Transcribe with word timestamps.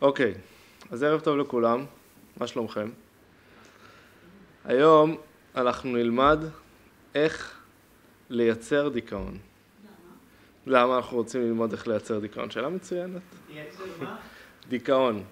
אוקיי, 0.00 0.34
אז 0.90 1.02
ערב 1.02 1.20
טוב 1.20 1.36
לכולם, 1.36 1.84
מה 2.40 2.46
שלומכם? 2.46 2.90
היום 4.64 5.16
אנחנו 5.56 5.90
נלמד 5.90 6.38
איך 7.14 7.58
לייצר 8.30 8.88
דיכאון. 8.88 9.38
למה? 10.66 10.82
למה 10.82 10.96
אנחנו 10.96 11.16
רוצים 11.16 11.42
ללמוד 11.42 11.72
איך 11.72 11.88
לייצר 11.88 12.18
דיכאון? 12.18 12.50
שאלה 12.50 12.68
מצוינת. 12.68 13.22
דיכאון. 14.68 15.22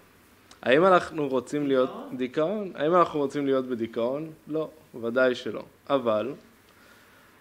האם 0.62 0.84
אנחנו 0.84 1.28
רוצים 1.28 1.66
להיות 1.66 1.90
דיכאון? 2.16 2.72
האם 2.74 2.94
אנחנו 2.94 3.20
רוצים 3.20 3.46
להיות 3.46 3.66
בדיכאון? 3.66 4.32
לא, 4.48 4.70
ודאי 5.02 5.34
שלא. 5.34 5.64
אבל 5.90 6.34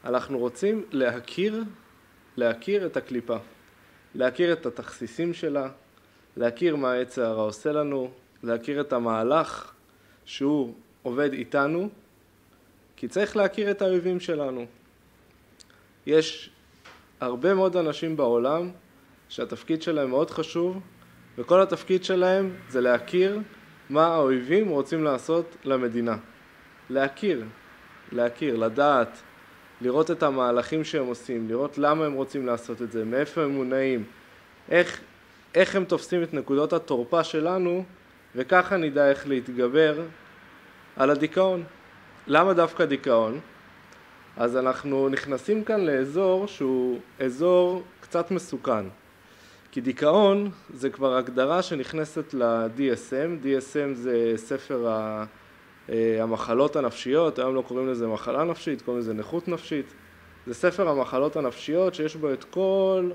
אנחנו 0.04 0.38
רוצים 0.38 0.86
להכיר, 0.92 1.64
להכיר 2.38 2.86
את 2.86 2.98
הקליפה, 2.98 3.38
להכיר 4.16 4.54
את 4.54 4.66
התכסיסים 4.66 5.34
שלה, 5.34 5.70
להכיר 6.38 6.76
מה 6.76 6.92
העץ 6.92 7.20
הרע 7.20 7.44
עושה 7.44 7.72
לנו, 7.72 8.12
להכיר 8.44 8.82
את 8.82 8.94
המהלך 8.94 9.74
שהוא 10.26 10.74
עובד 11.04 11.34
איתנו, 11.34 11.90
כי 12.96 13.08
צריך 13.08 13.38
להכיר 13.38 13.72
את 13.72 13.82
האויבים 13.82 14.20
שלנו. 14.20 14.66
יש 16.06 16.50
הרבה 17.20 17.54
מאוד 17.54 17.78
אנשים 17.78 18.18
בעולם 18.18 18.70
שהתפקיד 19.30 19.82
שלהם 19.82 20.10
מאוד 20.10 20.32
חשוב, 20.32 20.80
וכל 21.38 21.62
התפקיד 21.62 22.04
שלהם 22.04 22.56
זה 22.70 22.82
להכיר 22.82 23.40
מה 23.90 24.06
האויבים 24.06 24.70
רוצים 24.70 25.04
לעשות 25.04 25.56
למדינה. 25.64 26.18
להכיר, 26.90 27.44
להכיר, 28.12 28.56
לדעת, 28.56 29.22
לראות 29.82 30.12
את 30.12 30.24
המהלכים 30.24 30.84
שהם 30.84 31.06
עושים, 31.06 31.48
לראות 31.50 31.78
למה 31.78 32.06
הם 32.06 32.14
רוצים 32.14 32.46
לעשות 32.46 32.82
את 32.82 32.92
זה, 32.92 33.06
מאיפה 33.06 33.44
הם 33.44 33.50
מונעים, 33.50 34.04
איך, 34.70 35.02
איך 35.56 35.76
הם 35.76 35.86
תופסים 35.86 36.24
את 36.24 36.34
נקודות 36.34 36.74
התורפה 36.74 37.24
שלנו, 37.24 37.84
וככה 38.36 38.78
נדע 38.78 39.10
איך 39.10 39.28
להתגבר 39.28 40.02
על 40.96 41.10
הדיכאון. 41.10 41.64
למה 42.28 42.54
דווקא 42.54 42.86
דיכאון? 42.86 43.40
אז 44.38 44.58
אנחנו 44.58 45.10
נכנסים 45.10 45.64
כאן 45.64 45.82
לאזור 45.82 46.48
שהוא 46.48 47.00
אזור 47.20 47.84
קצת 48.02 48.32
מסוכן. 48.32 48.86
כי 49.72 49.82
דיכאון 49.82 50.52
זה 50.74 50.90
כבר 50.90 51.18
הגדרה 51.18 51.62
שנכנסת 51.62 52.34
ל-DSM, 52.34 53.46
DSM 53.46 53.94
זה 53.94 54.34
ספר 54.36 54.88
אה, 55.90 56.24
המחלות 56.24 56.76
הנפשיות, 56.76 57.40
היום 57.40 57.56
לא 57.56 57.64
קוראים 57.68 57.88
לזה 57.88 58.08
מחלה 58.08 58.44
נפשית, 58.44 58.82
קוראים 58.82 59.00
לזה 59.00 59.14
נכות 59.14 59.48
נפשית. 59.48 59.94
זה 60.48 60.54
ספר 60.54 60.90
המחלות 60.90 61.36
הנפשיות 61.36 61.96
שיש 61.96 62.16
בו 62.16 62.34
את 62.34 62.44
כל, 62.44 63.10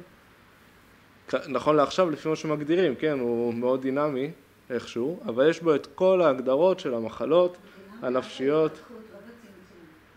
נכון 1.49 1.77
לעכשיו 1.77 2.11
לפי 2.11 2.29
מה 2.29 2.37
שמגדירים, 2.37 2.95
כן, 2.95 3.19
הוא 3.21 3.55
מאוד 3.55 3.83
דינמי 3.83 4.31
איכשהו, 4.71 5.21
אבל 5.27 5.51
יש 5.51 5.61
בו 5.61 5.75
את 5.75 5.87
כל 5.95 6.23
ההגדרות 6.23 6.81
של 6.81 6.95
המחלות 6.95 7.57
הנפשיות. 8.03 8.73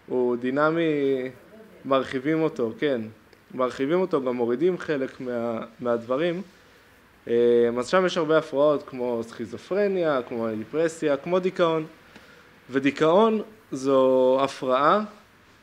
הוא 0.08 0.36
דינמי, 0.36 1.30
מרחיבים 1.86 2.42
אותו, 2.42 2.72
כן, 2.80 3.02
מרחיבים 3.54 4.02
אותו, 4.02 4.24
גם 4.24 4.36
מורידים 4.36 4.78
חלק 4.78 5.22
מה, 5.22 5.62
מהדברים. 5.80 6.42
אה, 7.28 7.34
אז 7.80 7.88
שם 7.88 8.06
יש 8.06 8.18
הרבה 8.18 8.38
הפרעות 8.38 8.84
כמו 8.88 9.22
סכיזופרניה, 9.24 10.22
כמו 10.28 10.48
דיפרסיה, 10.58 11.18
כמו 11.18 11.40
דיכאון. 11.40 11.86
ודיכאון 12.70 13.42
זו 13.72 14.38
הפרעה 14.44 15.04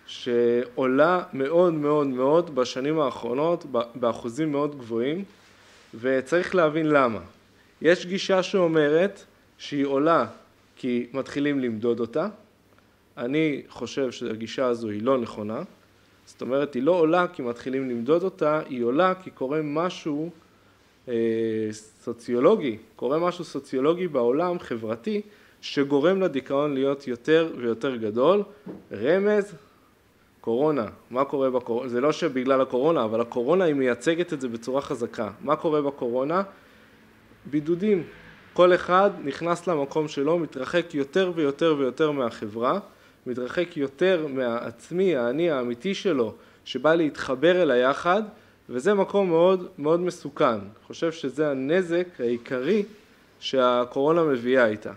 שעולה 0.07 1.23
מאוד 1.33 1.73
מאוד 1.73 2.07
מאוד 2.07 2.55
בשנים 2.55 3.01
האחרונות 3.01 3.65
באחוזים 3.95 4.53
מאוד 4.53 4.79
גבוהים 4.79 5.25
וצריך 5.95 6.55
להבין 6.55 6.87
למה. 6.87 7.21
יש 7.83 8.07
גישה 8.07 8.43
שאומרת 8.43 9.25
שהיא 9.59 9.87
עולה 9.87 10.27
כי 10.77 11.07
מתחילים 11.13 11.61
למדוד 11.61 12.01
אותה, 12.01 12.29
אני 13.17 13.63
חושב 13.69 14.11
שהגישה 14.11 14.67
הזו 14.67 14.89
היא 14.89 15.03
לא 15.03 15.19
נכונה, 15.19 15.63
זאת 16.27 16.41
אומרת 16.41 16.75
היא 16.75 16.83
לא 16.83 16.93
עולה 16.93 17.27
כי 17.33 17.43
מתחילים 17.43 17.91
למדוד 17.91 18.23
אותה, 18.23 18.61
היא 18.69 18.85
עולה 18.85 19.15
כי 19.15 19.31
קורה 19.31 19.63
משהו 19.63 20.31
אה, 21.09 21.15
סוציולוגי, 21.73 22.77
קורה 22.97 23.19
משהו 23.19 23.45
סוציולוגי 23.45 24.09
בעולם, 24.09 24.59
חברתי, 24.59 25.21
שגורם 25.61 26.21
לדיכאון 26.21 26.75
להיות 26.75 27.09
יותר 27.09 27.53
ויותר 27.59 27.97
גדול. 27.97 28.43
רמז, 28.93 29.55
קורונה. 30.41 30.87
מה 31.11 31.25
קורה 31.25 31.51
בקורונה? 31.51 31.89
זה 31.89 32.01
לא 32.01 32.13
שבגלל 32.13 32.61
הקורונה, 32.61 33.05
אבל 33.05 33.21
הקורונה 33.21 33.65
היא 33.65 33.75
מייצגת 33.75 34.33
את 34.33 34.41
זה 34.41 34.49
בצורה 34.49 34.81
חזקה. 34.81 35.31
מה 35.41 35.57
קורה 35.57 35.83
בקורונה? 35.83 36.43
בידודים. 37.47 38.03
כל 38.53 38.75
אחד 38.75 39.11
נכנס 39.25 39.67
למקום 39.67 40.09
שלו, 40.09 40.39
מתרחק 40.39 40.95
יותר 40.95 41.33
ויותר 41.35 41.75
ויותר 41.79 42.11
מהחברה, 42.11 42.79
מתרחק 43.27 43.77
יותר 43.77 44.27
מהעצמי, 44.27 45.17
האני 45.17 45.51
האמיתי 45.51 45.95
שלו, 45.95 46.35
שבא 46.65 46.95
להתחבר 46.95 47.63
אל 47.63 47.71
היחד, 47.71 48.23
וזה 48.69 48.95
מקום 48.95 49.29
מאוד 49.29 49.69
מאוד 49.79 50.01
מסוכן. 50.01 50.45
אני 50.45 50.87
חושב 50.87 51.13
שזה 51.13 51.51
הנזק 51.51 52.07
העיקרי 52.19 52.83
שהקורונה 53.41 54.25
מביאה 54.25 54.67
איתה. 54.67 54.93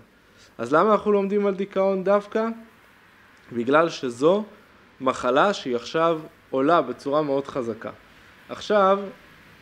אז 0.57 0.73
למה 0.73 0.91
אנחנו 0.91 1.11
לומדים 1.11 1.47
על 1.47 1.53
דיכאון 1.53 2.03
דווקא? 2.03 2.47
בגלל 3.51 3.89
שזו 3.89 4.43
מחלה 5.01 5.53
שהיא 5.53 5.75
עכשיו 5.75 6.19
עולה 6.49 6.81
בצורה 6.81 7.21
מאוד 7.21 7.47
חזקה. 7.47 7.91
עכשיו, 8.49 8.99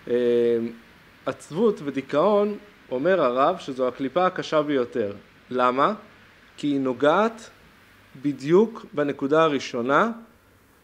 אה, 0.08 0.14
עצבות 1.26 1.82
ודיכאון, 1.84 2.58
אומר 2.92 3.22
הרב 3.22 3.58
שזו 3.60 3.88
הקליפה 3.88 4.26
הקשה 4.26 4.62
ביותר. 4.62 5.14
למה? 5.50 5.94
כי 6.58 6.68
היא 6.68 6.80
נוגעת 6.80 7.50
בדיוק 8.22 8.86
בנקודה 8.94 9.44
הראשונה 9.44 10.12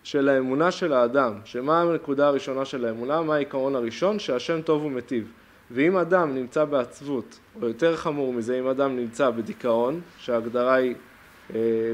של 0.03 0.29
האמונה 0.29 0.71
של 0.71 0.93
האדם. 0.93 1.33
שמה 1.45 1.81
הנקודה 1.81 2.27
הראשונה 2.27 2.65
של 2.65 2.85
האמונה? 2.85 3.21
מה 3.21 3.35
העיקרון 3.35 3.75
הראשון? 3.75 4.19
שהשם 4.19 4.61
טוב 4.61 4.85
ומיטיב. 4.85 5.31
ואם 5.71 5.97
אדם 5.97 6.35
נמצא 6.35 6.65
בעצבות, 6.65 7.39
או 7.61 7.67
יותר 7.67 7.95
חמור 7.95 8.33
מזה, 8.33 8.59
אם 8.59 8.67
אדם 8.67 8.95
נמצא 8.95 9.29
בדיכאון, 9.29 10.01
שההגדרה 10.17 10.73
היא 10.73 10.95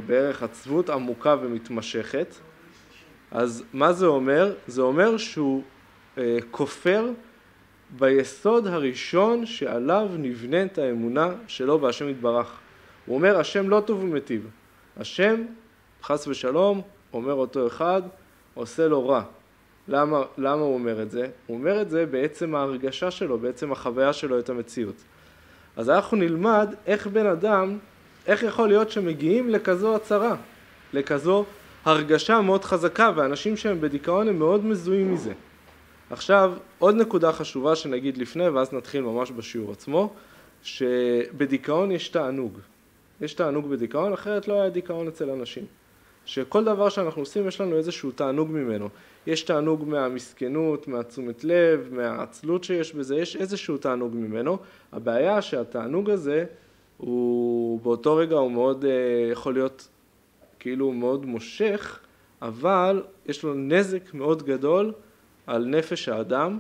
בערך 0.06 0.44
עצבות 0.44 0.90
עמוקה 0.90 1.36
ומתמשכת, 1.42 2.36
אז 3.32 3.64
מה 3.74 3.94
זה 3.94 4.06
אומר? 4.06 4.54
זה 4.68 4.82
אומר 4.82 5.18
שהוא 5.18 5.64
אה, 6.18 6.38
כופר 6.52 7.10
ביסוד 7.90 8.68
הראשון 8.68 9.46
שעליו 9.46 10.10
נבנית 10.18 10.78
האמונה 10.78 11.32
שלו 11.48 11.80
בהשם 11.80 12.10
יתברך. 12.10 12.60
הוא 13.06 13.16
אומר, 13.16 13.40
השם 13.40 13.70
לא 13.70 13.82
טוב 13.86 14.04
ומיטיב. 14.04 14.50
השם, 14.98 15.44
חס 16.04 16.28
ושלום, 16.28 16.82
אומר 17.14 17.34
אותו 17.34 17.68
אחד, 17.68 18.02
עושה 18.54 18.88
לו 18.88 19.08
רע. 19.08 19.24
למה, 19.88 20.22
למה 20.38 20.62
הוא 20.62 20.74
אומר 20.74 21.02
את 21.02 21.12
זה? 21.12 21.28
הוא 21.48 21.58
אומר 21.58 21.82
את 21.82 21.90
זה 21.90 22.06
בעצם 22.06 22.56
ההרגשה 22.56 23.12
שלו, 23.12 23.38
בעצם 23.38 23.72
החוויה 23.72 24.14
שלו 24.14 24.40
את 24.40 24.50
המציאות. 24.50 25.04
אז 25.78 25.90
אנחנו 25.90 26.18
נלמד 26.18 26.74
איך 26.86 27.08
בן 27.08 27.26
אדם, 27.26 27.78
איך 28.28 28.44
יכול 28.44 28.68
להיות 28.68 28.92
שמגיעים 28.92 29.50
לכזו 29.50 29.96
הצהרה, 29.96 30.36
לכזו 30.94 31.46
הרגשה 31.86 32.42
מאוד 32.42 32.64
חזקה, 32.64 33.12
ואנשים 33.16 33.58
שהם 33.58 33.82
בדיכאון 33.82 34.28
הם 34.28 34.40
מאוד 34.40 34.66
מזוהים 34.66 35.14
מזה. 35.14 35.34
עכשיו, 36.10 36.54
עוד 36.80 36.96
נקודה 36.96 37.32
חשובה 37.32 37.76
שנגיד 37.76 38.18
לפני, 38.18 38.50
ואז 38.50 38.74
נתחיל 38.74 39.02
ממש 39.02 39.32
בשיעור 39.32 39.72
עצמו, 39.72 40.14
שבדיכאון 40.64 41.92
יש 41.92 42.10
תענוג. 42.10 42.60
יש 43.22 43.34
תענוג 43.34 43.70
בדיכאון, 43.70 44.14
אחרת 44.14 44.48
לא 44.48 44.54
היה 44.54 44.70
דיכאון 44.70 45.08
אצל 45.08 45.30
אנשים. 45.30 45.66
שכל 46.26 46.64
דבר 46.64 46.90
שאנחנו 46.90 47.22
עושים 47.22 47.48
יש 47.48 47.62
לנו 47.62 47.78
איזשהו 47.78 48.12
תענוג 48.12 48.52
ממנו. 48.52 48.90
יש 49.28 49.44
תענוג 49.44 49.84
מהמסכנות, 49.88 50.88
מהתשומת 50.88 51.44
לב, 51.44 51.90
מהעצלות 51.92 52.64
שיש 52.64 52.94
בזה, 52.94 53.16
יש 53.16 53.36
איזשהו 53.36 53.78
תענוג 53.78 54.16
ממנו. 54.16 54.58
הבעיה 54.92 55.42
שהתענוג 55.42 56.10
הזה 56.10 56.46
הוא 57.06 57.80
באותו 57.82 58.16
רגע 58.16 58.36
הוא 58.36 58.52
מאוד 58.52 58.86
אה, 58.86 58.92
יכול 59.32 59.54
להיות 59.54 59.88
כאילו 60.60 60.92
מאוד 60.92 61.26
מושך, 61.26 62.00
אבל 62.42 63.04
יש 63.26 63.44
לו 63.44 63.54
נזק 63.54 64.14
מאוד 64.14 64.44
גדול 64.44 64.94
על 65.48 65.66
נפש 65.66 66.10
האדם, 66.10 66.60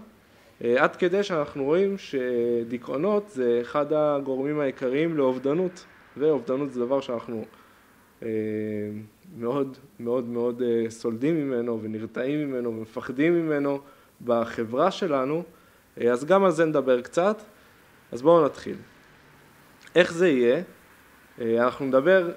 אה, 0.63 0.83
עד 0.83 0.95
כדי 0.95 1.23
שאנחנו 1.23 1.63
רואים 1.63 1.95
שדיכאונות 1.97 3.29
זה 3.29 3.59
אחד 3.61 3.93
הגורמים 3.93 4.59
העיקריים 4.59 5.17
לאובדנות, 5.17 5.85
ואובדנות 6.17 6.71
זה 6.71 6.79
דבר 6.79 7.01
שאנחנו 7.01 7.45
אה, 8.23 8.27
מאוד 9.37 9.77
מאוד 9.99 10.25
מאוד 10.25 10.61
אה, 10.61 10.89
סולדים 10.89 11.35
ממנו 11.35 11.79
ונרתעים 11.81 12.47
ממנו 12.47 12.69
ומפחדים 12.69 13.33
ממנו 13.33 13.79
בחברה 14.25 14.91
שלנו, 14.91 15.43
אה, 16.01 16.11
אז 16.11 16.25
גם 16.25 16.43
על 16.43 16.51
זה 16.51 16.65
נדבר 16.65 17.01
קצת. 17.01 17.41
אז 18.11 18.21
בואו 18.21 18.45
נתחיל. 18.45 18.75
איך 19.95 20.13
זה 20.13 20.29
יהיה? 20.29 20.61
אנחנו 21.41 21.85
נדבר 21.85 22.31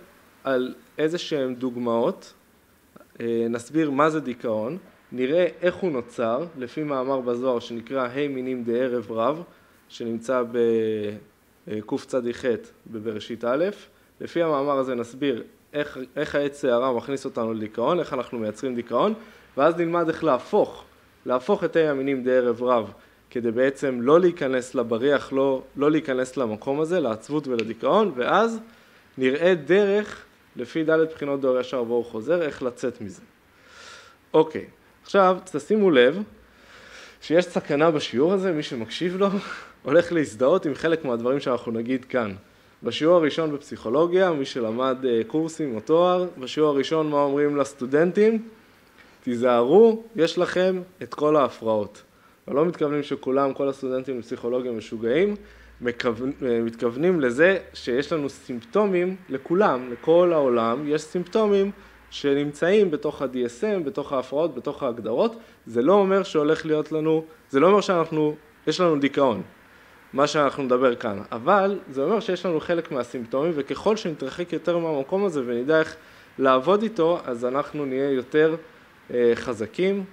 על 0.45 0.75
איזה 0.99 1.19
שהן 1.19 1.55
דוגמאות, 1.55 2.35
נסביר 3.51 3.91
מה 3.91 4.11
זה 4.11 4.21
דיכאון, 4.21 4.79
נראה 5.13 5.47
איך 5.63 5.75
הוא 5.75 5.91
נוצר, 5.91 6.45
לפי 6.59 6.83
מאמר 6.83 7.21
בזוהר 7.21 7.59
שנקרא 7.59 8.09
ה' 8.09 8.29
מינים 8.29 8.65
דערב 8.65 9.13
רב, 9.13 9.43
שנמצא 9.89 10.43
קצ"ח 11.87 12.45
בבראשית 12.87 13.45
א', 13.45 13.65
לפי 14.21 14.43
המאמר 14.43 14.79
הזה 14.79 14.95
נסביר 14.95 15.43
איך, 15.73 15.99
איך 16.17 16.35
העץ 16.35 16.63
שערה 16.63 16.93
מכניס 16.93 17.25
אותנו 17.25 17.55
לדיכאון, 17.55 18.01
איך 18.01 18.13
אנחנו 18.13 18.39
מייצרים 18.39 18.75
דיכאון, 18.75 19.15
ואז 19.57 19.77
נלמד 19.77 20.09
איך 20.09 20.25
להפוך, 20.25 20.85
להפוך 21.27 21.65
את 21.65 21.73
תאי 21.73 21.89
המינים 21.89 22.25
די 22.25 22.37
ערב 22.37 22.63
רב, 22.63 22.93
כדי 23.31 23.51
בעצם 23.51 23.99
לא 24.01 24.21
להיכנס 24.21 24.75
לבריח, 24.75 25.33
לא, 25.33 25.63
לא 25.77 25.91
להיכנס 25.91 26.37
למקום 26.37 26.81
הזה, 26.81 27.01
לעצבות 27.01 27.49
ולדיכאון, 27.49 28.13
ואז 28.17 28.59
נראה 29.19 29.55
דרך, 29.55 30.25
לפי 30.57 30.85
ד' 30.85 31.01
בחינות 31.15 31.41
דור 31.41 31.61
ישר 31.61 31.83
ובואו 31.83 32.05
חוזר, 32.05 32.43
איך 32.43 32.63
לצאת 32.63 33.01
מזה. 33.01 33.23
אוקיי, 34.35 34.65
עכשיו 35.03 35.39
תשימו 35.53 35.91
לב 35.91 36.23
שיש 37.23 37.45
סכנה 37.45 37.91
בשיעור 37.91 38.33
הזה, 38.33 38.53
מי 38.53 38.63
שמקשיב 38.63 39.17
לו 39.17 39.29
הולך 39.83 40.13
להזדהות 40.13 40.67
עם 40.67 40.75
חלק 40.75 41.05
מהדברים 41.05 41.41
שאנחנו 41.41 41.73
נגיד 41.73 42.05
כאן. 42.05 42.35
בשיעור 42.83 43.17
הראשון 43.17 43.53
בפסיכולוגיה, 43.53 44.33
מי 44.33 44.45
שלמד 44.45 44.97
אה, 45.09 45.21
קורסים 45.27 45.75
או 45.75 45.81
תואר, 45.81 46.27
בשיעור 46.39 46.71
הראשון 46.71 47.11
מה 47.11 47.17
אומרים 47.17 47.57
לסטודנטים? 47.57 48.49
תיזהרו, 49.23 50.03
יש 50.17 50.39
לכם 50.39 50.83
את 51.03 51.15
כל 51.15 51.37
ההפרעות. 51.37 52.03
לא 52.55 52.67
מתכוונים 52.67 53.03
שכולם, 53.03 53.53
כל 53.53 53.69
הסטודנטים 53.69 54.19
לפסיכולוגיה 54.19 54.73
משוגעים, 54.73 55.37
מכוון, 55.81 56.33
אה, 56.43 56.61
מתכוונים 56.63 57.21
לזה 57.21 57.59
שיש 57.75 58.13
לנו 58.13 58.29
סימפטומים 58.29 59.17
לכולם, 59.29 59.93
לכל 59.93 60.33
העולם, 60.33 60.83
יש 60.87 61.03
סימפטומים 61.03 61.71
שנמצאים 62.11 62.91
בתוך 62.91 63.23
ה-DSM, 63.23 63.85
בתוך 63.85 64.13
ההפרעות, 64.13 64.55
בתוך 64.55 64.83
ההגדרות, 64.83 65.37
זה 65.67 65.83
לא 65.83 65.93
אומר 65.93 66.23
שהולך 66.23 66.67
להיות 66.67 66.93
לנו, 66.93 67.25
זה 67.51 67.61
לא 67.61 67.67
אומר 67.67 67.81
שאנחנו, 67.81 68.37
יש 68.67 68.81
לנו 68.81 68.99
דיכאון, 68.99 69.43
מה 70.13 70.27
שאנחנו 70.27 70.63
נדבר 70.63 70.95
כאן, 70.95 71.23
אבל 71.33 71.79
זה 71.91 72.03
אומר 72.03 72.21
שיש 72.21 72.47
לנו 72.47 72.61
חלק 72.61 72.93
מהסימפטומים 72.93 73.53
וככל 73.55 73.97
שנתרחק 73.97 74.53
יותר 74.53 74.79
מהמקום 74.79 75.25
הזה 75.25 75.43
ונדע 75.47 75.81
איך 75.81 75.97
לעבוד 76.39 76.83
איתו, 76.83 77.19
אז 77.25 77.45
אנחנו 77.45 77.85
נהיה 77.85 78.11
יותר 78.11 78.57
אה, 79.11 79.33
חזקים 79.35 80.05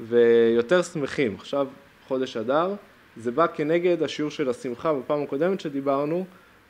ויותר 0.00 0.82
שמחים. 0.82 1.34
עכשיו 1.34 1.66
חודש 2.08 2.36
אדר, 2.36 2.74
זה 3.16 3.30
בא 3.30 3.46
כנגד 3.46 4.02
השיעור 4.02 4.30
של 4.30 4.50
השמחה 4.50 4.92
בפעם 4.94 5.22
הקודמת 5.22 5.60
שדיברנו, 5.60 6.24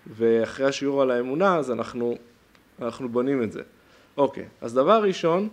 ואחרי 0.07 0.67
השיעור 0.67 1.03
על 1.03 1.11
האמונה 1.11 1.57
אז 1.57 1.71
אנחנו, 1.71 2.17
אנחנו 2.83 3.09
בונים 3.09 3.43
את 3.43 3.53
זה. 3.53 3.63
אוקיי, 4.17 4.45
אז 4.61 4.75
דבר 4.75 5.03
ראשון, 5.03 5.49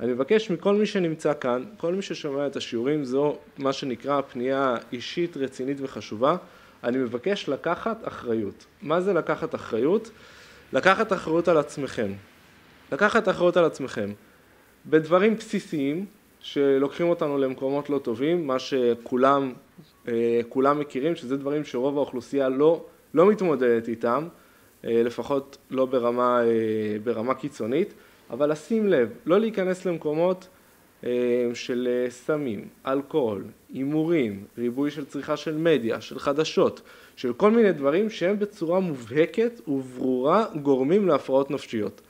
אני 0.00 0.12
מבקש 0.12 0.50
מכל 0.50 0.74
מי 0.74 0.86
שנמצא 0.86 1.32
כאן, 1.40 1.64
כל 1.76 1.94
מי 1.94 2.02
ששומע 2.02 2.46
את 2.46 2.56
השיעורים, 2.56 3.04
זו 3.04 3.36
מה 3.58 3.72
שנקרא 3.72 4.20
פנייה 4.20 4.76
אישית 4.92 5.36
רצינית 5.36 5.76
וחשובה, 5.80 6.36
אני 6.84 6.98
מבקש 6.98 7.48
לקחת 7.48 8.08
אחריות. 8.08 8.66
מה 8.82 9.00
זה 9.00 9.12
לקחת 9.12 9.54
אחריות? 9.54 10.10
לקחת 10.72 11.12
אחריות 11.12 11.48
על 11.48 11.58
עצמכם. 11.58 12.12
לקחת 12.92 13.28
אחריות 13.28 13.56
על 13.56 13.64
עצמכם. 13.64 14.12
בדברים 14.86 15.36
בסיסיים 15.36 16.06
שלוקחים 16.40 17.08
אותנו 17.08 17.38
למקומות 17.38 17.90
לא 17.90 17.98
טובים, 17.98 18.46
מה 18.46 18.58
שכולם 18.58 19.52
אה, 20.08 20.40
כולם 20.48 20.80
מכירים, 20.80 21.16
שזה 21.16 21.36
דברים 21.36 21.64
שרוב 21.64 21.96
האוכלוסייה 21.96 22.48
לא, 22.48 22.84
לא 23.14 23.26
מתמודדת 23.30 23.88
איתם, 23.88 24.28
אה, 24.84 25.02
לפחות 25.04 25.58
לא 25.70 25.86
ברמה, 25.86 26.42
אה, 26.44 26.96
ברמה 27.04 27.34
קיצונית, 27.34 27.94
אבל 28.30 28.52
לשים 28.52 28.88
לב, 28.88 29.08
לא 29.26 29.40
להיכנס 29.40 29.86
למקומות 29.86 30.48
של 31.54 32.06
סמים, 32.08 32.68
אלכוהול, 32.86 33.44
הימורים, 33.72 34.44
ריבוי 34.58 34.90
של 34.90 35.04
צריכה 35.04 35.36
של 35.36 35.56
מדיה, 35.56 36.00
של 36.00 36.18
חדשות, 36.18 36.80
של 37.16 37.32
כל 37.32 37.50
מיני 37.50 37.72
דברים 37.72 38.10
שהם 38.10 38.38
בצורה 38.38 38.80
מובהקת 38.80 39.60
וברורה 39.68 40.44
גורמים 40.62 41.08
להפרעות 41.08 41.50
נפשיות. 41.50 42.00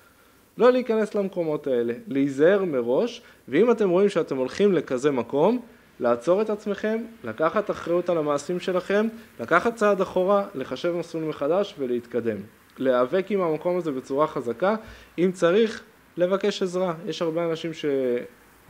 לא 0.59 0.73
להיכנס 0.73 1.15
למקומות 1.15 1.67
האלה, 1.67 1.95
להיזהר 2.09 2.65
מראש, 2.65 3.23
ואם 3.51 3.71
אתם 3.71 3.89
רואים 3.89 4.09
שאתם 4.09 4.37
הולכים 4.37 4.73
לכזה 4.73 5.11
מקום, 5.11 5.61
לעצור 6.01 6.43
את 6.43 6.51
עצמכם, 6.51 6.99
לקחת 7.25 7.71
אחריות 7.71 8.09
על 8.09 8.19
המעשים 8.19 8.61
שלכם, 8.61 9.07
לקחת 9.41 9.75
צעד 9.75 10.01
אחורה, 10.01 10.47
לחשב 10.55 10.95
מסלול 10.97 11.25
מחדש 11.25 11.75
ולהתקדם. 11.79 12.37
להיאבק 12.79 13.27
עם 13.31 13.41
המקום 13.41 13.77
הזה 13.79 13.93
בצורה 13.93 14.27
חזקה, 14.27 14.77
אם 15.19 15.31
צריך, 15.33 15.83
לבקש 16.17 16.63
עזרה. 16.63 16.95
יש 17.07 17.23
הרבה 17.23 17.45
אנשים, 17.51 17.73
ש... 17.73 17.85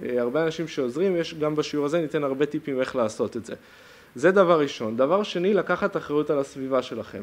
הרבה 0.02 0.44
אנשים 0.44 0.68
שעוזרים, 0.68 1.16
יש 1.16 1.34
גם 1.34 1.56
בשיעור 1.56 1.86
הזה 1.86 2.00
ניתן 2.00 2.24
הרבה 2.24 2.46
טיפים 2.46 2.80
איך 2.80 2.96
לעשות 2.96 3.36
את 3.36 3.44
זה. 3.44 3.54
זה 4.14 4.30
דבר 4.30 4.60
ראשון. 4.60 4.96
דבר 4.96 5.22
שני, 5.22 5.54
לקחת 5.54 5.96
אחריות 5.96 6.30
על 6.30 6.38
הסביבה 6.38 6.82
שלכם. 6.82 7.22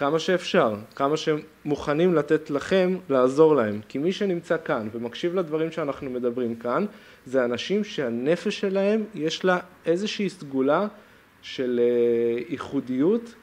כמה 0.00 0.18
שאפשר, 0.18 0.74
כמה 0.94 1.14
שמוכנים 1.16 2.14
לתת 2.14 2.50
לכם 2.50 2.96
לעזור 3.08 3.56
להם. 3.56 3.80
כי 3.88 3.98
מי 3.98 4.12
שנמצא 4.12 4.56
כאן 4.64 4.88
ומקשיב 4.92 5.34
לדברים 5.34 5.72
שאנחנו 5.72 6.10
מדברים 6.10 6.54
כאן, 6.56 6.86
זה 7.26 7.44
אנשים 7.44 7.84
שהנפש 7.84 8.60
שלהם 8.60 9.04
יש 9.14 9.44
לה 9.44 9.58
איזושהי 9.86 10.28
סגולה 10.28 10.86
של 11.42 11.80
אה, 11.82 12.42
ייחודיות, 12.48 13.34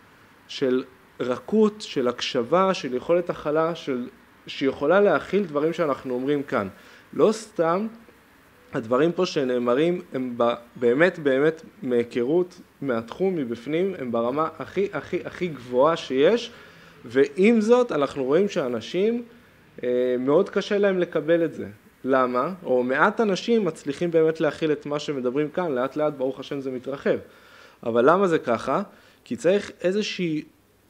של 0.47 0.83
רכות, 1.19 1.81
של 1.81 2.07
הקשבה, 2.07 2.73
של 2.73 2.93
יכולת 2.93 3.29
הכלה, 3.29 3.75
של... 3.75 4.07
שיכולה 4.47 5.01
להכיל 5.01 5.43
דברים 5.43 5.73
שאנחנו 5.73 6.13
אומרים 6.13 6.43
כאן. 6.43 6.67
לא 7.13 7.31
סתם 7.31 7.87
הדברים 8.73 9.11
פה 9.11 9.25
שנאמרים 9.25 10.01
הם 10.13 10.37
באמת 10.75 11.19
באמת 11.19 11.61
מהיכרות 11.83 12.61
מהתחום 12.81 13.35
מבפנים 13.35 13.93
הם 13.99 14.11
ברמה 14.11 14.49
הכי 14.59 14.87
הכי 14.93 15.19
הכי 15.25 15.47
גבוהה 15.47 15.97
שיש 15.97 16.51
ועם 17.05 17.61
זאת 17.61 17.91
אנחנו 17.91 18.23
רואים 18.23 18.49
שאנשים 18.49 19.23
אה, 19.83 20.15
מאוד 20.19 20.49
קשה 20.49 20.77
להם 20.77 20.99
לקבל 20.99 21.45
את 21.45 21.53
זה 21.53 21.67
למה? 22.03 22.53
או 22.63 22.83
מעט 22.83 23.21
אנשים 23.21 23.65
מצליחים 23.65 24.11
באמת 24.11 24.41
להכיל 24.41 24.71
את 24.71 24.85
מה 24.85 24.99
שמדברים 24.99 25.49
כאן 25.49 25.71
לאט 25.71 25.95
לאט 25.95 26.13
ברוך 26.13 26.39
השם 26.39 26.61
זה 26.61 26.71
מתרחב 26.71 27.17
אבל 27.83 28.09
למה 28.09 28.27
זה 28.27 28.39
ככה? 28.39 28.81
כי 29.23 29.35
צריך 29.35 29.71
איזושהי 29.81 30.43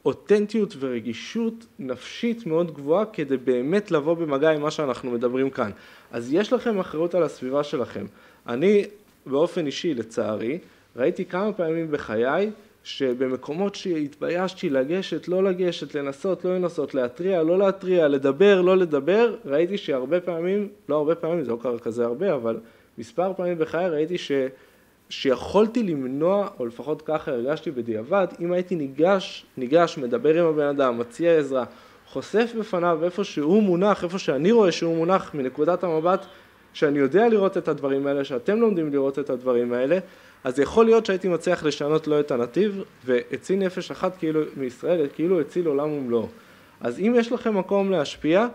אותנטיות 0.08 0.74
ורגישות 0.78 1.66
נפשית 1.78 2.46
מאוד 2.46 2.74
גבוהה 2.74 3.04
כדי 3.04 3.36
באמת 3.36 3.90
לבוא 3.90 4.14
במגע 4.14 4.50
עם 4.50 4.62
מה 4.62 4.70
שאנחנו 4.70 5.10
מדברים 5.10 5.50
כאן. 5.50 5.70
אז 6.10 6.32
יש 6.32 6.52
לכם 6.52 6.78
אחריות 6.78 7.14
על 7.14 7.22
הסביבה 7.22 7.64
שלכם. 7.64 8.06
אני 8.46 8.84
באופן 9.26 9.66
אישי 9.66 9.94
לצערי 9.94 10.58
ראיתי 10.96 11.24
כמה 11.24 11.52
פעמים 11.52 11.90
בחיי 11.90 12.50
שבמקומות 12.84 13.74
שהתביישתי 13.74 14.70
לגשת, 14.70 15.28
לא 15.28 15.44
לגשת, 15.44 15.94
לנסות, 15.94 16.44
לא 16.44 16.56
לנסות, 16.56 16.94
להתריע, 16.94 17.42
לא 17.42 17.58
להתריע, 17.58 18.08
לדבר, 18.08 18.60
לא 18.60 18.76
לדבר, 18.76 19.34
ראיתי 19.44 19.78
שהרבה 19.78 20.20
פעמים, 20.20 20.68
לא 20.88 20.96
הרבה 20.96 21.14
פעמים, 21.14 21.44
זה 21.44 21.50
לא 21.50 21.58
קרה 21.62 21.78
כזה 21.78 22.04
הרבה, 22.04 22.34
אבל 22.34 22.56
מספר 22.98 23.32
פעמים 23.36 23.58
בחיי 23.58 23.88
ראיתי 23.88 24.18
ש... 24.18 24.32
שיכולתי 25.10 25.82
למנוע, 25.82 26.48
או 26.58 26.66
לפחות 26.66 27.02
ככה 27.02 27.30
הרגשתי 27.30 27.70
בדיעבד, 27.70 28.26
אם 28.40 28.52
הייתי 28.52 28.76
ניגש, 28.76 29.46
ניגש, 29.56 29.98
מדבר 29.98 30.42
עם 30.42 30.46
הבן 30.46 30.66
אדם, 30.66 30.98
מציע 30.98 31.38
עזרה, 31.38 31.64
חושף 32.06 32.52
בפניו 32.58 33.04
איפה 33.04 33.24
שהוא 33.24 33.62
מונח, 33.62 34.04
איפה 34.04 34.18
שאני 34.18 34.52
רואה 34.52 34.72
שהוא 34.72 34.96
מונח 34.96 35.34
מנקודת 35.34 35.84
המבט 35.84 36.26
שאני 36.72 36.98
יודע 36.98 37.28
לראות 37.28 37.56
את 37.56 37.68
הדברים 37.68 38.06
האלה, 38.06 38.24
שאתם 38.24 38.60
לומדים 38.60 38.92
לראות 38.92 39.18
את 39.18 39.30
הדברים 39.30 39.72
האלה, 39.72 39.98
אז 40.44 40.58
יכול 40.58 40.84
להיות 40.84 41.06
שהייתי 41.06 41.28
מצליח 41.28 41.64
לשנות 41.64 42.06
לו 42.06 42.20
את 42.20 42.30
הנתיב, 42.30 42.82
והציל 43.04 43.58
נפש 43.58 43.90
אחת 43.90 44.16
כאילו 44.16 44.40
מישראל, 44.56 45.06
כאילו 45.14 45.40
הציל 45.40 45.66
עולם 45.66 45.92
ומלואו. 45.92 46.28
אז 46.80 47.00
אם 47.00 47.14
יש 47.16 47.32
לכם 47.32 47.58
מקום 47.58 47.90
להשפיע, 47.90 48.46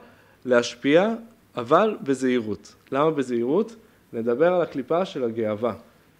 להשפיע, 0.45 1.09
אבל 1.57 1.97
בזהירות. 2.01 2.75
למה 2.91 3.11
בזהירות? 3.11 3.75
נדבר 4.13 4.53
על 4.53 4.61
הקליפה 4.61 5.05
של 5.05 5.23
הגאווה. 5.23 5.73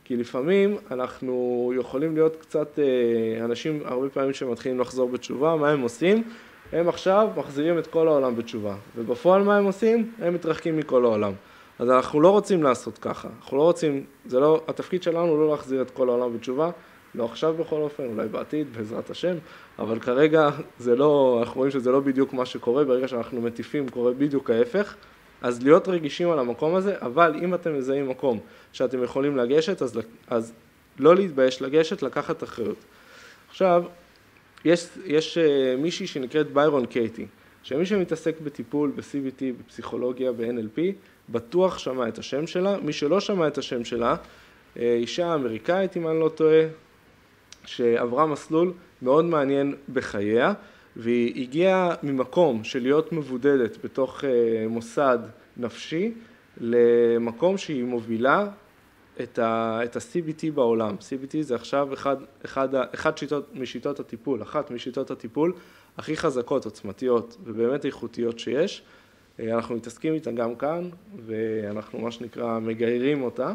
כי 0.06 0.18
לפעמים 0.18 0.78
אנחנו 0.92 1.74
יכולים 1.80 2.16
להיות 2.16 2.36
קצת 2.36 2.80
אה, 2.80 3.46
אנשים 3.46 3.80
הרבה 3.86 4.10
פעמים 4.10 4.34
שמתחילים 4.34 4.80
לחזור 4.80 5.10
בתשובה, 5.10 5.56
מה 5.56 5.70
הם 5.70 5.82
עושים? 5.82 6.24
הם 6.72 6.90
עכשיו 6.90 7.30
מחזירים 7.38 7.80
את 7.80 7.88
כל 7.88 8.08
העולם 8.08 8.36
בתשובה, 8.36 8.76
ובפועל 8.96 9.44
מה 9.44 9.58
הם 9.58 9.66
עושים? 9.66 10.12
הם 10.20 10.34
מתרחקים 10.34 10.78
מכל 10.78 11.06
העולם. 11.06 11.34
אז 11.80 11.90
אנחנו 11.90 12.22
לא 12.22 12.30
רוצים 12.30 12.64
לעשות 12.64 12.98
ככה, 12.98 13.28
אנחנו 13.42 13.58
לא 13.58 13.62
רוצים, 13.62 14.04
זה 14.26 14.40
לא, 14.40 14.62
התפקיד 14.68 15.04
שלנו 15.04 15.38
לא 15.38 15.52
להחזיר 15.52 15.82
את 15.82 15.92
כל 15.92 16.10
העולם 16.10 16.34
בתשובה, 16.34 16.70
לא 17.16 17.26
עכשיו 17.26 17.54
בכל 17.54 17.82
אופן, 17.82 18.04
אולי 18.06 18.28
בעתיד, 18.28 18.68
בעזרת 18.78 19.10
השם, 19.10 19.36
אבל 19.80 20.00
כרגע 20.00 20.50
זה 20.80 20.96
לא, 20.96 21.40
אנחנו 21.40 21.58
רואים 21.58 21.72
שזה 21.72 21.92
לא 21.92 22.00
בדיוק 22.00 22.34
מה 22.34 22.46
שקורה, 22.46 22.84
ברגע 22.84 23.08
שאנחנו 23.08 23.42
מטיפים 23.42 23.90
קורה 23.90 24.12
בדיוק 24.14 24.50
ההפך. 24.50 24.96
אז 25.44 25.64
להיות 25.64 25.88
רגישים 25.88 26.32
על 26.32 26.40
המקום 26.40 26.76
הזה, 26.76 26.96
אבל 27.02 27.36
אם 27.44 27.54
אתם 27.54 27.78
מזהים 27.78 28.10
מקום 28.10 28.40
שאתם 28.74 29.04
יכולים 29.04 29.38
לגשת, 29.38 29.82
אז, 29.82 30.00
אז 30.28 30.54
לא 31.00 31.16
להתבייש 31.16 31.62
לגשת, 31.62 32.02
לקחת 32.02 32.44
אחריות. 32.44 32.78
עכשיו, 33.50 33.84
יש, 34.66 34.88
יש 35.06 35.38
uh, 35.38 35.42
מישהי 35.82 36.08
שנקראת 36.08 36.54
ביירון 36.54 36.86
קייטי, 36.86 37.26
שמי 37.64 37.86
שמתעסק 37.86 38.40
בטיפול, 38.44 38.92
ב-CBT, 38.96 39.44
בפסיכולוגיה, 39.60 40.32
ב-NLP, 40.32 40.80
בטוח 41.30 41.78
שמע 41.78 42.08
את 42.08 42.18
השם 42.18 42.48
שלה. 42.48 42.78
מי 42.78 42.94
שלא 42.94 43.20
שמע 43.20 43.48
את 43.48 43.58
השם 43.58 43.86
שלה, 43.86 44.16
uh, 44.16 44.80
אישה 44.80 45.34
אמריקאית, 45.34 45.98
אם 45.98 46.08
אני 46.08 46.20
לא 46.20 46.30
טועה, 46.30 46.64
שעברה 47.66 48.26
מסלול 48.26 48.74
מאוד 49.02 49.26
מעניין 49.26 49.76
בחייה, 49.94 50.54
והיא 50.96 51.44
הגיעה 51.44 51.96
ממקום 52.04 52.64
של 52.64 52.82
להיות 52.82 53.12
מבודדת 53.12 53.78
בתוך 53.86 54.24
מוסד 54.70 55.20
נפשי 55.58 56.12
למקום 56.58 57.58
שהיא 57.58 57.84
מובילה 57.84 58.48
את 59.22 59.40
ה-CBT 59.40 60.52
בעולם. 60.54 60.96
CBT 60.96 61.42
זה 61.42 61.56
עכשיו 61.56 61.94
אחד, 61.94 62.18
אחד, 62.46 62.70
אחד 62.94 63.18
שיטות, 63.18 63.56
משיטות 63.56 64.00
הטיפול, 64.00 64.42
אחת 64.42 64.72
משיטות 64.72 65.12
הטיפול 65.12 65.54
הכי 65.98 66.18
חזקות, 66.18 66.66
עוצמתיות 66.66 67.38
ובאמת 67.44 67.86
איכותיות 67.86 68.40
שיש. 68.40 68.84
אנחנו 69.40 69.76
מתעסקים 69.76 70.14
איתה 70.14 70.32
גם 70.32 70.56
כאן 70.56 70.90
ואנחנו 71.26 72.00
מה 72.00 72.12
שנקרא 72.12 72.60
מגיירים 72.60 73.22
אותה, 73.22 73.54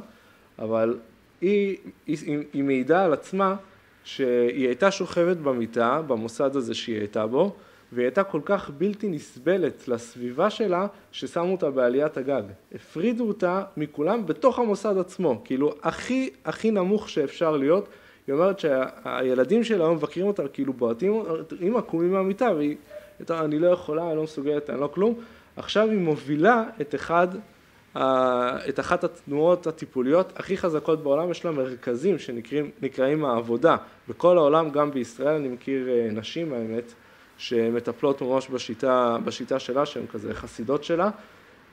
אבל 0.59 0.99
היא, 1.40 1.76
היא, 2.07 2.38
היא 2.52 2.64
מעידה 2.64 3.04
על 3.04 3.12
עצמה 3.12 3.57
שהיא 4.05 4.67
הייתה 4.67 4.90
שוכבת 4.90 5.37
במיטה, 5.37 6.02
במוסד 6.07 6.57
הזה 6.57 6.75
שהיא 6.75 6.99
הייתה 6.99 7.26
בו, 7.26 7.55
והיא 7.93 8.05
הייתה 8.05 8.25
כל 8.25 8.40
כך 8.45 8.71
בלתי 8.71 9.09
נסבלת 9.09 9.88
לסביבה 9.88 10.50
שלה, 10.50 10.87
ששמו 11.12 11.52
אותה 11.52 11.71
בעליית 11.71 12.17
הגג. 12.17 12.43
הפרידו 12.75 13.28
אותה 13.28 13.62
מכולם 13.76 14.26
בתוך 14.26 14.59
המוסד 14.59 14.99
עצמו, 14.99 15.40
כאילו 15.45 15.75
הכי 15.83 16.31
הכי 16.45 16.71
נמוך 16.71 17.09
שאפשר 17.09 17.57
להיות. 17.57 17.88
היא 18.26 18.35
אומרת 18.35 18.59
שהילדים 18.59 19.64
שלה 19.64 19.85
היום 19.85 19.97
מבקרים 19.97 20.26
אותה, 20.26 20.49
כאילו 20.49 20.73
בועטים, 20.73 21.23
אמא 21.62 21.81
קומי 21.81 22.09
מהמיטה, 22.09 22.50
והיא, 22.57 22.76
הייתה, 23.19 23.45
אני 23.45 23.59
לא 23.59 23.67
יכולה, 23.67 24.09
אני 24.09 24.17
לא 24.17 24.23
מסוגלת, 24.23 24.71
אני 24.71 24.81
לא 24.81 24.90
כלום. 24.95 25.14
עכשיו 25.57 25.90
היא 25.90 25.99
מובילה 25.99 26.64
את 26.81 26.95
אחד 26.95 27.28
את 27.92 28.80
אחת 28.80 29.04
התנועות 29.04 29.66
הטיפוליות 29.66 30.33
הכי 30.37 30.57
חזקות 30.57 31.02
בעולם, 31.02 31.30
יש 31.30 31.45
לה 31.45 31.50
מרכזים 31.50 32.18
שנקראים 32.18 33.25
העבודה. 33.25 33.76
בכל 34.09 34.38
העולם, 34.38 34.71
גם 34.71 34.90
בישראל, 34.90 35.35
אני 35.35 35.49
מכיר 35.49 35.88
אה, 35.88 36.09
נשים 36.12 36.52
האמת, 36.52 36.92
שמטפלות 37.38 38.23
ממש 38.23 38.49
בשיטה, 38.49 39.16
בשיטה 39.25 39.59
שלה, 39.59 39.87
שהן 39.87 40.07
כזה 40.12 40.35
חסידות 40.35 40.85
שלה, 40.85 41.11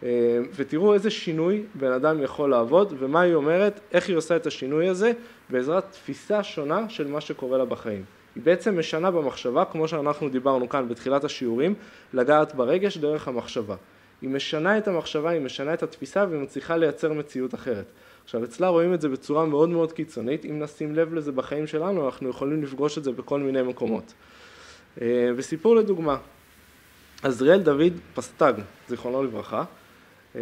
אה, 0.03 0.39
ותראו 0.55 0.93
איזה 0.93 1.09
שינוי 1.09 1.63
בן 1.75 1.91
אדם 1.91 2.23
יכול 2.23 2.49
לעבוד, 2.49 2.93
ומה 2.99 3.21
היא 3.21 3.33
אומרת, 3.33 3.79
איך 3.91 4.07
היא 4.07 4.15
עושה 4.15 4.35
את 4.35 4.47
השינוי 4.47 4.89
הזה, 4.89 5.11
בעזרת 5.49 5.91
תפיסה 5.91 6.43
שונה 6.43 6.89
של 6.89 7.07
מה 7.07 7.21
שקורה 7.21 7.57
לה 7.57 7.65
בחיים. 7.65 8.03
היא 8.35 8.43
בעצם 8.43 8.79
משנה 8.79 9.11
במחשבה, 9.11 9.65
כמו 9.65 9.87
שאנחנו 9.87 10.29
דיברנו 10.29 10.69
כאן 10.69 10.89
בתחילת 10.89 11.23
השיעורים, 11.23 11.73
לגעת 12.13 12.55
ברגש 12.55 12.97
דרך 12.97 13.27
המחשבה. 13.27 13.75
היא 14.21 14.29
משנה 14.29 14.77
את 14.77 14.87
המחשבה, 14.87 15.29
היא 15.29 15.41
משנה 15.41 15.73
את 15.73 15.83
התפיסה 15.83 16.25
והיא 16.29 16.41
מצליחה 16.41 16.77
לייצר 16.77 17.13
מציאות 17.13 17.53
אחרת. 17.53 17.85
עכשיו 18.23 18.43
אצלה 18.43 18.67
רואים 18.67 18.93
את 18.93 19.01
זה 19.01 19.09
בצורה 19.09 19.45
מאוד 19.45 19.69
מאוד 19.69 19.91
קיצונית, 19.91 20.45
אם 20.45 20.59
נשים 20.59 20.95
לב 20.95 21.13
לזה 21.13 21.31
בחיים 21.31 21.67
שלנו 21.67 22.05
אנחנו 22.05 22.29
יכולים 22.29 22.63
לפגוש 22.63 22.97
את 22.97 23.03
זה 23.03 23.11
בכל 23.11 23.39
מיני 23.39 23.61
מקומות. 23.61 24.13
אה, 25.01 25.29
וסיפור 25.35 25.75
לדוגמה, 25.75 26.17
עזריאל 27.23 27.61
דוד 27.61 27.93
פסטג, 28.13 28.53
זיכרונו 28.87 29.23
לברכה, 29.23 29.63
אה, 30.35 30.41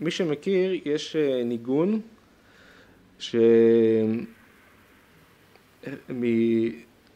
מי 0.00 0.10
שמכיר 0.10 0.80
יש 0.84 1.16
אה, 1.16 1.44
ניגון 1.44 2.00
ש... 3.18 3.36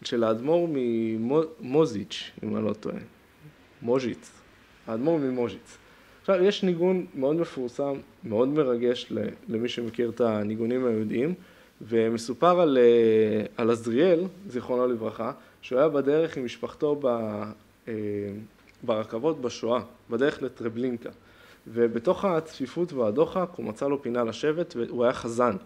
של 0.04 0.24
האדמו"ר 0.24 0.68
ממוזיץ', 0.70 2.30
אם 2.42 2.56
אני 2.56 2.64
לא 2.64 2.72
טועה, 2.72 2.96
מוז'יץ, 3.82 4.41
האדמו"ר 4.86 5.18
ממוז'יץ. 5.18 5.78
עכשיו, 6.20 6.44
יש 6.44 6.62
ניגון 6.62 7.06
מאוד 7.14 7.36
מפורסם, 7.36 7.94
מאוד 8.24 8.48
מרגש 8.48 9.12
למי 9.48 9.68
שמכיר 9.68 10.10
את 10.10 10.20
הניגונים 10.20 10.86
היהודיים, 10.86 11.34
ומסופר 11.82 12.60
על, 12.60 12.78
אה, 12.78 13.46
על 13.56 13.70
עזריאל, 13.70 14.24
זיכרונו 14.48 14.86
לברכה, 14.86 15.32
שהוא 15.62 15.78
היה 15.78 15.88
בדרך 15.88 16.36
עם 16.36 16.44
משפחתו 16.44 16.96
ב, 17.00 17.06
אה, 17.88 17.92
ברכבות 18.82 19.40
בשואה, 19.40 19.80
בדרך 20.10 20.42
לטרבלינקה. 20.42 21.10
ובתוך 21.66 22.24
הצפיפות 22.24 22.92
והדוחק 22.92 23.48
הוא 23.56 23.66
מצא 23.66 23.88
לו 23.88 24.02
פינה 24.02 24.24
לשבת 24.24 24.76
והוא 24.76 25.04
היה 25.04 25.12
חזן. 25.12 25.56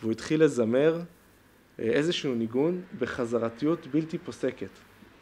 והוא 0.00 0.12
התחיל 0.12 0.44
לזמר 0.44 1.00
אה, 1.80 1.84
איזשהו 1.84 2.34
ניגון 2.34 2.80
בחזרתיות 2.98 3.86
בלתי 3.86 4.18
פוסקת. 4.18 4.68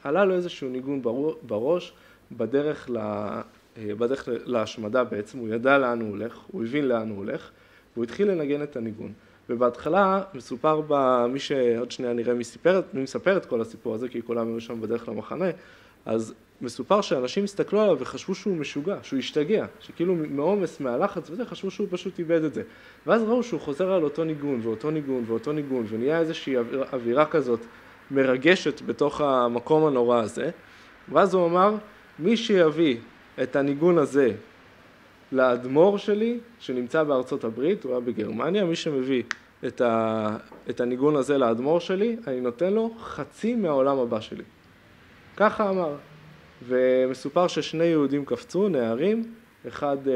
עלה 0.05 0.25
לו 0.25 0.35
איזשהו 0.35 0.69
ניגון 0.69 1.03
בראש 1.43 1.93
בדרך 2.33 2.91
אה, 2.97 3.95
בדרך 3.95 4.29
להשמדה 4.45 5.05
בעצם, 5.05 5.39
הוא 5.39 5.49
ידע 5.49 5.79
לאן 5.79 6.01
הוא 6.01 6.09
הולך, 6.09 6.39
הוא 6.53 6.65
הבין 6.65 6.89
לאן 6.89 7.09
הוא 7.09 7.19
הולך, 7.19 7.51
והוא 7.95 8.05
התחיל 8.05 8.31
לנגן 8.31 8.63
את 8.63 8.77
הניגון. 8.77 9.13
ובהתחלה 9.51 10.23
מסופר 10.35 10.81
בה, 10.81 11.27
מי 11.29 11.39
שעוד 11.39 11.91
שנייה 11.91 12.13
נראה 12.13 12.35
מי, 12.35 12.45
סיפר, 12.45 12.81
מי 12.93 13.03
מספר 13.03 13.37
את 13.37 13.47
כל 13.47 13.61
הסיפור 13.61 13.95
הזה, 13.95 14.09
כי 14.09 14.23
כולם 14.23 14.49
היו 14.49 14.61
שם 14.61 14.81
בדרך 14.81 15.09
למחנה, 15.09 15.51
אז 16.07 16.35
מסופר 16.61 17.01
שאנשים 17.01 17.45
הסתכלו 17.45 17.81
עליו 17.81 17.97
וחשבו 18.01 18.35
שהוא 18.35 18.57
משוגע, 18.57 18.97
שהוא 19.03 19.19
השתגע, 19.19 19.67
שכאילו 19.81 20.15
מעומס, 20.15 20.81
מהלחץ 20.81 21.31
וזה, 21.31 21.45
חשבו 21.45 21.71
שהוא 21.71 21.87
פשוט 21.91 22.19
איבד 22.19 22.45
את 22.45 22.55
זה. 22.55 22.63
ואז 23.07 23.23
ראו 23.23 23.43
שהוא 23.43 23.61
חוזר 23.61 23.93
על 23.93 24.05
אותו 24.05 24.25
ניגון 24.25 24.61
ואותו 24.63 24.91
ניגון 24.91 25.25
ואותו 25.27 25.53
ניגון, 25.53 25.87
ונהיה 25.89 26.21
איזושהי 26.21 26.57
אווירה 26.93 27.27
כזאת 27.27 27.61
מרגשת 28.11 28.83
בתוך 28.87 29.21
המקום 29.21 29.87
הנורא 29.87 30.21
הזה, 30.21 30.51
ואז 31.09 31.35
הוא 31.35 31.47
אמר, 31.47 31.75
מי 32.19 32.37
שיביא 32.37 32.97
את 33.43 33.57
הניגון 33.57 33.99
הזה 33.99 34.33
לאדמו"ר 35.33 35.99
שלי, 35.99 36.39
שנמצא 36.59 37.03
בארצות 37.03 37.45
הברית, 37.45 37.85
הוא 37.85 37.93
היה 37.93 38.01
בגרמניה, 38.01 38.65
מי 38.65 38.77
שמביא 38.77 39.23
את, 39.67 39.81
ה, 39.81 40.37
את 40.71 40.81
הניגון 40.81 41.17
הזה 41.17 41.39
לאדמו"ר 41.39 41.81
שלי, 41.81 42.17
אני 42.27 42.41
נותן 42.41 42.73
לו 42.73 42.95
חצי 42.99 43.55
מהעולם 43.55 43.99
הבא 43.99 44.21
שלי. 44.21 44.45
ככה 45.37 45.71
אמר. 45.71 45.97
ומסופר 46.67 47.47
ששני 47.47 47.85
יהודים 47.85 48.25
קפצו, 48.25 48.69
נערים, 48.69 49.35
אחד 49.69 50.09
אה, 50.09 50.15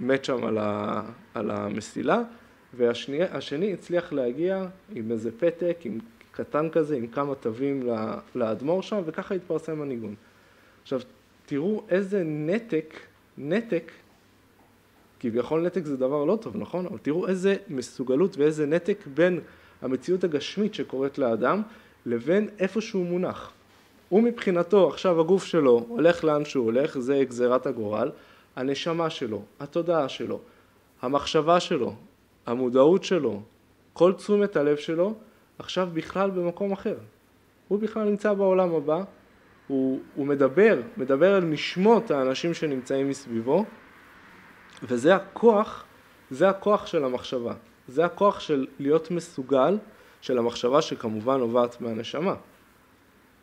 מת 0.00 0.24
שם 0.24 0.44
על, 0.44 0.58
ה, 0.58 1.02
על 1.34 1.50
המסילה, 1.50 2.22
והשני 2.74 3.72
הצליח 3.72 4.12
להגיע 4.12 4.66
עם 4.94 5.12
איזה 5.12 5.30
פתק, 5.38 5.76
עם 5.84 5.98
קטן 6.32 6.68
כזה, 6.70 6.96
עם 6.96 7.06
כמה 7.06 7.34
תווים 7.34 7.88
לאדמו"ר 8.34 8.82
שם, 8.82 9.02
וככה 9.06 9.34
התפרסם 9.34 9.82
הניגון. 9.82 10.14
עכשיו, 10.86 11.00
תראו 11.46 11.82
איזה 11.88 12.22
נתק, 12.24 13.00
נתק, 13.38 13.92
כביכול 15.20 15.66
נתק 15.66 15.84
זה 15.84 15.96
דבר 15.96 16.24
לא 16.24 16.38
טוב, 16.40 16.56
נכון? 16.56 16.86
אבל 16.86 16.98
תראו 16.98 17.28
איזה 17.28 17.56
מסוגלות 17.68 18.36
ואיזה 18.36 18.66
נתק 18.66 18.98
בין 19.14 19.40
המציאות 19.82 20.24
הגשמית 20.24 20.74
שקורית 20.74 21.18
לאדם 21.18 21.62
לבין 22.06 22.48
איפה 22.58 22.80
שהוא 22.80 23.06
מונח. 23.06 23.52
הוא 24.08 24.22
מבחינתו, 24.22 24.88
עכשיו 24.88 25.20
הגוף 25.20 25.44
שלו 25.44 25.84
הולך 25.88 26.24
לאן 26.24 26.44
שהוא 26.44 26.64
הולך, 26.64 26.98
זה 26.98 27.24
גזירת 27.28 27.66
הגורל, 27.66 28.10
הנשמה 28.56 29.10
שלו, 29.10 29.42
התודעה 29.60 30.08
שלו, 30.08 30.40
המחשבה 31.02 31.60
שלו, 31.60 31.94
המודעות 32.46 33.04
שלו, 33.04 33.42
כל 33.92 34.12
תשומת 34.12 34.56
הלב 34.56 34.76
שלו, 34.76 35.14
עכשיו 35.58 35.88
בכלל 35.92 36.30
במקום 36.30 36.72
אחר. 36.72 36.96
הוא 37.68 37.78
בכלל 37.78 38.04
נמצא 38.04 38.32
בעולם 38.32 38.74
הבא, 38.74 39.02
הוא, 39.66 40.00
הוא 40.14 40.26
מדבר, 40.26 40.80
מדבר 40.96 41.34
על 41.34 41.44
נשמות 41.44 42.10
האנשים 42.10 42.54
שנמצאים 42.54 43.08
מסביבו, 43.08 43.64
וזה 44.82 45.14
הכוח, 45.14 45.84
זה 46.30 46.48
הכוח 46.48 46.86
של 46.86 47.04
המחשבה. 47.04 47.54
זה 47.88 48.04
הכוח 48.04 48.40
של 48.40 48.66
להיות 48.78 49.10
מסוגל, 49.10 49.78
של 50.20 50.38
המחשבה 50.38 50.82
שכמובן 50.82 51.38
נובעת 51.38 51.80
מהנשמה. 51.80 52.34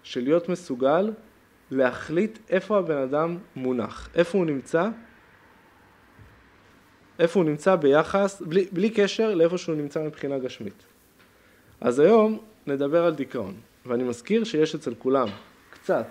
של 0.04 0.24
להיות 0.24 0.50
מסוגל 0.50 1.12
להחליט 1.72 2.40
איפה 2.50 2.78
הבן 2.78 2.98
אדם 2.98 3.38
מונח, 3.56 4.10
איפה 4.16 4.38
הוא 4.38 4.46
נמצא, 4.46 4.90
איפה 7.20 7.40
הוא 7.40 7.50
נמצא 7.50 7.76
ביחס, 7.76 8.42
בלי, 8.42 8.68
בלי 8.72 8.90
קשר 8.90 9.36
לאיפה 9.36 9.58
שהוא 9.58 9.76
נמצא 9.76 10.04
מבחינה 10.04 10.40
גשמית. 10.40 10.84
אז 11.82 12.00
היום 12.00 12.40
נדבר 12.68 13.06
על 13.06 13.16
דיכאון, 13.16 13.56
ואני 13.86 14.04
מזכיר 14.04 14.44
שיש 14.44 14.76
אצל 14.76 14.94
כולם 14.96 15.28
קצת 15.84 16.08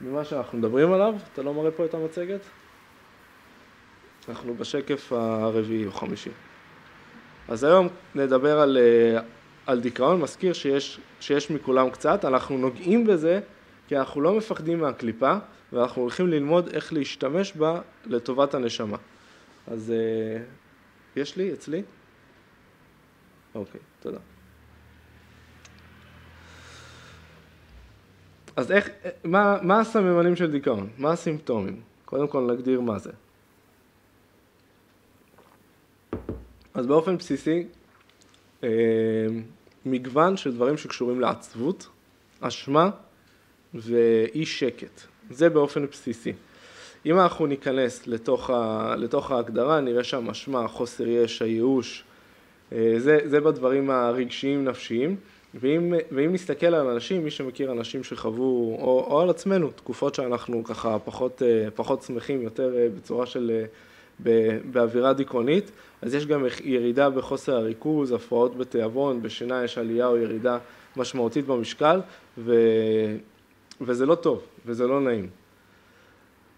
ממה 0.00 0.24
שאנחנו 0.24 0.58
מדברים 0.58 0.92
עליו. 0.92 1.14
אתה 1.32 1.42
לא 1.42 1.54
מראה 1.54 1.70
פה 1.70 1.84
את 1.84 1.94
המצגת? 1.94 2.40
אנחנו 4.28 4.54
בשקף 4.54 5.12
הרביעי 5.12 5.86
או 5.86 5.92
חמישי. 5.92 6.30
אז 7.48 7.64
היום 7.64 7.88
נדבר 8.14 8.60
על, 8.60 8.78
אה, 8.78 9.20
על 9.66 9.80
דיכאון, 9.80 10.20
מזכיר 10.20 10.52
שיש, 10.52 11.00
שיש 11.20 11.50
מכולם 11.50 11.90
קצת, 11.90 12.24
אנחנו 12.24 12.58
נוגעים 12.58 13.06
בזה 13.06 13.40
כי 13.88 13.98
אנחנו 13.98 14.20
לא 14.20 14.34
מפחדים 14.34 14.80
מהקליפה 14.80 15.34
ואנחנו 15.72 16.02
הולכים 16.02 16.28
ללמוד 16.28 16.68
איך 16.68 16.92
להשתמש 16.92 17.52
בה 17.52 17.80
לטובת 18.06 18.54
הנשמה. 18.54 18.96
אז 19.66 19.92
אה, 19.92 20.42
יש 21.16 21.36
לי? 21.36 21.52
אצלי? 21.52 21.82
אוקיי, 23.54 23.80
תודה. 24.00 24.18
אז 28.60 28.72
איך, 28.72 28.88
מה, 29.24 29.58
מה 29.62 29.80
הסממנים 29.80 30.36
של 30.36 30.50
דיכאון? 30.50 30.88
מה 30.98 31.12
הסימפטומים? 31.12 31.80
קודם 32.04 32.28
כל 32.28 32.52
נגדיר 32.52 32.80
מה 32.80 32.98
זה. 32.98 33.10
אז 36.74 36.86
באופן 36.86 37.16
בסיסי, 37.16 37.66
אה, 38.64 38.68
מגוון 39.86 40.36
של 40.36 40.54
דברים 40.54 40.76
שקשורים 40.76 41.20
לעצבות, 41.20 41.88
אשמה 42.40 42.90
ואי 43.74 44.46
שקט. 44.46 45.00
זה 45.30 45.48
באופן 45.48 45.86
בסיסי. 45.86 46.32
אם 47.06 47.20
אנחנו 47.20 47.46
ניכנס 47.46 48.06
לתוך, 48.06 48.50
ה, 48.50 48.94
לתוך 48.96 49.30
ההגדרה, 49.30 49.80
נראה 49.80 50.04
שם 50.04 50.30
אשמה, 50.30 50.68
חוסר 50.68 51.08
ישע, 51.08 51.46
ייאוש, 51.46 52.04
אה, 52.72 52.94
זה, 52.98 53.18
זה 53.24 53.40
בדברים 53.40 53.90
הרגשיים 53.90 54.64
נפשיים. 54.64 55.16
ואם, 55.54 55.94
ואם 56.12 56.32
נסתכל 56.32 56.66
על 56.66 56.86
אנשים, 56.86 57.24
מי 57.24 57.30
שמכיר 57.30 57.72
אנשים 57.72 58.04
שחוו, 58.04 58.76
או, 58.80 59.06
או 59.10 59.20
על 59.20 59.30
עצמנו, 59.30 59.70
תקופות 59.70 60.14
שאנחנו 60.14 60.64
ככה 60.64 60.98
פחות, 60.98 61.42
אה, 61.42 61.68
פחות 61.74 62.02
שמחים, 62.02 62.42
יותר 62.42 62.76
אה, 62.76 62.88
בצורה 62.96 63.26
של, 63.26 63.64
באווירה 64.64 65.12
דיכאונית, 65.12 65.70
אז 66.02 66.14
יש 66.14 66.26
גם 66.26 66.44
ירידה 66.64 67.10
בחוסר 67.10 67.56
הריכוז, 67.56 68.12
הפרעות 68.12 68.56
בתיאבון, 68.56 69.22
בשינה 69.22 69.64
יש 69.64 69.78
עלייה 69.78 70.06
או 70.06 70.16
ירידה 70.16 70.58
משמעותית 70.96 71.46
במשקל, 71.46 72.00
ו, 72.38 72.54
וזה 73.80 74.06
לא 74.06 74.14
טוב, 74.14 74.42
וזה 74.66 74.86
לא 74.86 75.00
נעים. 75.00 75.28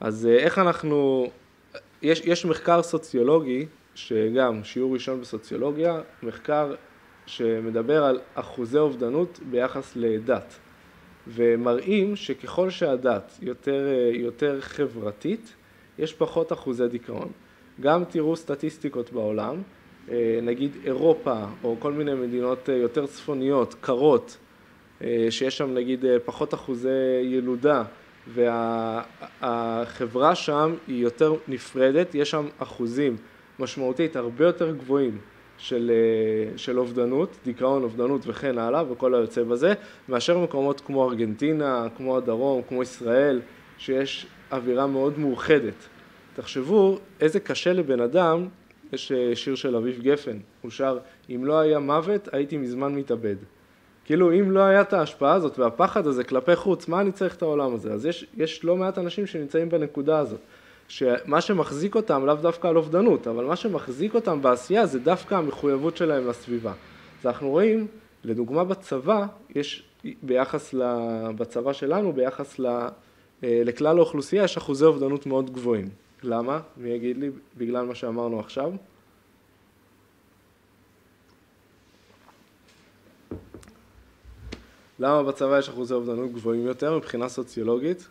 אז 0.01 0.27
אה, 0.27 0.37
איך 0.37 0.59
אנחנו, 0.59 1.31
יש, 2.03 2.21
יש 2.25 2.45
מחקר 2.45 2.83
סוציולוגי, 2.83 3.67
שגם 3.95 4.65
שיעור 4.65 4.95
ראשון 4.95 5.21
בסוציולוגיה, 5.21 6.01
מחקר 6.23 6.75
שמדבר 7.37 8.05
על 8.05 8.21
אחוזי 8.35 8.79
אובדנות 8.79 9.41
ביחס 9.51 9.93
לדת, 9.97 10.59
ומראים 11.29 12.17
שככל 12.17 12.71
שהדת 12.71 13.39
יותר, 13.43 13.87
אה, 13.87 14.11
יותר 14.15 14.61
חברתית, 14.61 15.55
יש 15.99 16.13
פחות 16.13 16.53
אחוזי 16.53 16.89
דיכאון. 16.89 17.29
גם 17.81 18.05
תראו 18.05 18.37
סטטיסטיקות 18.37 19.13
בעולם, 19.13 19.63
אה, 20.11 20.39
נגיד 20.43 20.77
אירופה 20.85 21.45
או 21.65 21.77
כל 21.79 21.93
מיני 21.93 22.15
מדינות 22.15 22.69
יותר 22.69 23.07
צפוניות, 23.07 23.75
קרות, 23.81 24.37
שיש 25.31 25.59
שם 25.59 25.75
נגיד 25.75 26.05
פחות 26.25 26.55
אחוזי 26.55 26.89
ילודה 27.23 27.83
והחברה 29.41 30.35
שם 30.35 30.75
היא 30.87 31.03
יותר 31.03 31.35
נפרדת, 31.49 32.15
יש 32.15 32.31
שם 32.31 32.47
אחוזים 32.59 33.17
משמעותית 33.59 34.17
הרבה 34.17 34.45
יותר 34.45 34.71
גבוהים 34.77 35.19
של, 35.59 35.91
אה, 35.95 36.59
של 36.59 36.79
אובדנות, 36.79 37.37
דיכאון, 37.45 37.83
אובדנות 37.83 38.21
וכן 38.27 38.59
הלאה 38.59 38.93
וכל 38.93 39.15
היוצא 39.15 39.43
בזה, 39.43 39.75
מאשר 40.09 40.39
מקומות 40.39 40.81
כמו 40.81 41.11
ארגנטינה, 41.11 41.87
כמו 41.97 42.17
הדרום, 42.17 42.63
כמו 42.69 42.83
ישראל, 42.83 43.41
שיש 43.79 44.27
אווירה 44.53 44.87
מאוד 44.87 45.19
מאוחדת. 45.19 45.89
תחשבו 46.35 46.99
איזה 47.21 47.41
קשה 47.41 47.73
לבן 47.73 48.01
אדם, 48.01 48.49
יש 48.93 49.13
אה, 49.13 49.37
שיר 49.37 49.55
של 49.55 49.77
אביב 49.77 50.01
גפן, 50.03 50.39
הוא 50.63 50.71
שר, 50.71 50.99
אם 51.31 51.45
לא 51.45 51.61
היה 51.61 51.79
מוות 51.79 52.29
הייתי 52.33 52.57
מזמן 52.57 52.95
מתאבד. 52.95 53.37
כאילו 54.05 54.33
אם 54.33 54.51
לא 54.51 54.61
היה 54.61 54.81
את 54.81 54.93
ההשפעה 54.93 55.35
הזאת 55.35 55.59
והפחד 55.59 56.07
הזה 56.07 56.25
כלפי 56.25 56.57
חוץ, 56.57 56.89
מה 56.89 57.01
אני 57.01 57.13
צריך 57.13 57.35
את 57.37 57.43
העולם 57.43 57.75
הזה? 57.75 57.93
אז 57.93 58.07
יש, 58.07 58.27
יש 58.37 58.65
לא 58.65 58.77
מעט 58.77 58.99
אנשים 58.99 59.27
שנמצאים 59.27 59.69
בנקודה 59.69 60.19
הזאת, 60.19 60.41
שמה 60.93 61.41
שמחזיק 61.41 61.95
אותם 61.95 62.27
לאו 62.27 62.35
דווקא 62.35 62.69
על 62.69 62.77
אובדנות, 62.77 63.27
אבל 63.27 63.45
מה 63.45 63.57
שמחזיק 63.57 64.15
אותם 64.15 64.43
בעשייה 64.43 64.87
זה 64.87 64.99
דווקא 64.99 65.35
המחויבות 65.35 65.97
שלהם 65.97 66.29
לסביבה. 66.29 66.73
אז 67.21 67.27
אנחנו 67.27 67.51
רואים, 67.51 67.87
לדוגמה 68.25 68.65
בצבא, 68.65 69.27
יש 69.55 69.85
ביחס, 70.23 70.75
ל, 70.75 70.83
בצבא 71.37 71.73
שלנו, 71.73 72.13
ביחס 72.13 72.59
ל, 72.59 72.67
אה, 72.67 73.63
לכלל 73.65 73.99
האוכלוסייה, 73.99 74.45
יש 74.45 74.57
אחוזי 74.57 74.85
אובדנות 74.85 75.27
מאוד 75.27 75.53
גבוהים. 75.53 75.89
למה? 76.23 76.61
מי 76.77 76.91
יגיד 76.91 77.19
לי? 77.19 77.31
בגלל 77.57 77.85
מה 77.85 77.95
שאמרנו 77.95 78.41
עכשיו? 78.41 78.73
למה 84.99 85.23
בצבא 85.23 85.59
יש 85.59 85.69
אחוזי 85.69 85.95
אובדנות 85.95 86.33
גבוהים 86.33 86.67
יותר 86.67 86.97
מבחינה 86.97 87.29
סוציולוגית? 87.29 88.09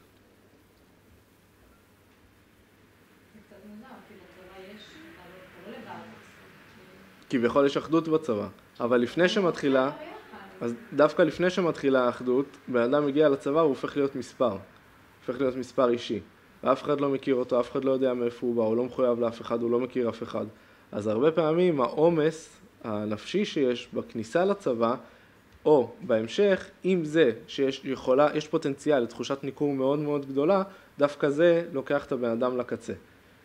כביכול 7.32 7.66
יש 7.66 7.78
אחדות 7.78 8.08
בצבא, 8.08 8.48
אבל 8.80 8.98
לפני 8.98 9.30
שמתחילה, 9.30 9.92
אז 10.62 10.74
דווקא 10.94 11.22
לפני 11.22 11.50
שמתחילה 11.50 12.06
האחדות, 12.06 12.46
בן 12.68 12.82
אדם 12.82 13.06
מגיע 13.06 13.30
לצבא 13.30 13.60
הוא 13.60 13.70
הופך 13.70 13.98
להיות 13.98 14.16
מספר, 14.16 14.58
הופך 15.20 15.42
להיות 15.42 15.56
מספר 15.56 15.90
אישי, 15.90 16.20
ואף 16.64 16.84
אחד 16.84 17.02
לא 17.02 17.10
מכיר 17.10 17.36
אותו, 17.36 17.60
אף 17.60 17.72
אחד 17.72 17.86
לא 17.86 17.92
יודע 17.92 18.14
מאיפה 18.14 18.48
הוא 18.48 18.56
בא, 18.56 18.64
הוא 18.64 18.78
לא 18.78 18.84
מחויב 18.84 19.20
לאף 19.20 19.42
אחד, 19.42 19.62
הוא 19.62 19.72
לא 19.72 19.80
מכיר 19.80 20.10
אף 20.10 20.24
אחד, 20.24 20.46
אז 20.92 21.08
הרבה 21.08 21.32
פעמים 21.32 21.82
העומס 21.82 22.62
הנפשי 22.84 23.46
שיש 23.46 23.90
בכניסה 23.94 24.46
לצבא 24.46 24.96
או 25.66 25.92
בהמשך, 26.02 26.70
אם 26.86 27.06
זה 27.06 27.32
שיש 27.48 27.82
יכולה, 27.84 28.30
יש 28.34 28.48
פוטנציאל 28.48 29.00
לתחושת 29.00 29.44
ניכור 29.44 29.74
מאוד 29.74 30.00
מאוד 30.00 30.26
גדולה, 30.26 30.64
דווקא 30.98 31.30
זה 31.30 31.66
לוקח 31.74 32.06
את 32.06 32.12
הבן 32.12 32.30
אדם 32.30 32.58
לקצה, 32.58 32.94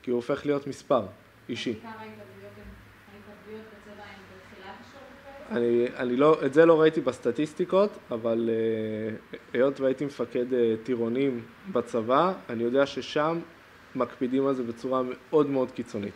כי 0.03 0.11
הוא 0.11 0.16
הופך 0.16 0.46
להיות 0.46 0.66
מספר 0.66 1.03
אישי. 1.49 1.75
אני, 5.50 5.87
אני 5.96 6.16
לא, 6.16 6.38
את 6.46 6.54
זה 6.54 6.66
לא 6.66 6.80
ראיתי 6.80 7.00
בסטטיסטיקות, 7.00 7.90
אבל 8.11 8.50
uh, 8.50 9.37
היות 9.52 9.80
והייתי 9.80 10.04
מפקד 10.04 10.52
uh, 10.52 10.56
טירונים 10.82 11.40
בצבא, 11.72 12.32
אני 12.50 12.62
יודע 12.62 12.87
ששם 12.87 13.38
מקפידים 13.94 14.46
על 14.46 14.54
זה 14.54 14.62
בצורה 14.62 15.02
מאוד 15.02 15.50
מאוד 15.50 15.70
קיצונית. 15.70 16.14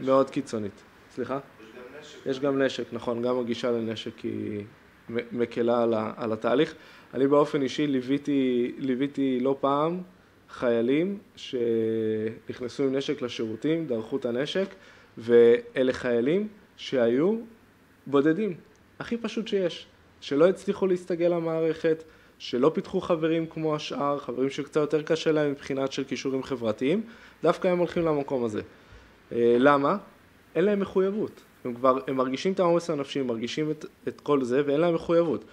מאוד 0.00 0.30
קיצונית. 0.30 0.82
סליחה? 1.10 1.38
יש 1.38 1.68
גם 1.76 2.00
נשק. 2.00 2.26
יש 2.26 2.40
גם 2.40 2.62
נשק, 2.62 2.84
נכון, 2.92 3.22
גם 3.22 3.38
הגישה 3.38 3.70
לנשק 3.70 4.18
היא 4.18 4.64
מקלה 5.32 5.82
על, 5.82 5.94
על 6.16 6.32
התהליך. 6.32 6.74
אני 7.14 7.26
באופן 7.26 7.62
אישי 7.62 7.86
ליוויתי, 7.86 8.72
ליוויתי 8.78 9.38
לא 9.40 9.56
פעם 9.60 10.00
חיילים 10.48 11.18
שנכנסו 11.36 12.82
עם 12.82 12.96
נשק 12.96 13.22
לשירותים, 13.22 13.86
דרכו 13.86 14.16
את 14.16 14.24
הנשק, 14.24 14.74
ואלה 15.18 15.92
חיילים 15.92 16.48
שהיו 16.76 17.36
בודדים, 18.06 18.54
הכי 18.98 19.16
פשוט 19.16 19.48
שיש, 19.48 19.86
שלא 20.20 20.48
הצליחו 20.48 20.86
להסתגל 20.86 21.28
למערכת, 21.28 22.04
שלא 22.38 22.70
פיתחו 22.74 23.00
חברים 23.00 23.46
כמו 23.46 23.74
השאר, 23.74 24.18
חברים 24.18 24.50
שקצת 24.50 24.76
יותר 24.76 25.02
קשה 25.02 25.32
להם 25.32 25.50
מבחינת 25.50 25.92
של 25.92 26.04
כישורים 26.04 26.42
חברתיים, 26.42 27.02
דווקא 27.42 27.68
הם 27.68 27.78
הולכים 27.78 28.04
למקום 28.04 28.44
הזה. 28.44 28.60
אה, 29.32 29.56
למה? 29.58 29.96
אין 30.54 30.64
להם 30.64 30.80
מחויבות. 30.80 31.40
הם 31.64 31.74
כבר, 31.74 31.98
הם 32.06 32.16
מרגישים 32.16 32.52
את 32.52 32.60
העומס 32.60 32.90
הנפשי, 32.90 33.20
הם 33.20 33.26
מרגישים 33.26 33.70
את, 33.70 33.84
את 34.08 34.20
כל 34.20 34.44
זה 34.44 34.62
ואין 34.66 34.80
להם 34.80 34.94
מחויבות. 34.94 35.44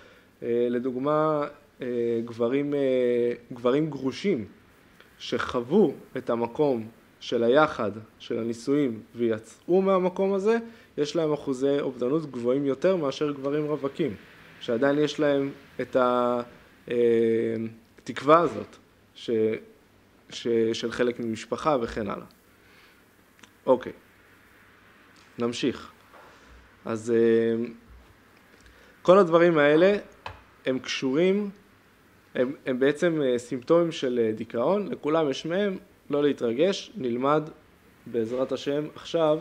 אה, 0.44 0.68
לדוגמה, 0.70 1.48
אה, 1.82 1.88
גברים, 2.26 2.74
גברים 3.54 3.90
גרושים 3.90 4.46
שחוו 5.18 5.94
את 6.18 6.30
המקום 6.30 6.88
של 7.20 7.44
היחד, 7.44 7.92
של 8.20 8.40
הנישואים, 8.40 9.02
ויצאו 9.16 9.82
מהמקום 9.82 10.34
הזה, 10.34 10.58
יש 10.98 11.16
להם 11.16 11.34
אחוזי 11.34 11.80
אובדנות 11.80 12.32
גבוהים 12.32 12.66
יותר 12.66 12.96
מאשר 12.96 13.32
גברים 13.32 13.66
רווקים, 13.66 14.16
שעדיין 14.60 15.00
יש 15.00 15.20
להם 15.20 15.52
את 15.82 15.96
התקווה 16.88 18.40
הזאת 18.40 18.76
ש, 19.16 19.30
ש, 20.30 20.48
של 20.74 20.92
חלק 20.92 21.20
ממשפחה 21.20 21.78
וכן 21.82 22.10
הלאה. 22.10 22.26
אוקיי, 23.66 23.94
נמשיך. 25.40 25.92
אז 26.86 27.12
אה, 27.12 27.66
כל 29.02 29.18
הדברים 29.18 29.58
האלה 29.58 29.98
הם 30.66 30.80
קשורים, 30.80 31.50
הם, 32.36 32.56
הם 32.66 32.80
בעצם 32.80 33.22
אה, 33.22 33.40
סימפטומים 33.40 33.92
של 33.92 34.20
אה, 34.24 34.32
דיכאון, 34.32 34.88
לכולם 34.92 35.30
יש 35.30 35.46
מהם, 35.46 35.78
לא 36.10 36.24
להתרגש, 36.24 36.92
נלמד 36.96 37.44
בעזרת 38.06 38.52
השם 38.52 38.88
עכשיו 38.96 39.40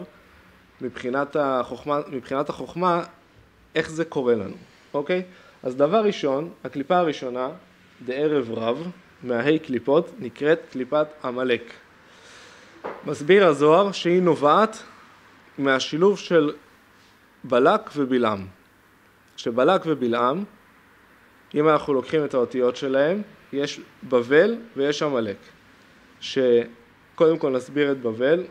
מבחינת 0.81 1.37
החוכמה, 1.37 2.01
מבחינת 2.13 2.49
החוכמה 2.49 3.03
איך 3.75 3.91
זה 3.91 4.05
קורה 4.05 4.35
לנו, 4.35 4.57
אוקיי? 4.95 5.23
אז 5.63 5.77
דבר 5.77 6.05
ראשון, 6.05 6.51
הקליפה 6.65 6.97
הראשונה, 6.97 7.49
בערב 8.01 8.51
רב, 8.51 8.91
מההי 9.23 9.59
קליפות, 9.59 10.11
נקראת 10.19 10.61
קליפת 10.73 11.07
עמלק. 11.25 11.63
מסביר 13.07 13.47
הזוהר 13.47 13.93
שהיא 13.93 14.23
נובעת 14.23 14.83
מהשילוב 15.59 16.19
של 16.19 16.53
בלק 17.45 17.91
ובלעם. 17.97 18.47
שבלק 19.37 19.83
ובלעם, 19.87 20.45
אם 21.55 21.69
אנחנו 21.69 21.95
לוקחים 21.95 22.25
את 22.25 22.35
האותיות 22.35 22.77
שלהם, 22.77 23.23
יש 23.53 23.81
בבל 24.09 24.57
ויש 24.77 25.03
עמלק. 25.03 25.37
שקודם 26.21 27.39
כל 27.39 27.51
נסביר 27.51 27.93
את 27.93 28.01
בבל, 28.01 28.45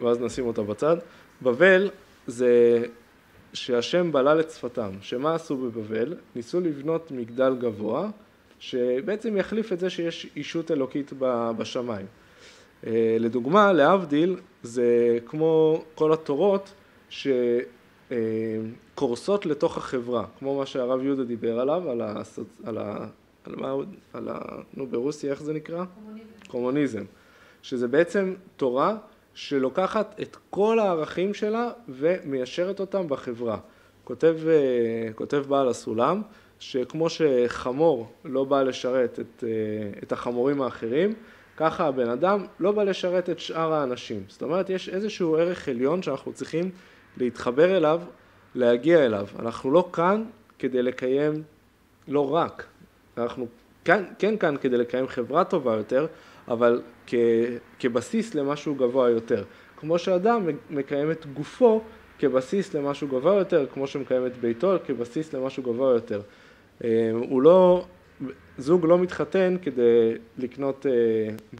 ואז 0.00 0.20
נשים 0.20 0.46
אותה 0.46 0.62
בצד. 0.62 0.96
בבל 1.42 1.90
זה 2.26 2.84
שהשם 3.52 4.12
בלל 4.12 4.40
את 4.40 4.50
שפתם. 4.50 4.90
שמה 5.00 5.34
עשו 5.34 5.56
בבבל? 5.56 6.14
ניסו 6.36 6.60
לבנות 6.60 7.10
מגדל 7.10 7.56
גבוה, 7.60 8.10
שבעצם 8.58 9.36
יחליף 9.36 9.72
את 9.72 9.80
זה 9.80 9.90
שיש 9.90 10.26
אישות 10.36 10.70
אלוקית 10.70 11.12
בשמיים. 11.58 12.06
אה, 12.86 13.16
לדוגמה, 13.20 13.72
להבדיל, 13.72 14.36
זה 14.62 15.18
כמו 15.26 15.82
כל 15.94 16.12
התורות, 16.12 16.72
ש... 17.08 17.28
אה, 18.12 18.16
קורסות 18.94 19.46
לתוך 19.46 19.76
החברה, 19.76 20.24
כמו 20.38 20.58
מה 20.58 20.66
שהרב 20.66 21.02
יהודה 21.02 21.24
דיבר 21.24 21.60
עליו, 21.60 21.90
על. 21.90 22.02
על 22.64 22.78
על 23.44 23.56
מה? 23.56 23.74
על 24.12 24.28
ה... 24.28 24.38
נו, 24.74 24.86
ברוסיה 24.86 25.30
איך 25.30 25.42
זה 25.42 25.52
נקרא? 25.52 25.84
קומוניזם. 26.54 27.04
שזה 27.62 27.88
בעצם 27.88 28.34
תורה 28.56 28.96
שלוקחת 29.34 30.14
את 30.22 30.36
כל 30.50 30.78
הערכים 30.78 31.34
שלה 31.34 31.70
ומיישרת 31.88 32.80
אותם 32.80 33.08
בחברה. 33.08 33.58
כותב, 34.04 34.36
אה, 34.48 35.12
כותב 35.14 35.44
בעל 35.48 35.68
הסולם, 35.68 36.22
שכמו 36.58 37.06
שחמור 37.10 38.12
לא 38.24 38.44
בא 38.44 38.62
לשרת 38.62 39.20
את, 39.20 39.44
אה, 39.46 39.48
את 40.02 40.12
החמורים 40.12 40.62
האחרים, 40.62 41.14
ככה 41.56 41.86
הבן 41.86 42.08
אדם 42.08 42.46
לא 42.60 42.72
בא 42.72 42.82
לשרת 42.82 43.30
את 43.30 43.38
שאר 43.38 43.72
האנשים. 43.72 44.24
זאת 44.28 44.42
אומרת, 44.42 44.70
יש 44.70 44.88
איזשהו 44.88 45.36
ערך 45.36 45.68
עליון 45.68 46.02
שאנחנו 46.02 46.32
צריכים 46.32 46.70
להתחבר 47.16 47.76
אליו, 47.76 48.00
להגיע 48.54 49.06
אליו. 49.06 49.26
אנחנו 49.38 49.70
לא 49.70 49.88
כאן 49.92 50.24
כדי 50.58 50.82
לקיים, 50.82 51.42
לא 52.08 52.34
רק, 52.34 52.64
אנחנו 53.18 53.46
כאן, 53.84 54.04
כן 54.18 54.36
כאן 54.36 54.56
כדי 54.60 54.76
לקיים 54.76 55.08
חברה 55.08 55.44
טובה 55.44 55.74
יותר, 55.76 56.06
אבל 56.48 56.82
כ, 57.06 57.14
כבסיס 57.78 58.34
למשהו 58.34 58.74
גבוה 58.74 59.10
יותר. 59.10 59.44
כמו 59.76 59.98
שאדם 59.98 60.46
מקיים 60.70 61.10
את 61.10 61.26
גופו 61.26 61.80
כבסיס 62.18 62.74
למשהו 62.74 63.08
גבוה 63.08 63.34
יותר, 63.34 63.66
כמו 63.74 63.86
שמקיים 63.86 64.26
את 64.26 64.36
ביתו 64.36 64.76
כבסיס 64.86 65.32
למשהו 65.32 65.62
גבוה 65.62 65.94
יותר. 65.94 66.20
אה, 66.84 67.10
הוא 67.14 67.42
לא, 67.42 67.84
זוג 68.58 68.86
לא 68.86 68.98
מתחתן 68.98 69.56
כדי 69.62 70.14
לקנות 70.38 70.86
אה, 70.86 70.92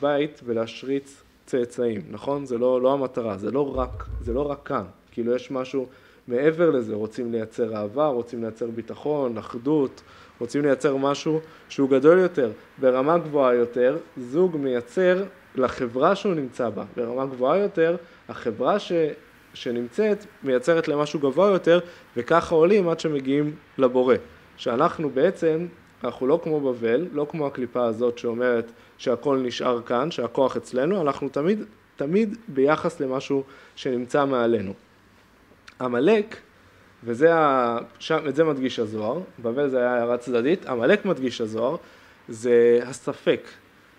בית 0.00 0.40
ולהשריץ 0.44 1.22
צאצאים, 1.46 2.00
נכון? 2.10 2.46
זה 2.46 2.58
לא, 2.58 2.80
לא 2.80 2.92
המטרה, 2.92 3.38
זה 3.38 3.50
לא 3.50 3.76
רק, 3.76 4.04
זה 4.20 4.32
לא 4.32 4.50
רק 4.50 4.60
כאן, 4.64 4.84
כאילו 5.10 5.34
יש 5.34 5.50
משהו 5.50 5.86
מעבר 6.28 6.70
לזה, 6.70 6.94
רוצים 6.94 7.32
לייצר 7.32 7.76
אהבה, 7.76 8.06
רוצים 8.06 8.42
לייצר 8.42 8.66
ביטחון, 8.66 9.38
אחדות, 9.38 10.02
רוצים 10.40 10.62
לייצר 10.62 10.96
משהו 10.96 11.40
שהוא 11.68 11.90
גדול 11.90 12.18
יותר, 12.18 12.50
ברמה 12.78 13.18
גבוהה 13.18 13.54
יותר, 13.54 13.96
זוג 14.16 14.56
מייצר 14.56 15.24
לחברה 15.54 16.16
שהוא 16.16 16.34
נמצא 16.34 16.68
בה, 16.68 16.84
ברמה 16.96 17.26
גבוהה 17.26 17.58
יותר, 17.58 17.96
החברה 18.28 18.78
ש, 18.78 18.92
שנמצאת 19.54 20.24
מייצרת 20.42 20.88
למשהו 20.88 21.20
גבוה 21.20 21.48
יותר, 21.48 21.80
וככה 22.16 22.54
עולים 22.54 22.88
עד 22.88 23.00
שמגיעים 23.00 23.54
לבורא. 23.78 24.14
שאנחנו 24.56 25.10
בעצם, 25.10 25.66
אנחנו 26.04 26.26
לא 26.26 26.40
כמו 26.42 26.60
בבל, 26.60 27.06
לא 27.12 27.26
כמו 27.30 27.46
הקליפה 27.46 27.84
הזאת 27.84 28.18
שאומרת 28.18 28.72
שהכל 28.98 29.38
נשאר 29.38 29.82
כאן, 29.82 30.10
שהכוח 30.10 30.56
אצלנו, 30.56 31.00
אנחנו 31.00 31.28
תמיד, 31.28 31.62
תמיד 31.96 32.36
ביחס 32.48 33.00
למשהו 33.00 33.42
שנמצא 33.76 34.24
מעלינו. 34.24 34.72
עמלק, 35.80 36.36
וזה, 37.04 37.34
ה... 37.34 37.78
שם, 37.98 38.28
את 38.28 38.34
זה 38.34 38.44
מדגיש 38.44 38.78
הזוהר, 38.78 39.20
בבל 39.38 39.68
זה 39.68 39.78
היה 39.78 39.94
הערה 39.94 40.18
צדדית, 40.18 40.66
עמלק 40.66 41.04
מדגיש 41.04 41.40
הזוהר, 41.40 41.76
זה 42.28 42.80
הספק. 42.82 43.40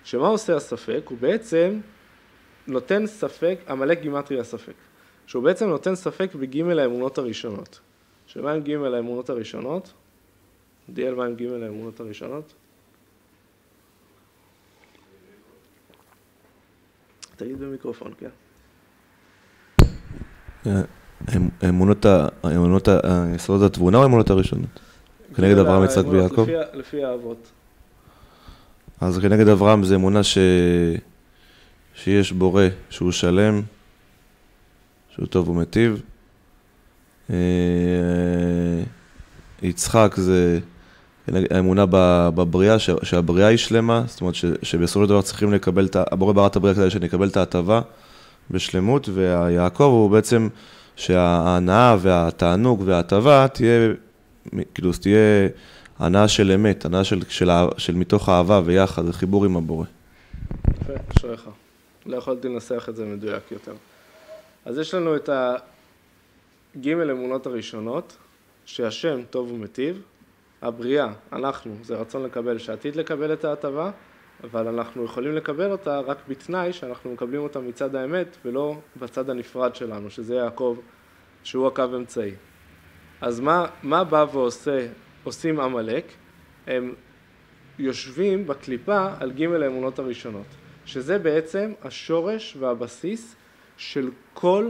שמה 0.04 0.28
עושה 0.28 0.56
הספק? 0.56 1.02
הוא 1.10 1.18
בעצם 1.18 1.80
נותן 2.68 3.08
ספק, 3.08 3.60
עמלק 3.68 4.02
גימטרי 4.02 4.40
הספק, 4.40 4.74
שהוא 5.28 5.44
בעצם 5.44 5.68
נותן 5.70 5.96
ספק 5.96 6.36
בגימל 6.36 6.80
האמונות 6.80 7.18
הראשונות. 7.18 7.80
שמה 8.28 8.52
עם 8.52 8.62
גימל 8.62 8.96
האמונות 8.96 9.30
הראשונות? 9.30 9.94
דיאל, 10.90 11.16
מה 11.16 11.26
עם 11.26 11.36
גימל 11.36 11.64
האמונות 11.64 12.00
הראשונות? 12.00 12.54
תגיד 17.36 17.60
במיקרופון, 17.60 18.14
כן. 18.20 18.30
אה, 21.30 21.70
אמונות, 21.70 22.06
אמונות, 22.46 22.88
יסודות 23.36 23.72
התבונה 23.72 23.98
או 23.98 24.06
אמונות 24.06 24.30
הראשונות? 24.30 24.80
כנגד 25.36 25.58
אברהם, 25.58 25.84
יצחק 25.84 26.06
ויעקב? 26.10 26.48
לפי 26.74 27.04
האבות. 27.04 27.52
אז 29.02 29.20
כנגד 29.20 29.48
אברהם 29.48 29.84
זה 29.84 29.96
אמונה 29.96 30.24
ש... 30.24 30.38
שיש 31.96 32.32
בורא 32.32 32.64
שהוא 32.90 33.12
שלם, 33.12 33.62
שהוא 35.10 35.26
טוב 35.28 35.50
ומטיב. 35.50 36.02
אה, 37.30 37.36
יצחק 39.62 40.16
זה 40.18 40.60
האמונה 41.28 41.86
בבריאה, 42.36 42.80
שהבריאה 42.80 43.48
היא 43.48 43.58
שלמה, 43.58 44.04
זאת 44.08 44.22
אומרת 44.22 44.36
שבסופו 44.64 45.04
של 45.04 45.10
דבר 45.10 45.22
צריכים 45.22 45.54
לקבל, 45.54 45.86
את 45.86 45.96
הבורא 46.12 46.34
ברא 46.34 46.48
את 46.48 46.56
הבריאה 46.56 46.76
כדי 46.76 46.90
שנקבל 46.90 47.28
את 47.28 47.38
ההטבה 47.38 47.82
בשלמות, 48.52 49.10
ויעקב 49.14 49.84
הוא 49.84 50.12
בעצם 50.12 50.48
שההנאה 50.96 51.96
והתענוג 52.02 52.84
וההטבה 52.86 53.48
תהיה, 53.48 53.94
כאילו, 54.74 54.92
תהיה 55.02 55.48
הנאה 56.00 56.28
של 56.28 56.52
אמת, 56.52 56.86
הנאה 56.86 57.04
של, 57.04 57.22
של, 57.30 57.50
של 57.78 57.96
מתוך 57.96 58.30
אהבה 58.30 58.62
ויחד, 58.66 59.12
חיבור 59.12 59.46
עם 59.46 59.58
הבורא. 59.58 59.86
יפה, 60.82 60.94
אשריך. 61.18 61.50
לא 62.06 62.18
יכולתי 62.18 62.48
לנסח 62.48 62.86
את 62.90 62.96
זה 62.96 63.06
מדויק 63.06 63.52
יותר. 63.52 63.74
אז 64.66 64.78
יש 64.78 64.94
לנו 64.94 65.16
את 65.16 65.30
הגימל 66.76 67.12
אמונות 67.12 67.46
הראשונות, 67.46 68.18
שהשם 68.66 69.22
טוב 69.30 69.52
ומטיב, 69.52 70.02
הבריאה, 70.62 71.08
אנחנו, 71.34 71.76
זה 71.84 71.96
רצון 71.96 72.24
לקבל, 72.24 72.58
שעתיד 72.58 72.96
לקבל 72.96 73.34
את 73.34 73.46
ההטבה, 73.46 73.92
אבל 74.44 74.68
אנחנו 74.68 75.04
יכולים 75.04 75.36
לקבל 75.36 75.72
אותה 75.72 76.00
רק 76.00 76.18
בתנאי 76.28 76.74
שאנחנו 76.74 77.14
מקבלים 77.14 77.42
אותה 77.42 77.60
מצד 77.60 77.96
האמת 77.96 78.38
ולא 78.46 78.78
בצד 78.98 79.30
הנפרד 79.30 79.76
שלנו, 79.76 80.10
שזה 80.10 80.36
יעקב, 80.36 80.78
שהוא 81.44 81.68
הקו 81.68 81.84
אמצעי. 81.96 82.32
אז 83.22 83.40
מה, 83.40 83.66
מה 83.84 84.04
בא 84.04 84.26
ועושה, 84.32 84.88
עושים 85.24 85.60
עמלק? 85.60 86.06
הם 86.68 86.94
יושבים 87.80 88.48
בקליפה 88.48 89.10
על 89.20 89.32
ג' 89.32 89.42
האמונות 89.42 90.00
הראשונות, 90.00 90.46
שזה 90.86 91.20
בעצם 91.20 91.74
השורש 91.84 92.58
והבסיס 92.60 93.36
של 93.78 94.10
כל, 94.34 94.70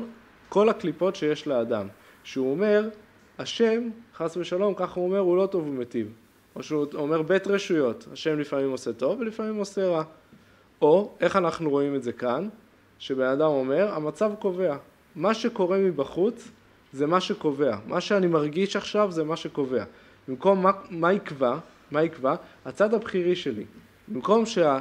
כל 0.49 0.69
הקליפות 0.69 1.15
שיש 1.15 1.47
לאדם, 1.47 1.88
שהוא 2.23 2.51
אומר, 2.51 2.89
השם, 3.39 3.89
חס 4.15 4.38
ושלום, 4.38 4.73
ככה 4.73 4.99
הוא 4.99 5.08
אומר, 5.08 5.19
הוא 5.19 5.38
לא 5.38 5.47
טוב 5.47 5.67
ומטיב. 5.67 6.25
או 6.56 6.63
שהוא 6.63 6.86
אומר 6.94 7.22
בית 7.22 7.48
רשויות, 7.48 8.08
השם 8.13 8.39
לפעמים 8.39 8.72
עושה 8.72 8.94
טוב 8.94 9.20
ולפעמים 9.20 9.56
עושה 9.56 9.88
רע. 9.88 10.04
או, 10.82 11.12
איך 11.22 11.36
אנחנו 11.36 11.70
רואים 11.70 11.96
את 11.96 12.04
זה 12.04 12.12
כאן? 12.12 12.48
שבן 13.00 13.26
אדם 13.26 13.48
אומר, 13.48 13.94
המצב 13.94 14.32
קובע. 14.39 14.78
מה 15.15 15.34
שקורה 15.34 15.78
מבחוץ 15.78 16.52
זה 16.94 17.08
מה 17.08 17.22
שקובע. 17.22 17.78
מה 17.86 18.02
שאני 18.02 18.28
מרגיש 18.28 18.76
עכשיו 18.76 19.12
זה 19.12 19.24
מה 19.24 19.36
שקובע. 19.36 19.84
במקום 20.28 20.63
מה, 20.63 20.72
מה 20.89 21.13
יקבע, 21.13 21.58
מה 21.91 22.04
יקבע? 22.04 22.36
הצד 22.65 22.94
הבכירי 22.94 23.36
שלי. 23.36 23.65
במקום 24.08 24.46
שה, 24.46 24.80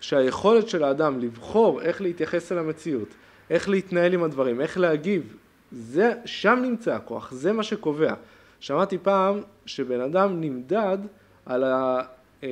שהיכולת 0.00 0.68
של 0.68 0.84
האדם 0.84 1.20
לבחור 1.20 1.82
איך 1.82 2.00
להתייחס 2.00 2.52
אל 2.52 2.58
המציאות, 2.58 3.08
איך 3.50 3.68
להתנהל 3.68 4.14
עם 4.14 4.22
הדברים, 4.22 4.60
איך 4.60 4.78
להגיב, 4.78 5.36
זה, 5.72 6.12
שם 6.24 6.58
נמצא 6.62 6.94
הכוח, 6.94 7.32
זה 7.32 7.52
מה 7.52 7.62
שקובע. 7.62 8.14
שמעתי 8.64 8.98
פעם 8.98 9.40
שבן 9.66 10.00
אדם 10.00 10.40
נמדד 10.40 10.98
על, 11.46 11.64
ה, 11.64 12.00
אה, 12.44 12.48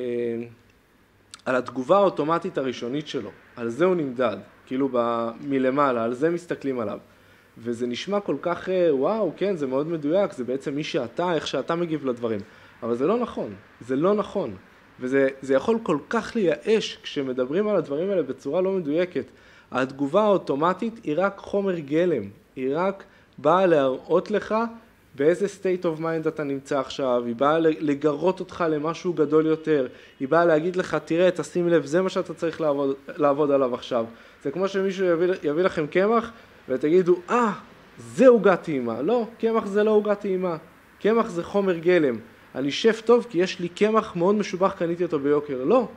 על 1.45 1.55
התגובה 1.55 1.97
האוטומטית 1.97 2.57
הראשונית 2.57 3.07
שלו, 3.07 3.29
על 3.55 3.69
זה 3.69 3.85
הוא 3.85 3.95
נמדד, 3.95 4.37
כאילו 4.65 4.89
ב, 4.91 5.29
מלמעלה, 5.47 6.03
על 6.03 6.13
זה 6.13 6.29
מסתכלים 6.29 6.79
עליו. 6.79 6.99
וזה 7.57 7.87
נשמע 7.87 8.19
כל 8.19 8.35
כך, 8.41 8.69
אה, 8.69 8.95
וואו, 8.95 9.31
כן, 9.37 9.55
זה 9.55 9.67
מאוד 9.67 9.87
מדויק, 9.87 10.33
זה 10.33 10.43
בעצם 10.43 10.75
מי 10.75 10.83
שאתה, 10.83 11.33
איך 11.33 11.47
שאתה 11.47 11.75
מגיב 11.75 12.05
לדברים. 12.05 12.39
אבל 12.83 12.95
זה 12.95 13.07
לא 13.07 13.17
נכון, 13.17 13.53
זה 13.81 13.95
לא 13.95 14.13
נכון. 14.13 14.55
וזה 14.99 15.53
יכול 15.53 15.79
כל 15.83 15.97
כך 16.09 16.35
לייאש 16.35 16.97
כשמדברים 17.03 17.67
על 17.67 17.75
הדברים 17.75 18.09
האלה 18.09 18.23
בצורה 18.23 18.61
לא 18.61 18.71
מדויקת. 18.71 19.25
התגובה 19.71 20.23
האוטומטית 20.23 20.99
היא 21.03 21.13
רק 21.17 21.37
חומר 21.37 21.79
גלם, 21.79 22.23
היא 22.55 22.69
רק 22.75 23.03
באה 23.37 23.65
להראות 23.65 24.31
לך 24.31 24.55
באיזה 25.15 25.45
state 25.45 25.83
of 25.83 26.01
mind 26.01 26.27
אתה 26.27 26.43
נמצא 26.43 26.79
עכשיו, 26.79 27.23
היא 27.25 27.35
באה 27.35 27.59
לגרות 27.59 28.39
אותך 28.39 28.63
למשהו 28.69 29.13
גדול 29.13 29.45
יותר, 29.45 29.87
היא 30.19 30.27
באה 30.27 30.45
להגיד 30.45 30.75
לך, 30.75 30.97
תראה, 31.05 31.31
תשים 31.31 31.69
לב, 31.69 31.85
זה 31.85 32.01
מה 32.01 32.09
שאתה 32.09 32.33
צריך 32.33 32.61
לעבוד, 32.61 32.95
לעבוד 33.17 33.51
עליו 33.51 33.73
עכשיו. 33.73 34.05
זה 34.43 34.51
כמו 34.51 34.67
שמישהו 34.67 35.05
יביא, 35.05 35.27
יביא 35.43 35.63
לכם 35.63 35.87
קמח 35.87 36.31
ותגידו, 36.69 37.15
אה, 37.29 37.49
ah, 37.49 37.73
זה 37.97 38.27
עוגת 38.27 38.61
טעימה. 38.61 39.01
לא, 39.01 39.27
קמח 39.39 39.65
זה 39.65 39.83
לא 39.83 39.91
עוגת 39.91 40.19
טעימה. 40.19 40.57
קמח 41.01 41.29
זה 41.29 41.43
חומר 41.43 41.77
גלם. 41.77 42.15
אני 42.55 42.71
שף 42.71 43.01
טוב 43.05 43.27
כי 43.29 43.37
יש 43.37 43.59
לי 43.59 43.69
קמח 43.69 44.15
מאוד 44.15 44.35
משובח, 44.35 44.73
קניתי 44.77 45.03
אותו 45.03 45.19
ביוקר. 45.19 45.63
לא, 45.63 45.87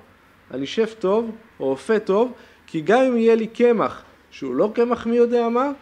אני 0.51 0.67
שף 0.67 0.95
טוב 0.99 1.31
או 1.61 1.71
אופה 1.71 1.99
טוב, 1.99 2.33
כי 2.67 2.81
גם 2.81 3.01
אם 3.01 3.17
יהיה 3.17 3.35
לי 3.35 3.47
קמח 3.47 4.03
שהוא 4.31 4.55
לא 4.55 4.71
קמח 4.75 5.07
מי 5.07 5.17
יודע 5.17 5.49
מה, 5.49 5.73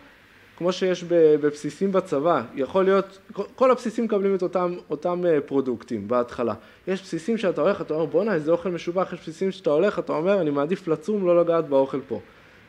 כמו 0.57 0.73
שיש 0.73 1.05
בבסיסים 1.09 1.93
בצבא, 1.93 2.43
יכול 2.55 2.85
להיות, 2.85 3.19
כל 3.55 3.71
הבסיסים 3.71 4.05
מקבלים 4.05 4.35
את 4.35 4.43
אותם, 4.43 4.75
אותם 4.91 5.27
אה, 5.27 5.41
פרודוקטים 5.41 6.09
בהתחלה. 6.09 6.55
יש 6.89 7.03
בסיסים 7.03 7.39
שאתה 7.39 7.61
הולך, 7.61 7.81
אתה 7.81 7.95
אומר 7.95 8.05
בואנה 8.05 8.35
איזה 8.35 8.53
אוכל 8.53 8.69
משובח, 8.69 9.13
יש 9.13 9.21
בסיסים 9.21 9.53
שאתה 9.53 9.71
הולך, 9.71 9.99
אתה 9.99 10.13
אומר 10.13 10.41
אני 10.41 10.51
מעדיף 10.51 10.89
לצום, 10.89 11.27
לא 11.27 11.41
לגעת 11.41 11.69
באוכל 11.69 12.01
פה. 12.09 12.21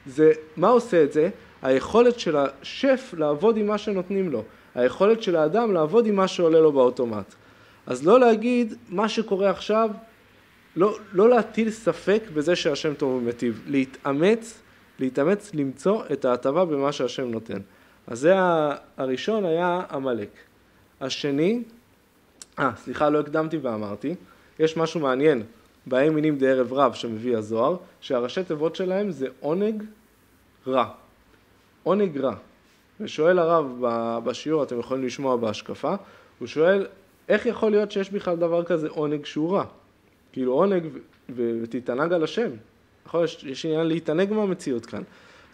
זה, 0.05 0.31
מה 0.57 0.67
עושה 0.67 1.03
את 1.03 1.13
זה? 1.13 1.29
היכולת 1.61 2.19
של 2.19 2.35
השף 2.37 3.13
לעבוד 3.17 3.57
עם 3.57 3.67
מה 3.67 3.77
שנותנים 3.77 4.31
לו, 4.31 4.43
היכולת 4.75 5.23
של 5.23 5.35
האדם 5.35 5.73
לעבוד 5.73 6.05
עם 6.05 6.15
מה 6.15 6.27
שעולה 6.27 6.59
לו 6.59 6.71
באוטומט. 6.71 7.35
אז 7.87 8.05
לא 8.05 8.19
להגיד 8.19 8.73
מה 8.89 9.09
שקורה 9.09 9.49
עכשיו 9.49 9.89
לא, 10.75 10.97
לא 11.13 11.29
להטיל 11.29 11.69
ספק 11.69 12.21
בזה 12.33 12.55
שהשם 12.55 12.93
טוב 12.93 13.11
ומיטיב, 13.11 13.61
להתאמץ, 13.67 14.61
להתאמץ 14.99 15.51
למצוא 15.53 16.03
את 16.11 16.25
ההטבה 16.25 16.65
במה 16.65 16.91
שהשם 16.91 17.27
נותן. 17.27 17.59
אז 18.07 18.19
זה 18.19 18.33
הראשון 18.97 19.45
היה 19.45 19.81
עמלק. 19.91 20.29
השני, 21.01 21.63
אה, 22.59 22.71
סליחה, 22.75 23.09
לא 23.09 23.19
הקדמתי 23.19 23.57
ואמרתי, 23.57 24.15
יש 24.59 24.77
משהו 24.77 24.99
מעניין 24.99 25.43
באי 25.85 26.09
מינים 26.09 26.37
די 26.37 26.47
ערב 26.47 26.73
רב 26.73 26.93
שמביא 26.93 27.37
הזוהר, 27.37 27.77
שהראשי 28.01 28.43
תיבות 28.43 28.75
שלהם 28.75 29.11
זה 29.11 29.27
עונג 29.39 29.83
רע. 30.67 30.89
עונג 31.83 32.17
רע. 32.17 32.35
ושואל 32.99 33.39
הרב 33.39 33.83
בשיעור, 34.23 34.63
אתם 34.63 34.79
יכולים 34.79 35.05
לשמוע 35.05 35.35
בהשקפה, 35.35 35.95
הוא 36.39 36.47
שואל, 36.47 36.87
איך 37.29 37.45
יכול 37.45 37.71
להיות 37.71 37.91
שיש 37.91 38.09
בכלל 38.11 38.35
דבר 38.35 38.63
כזה 38.63 38.89
עונג 38.89 39.25
שהוא 39.25 39.57
רע? 39.57 39.65
כאילו 40.33 40.53
עונג 40.53 40.83
ותתענג 41.35 42.13
על 42.13 42.23
השם. 42.23 42.49
נכון? 43.05 43.23
יש, 43.23 43.43
יש 43.43 43.65
עניין 43.65 43.87
להתענג 43.87 44.33
מהמציאות 44.33 44.85
כאן. 44.85 45.01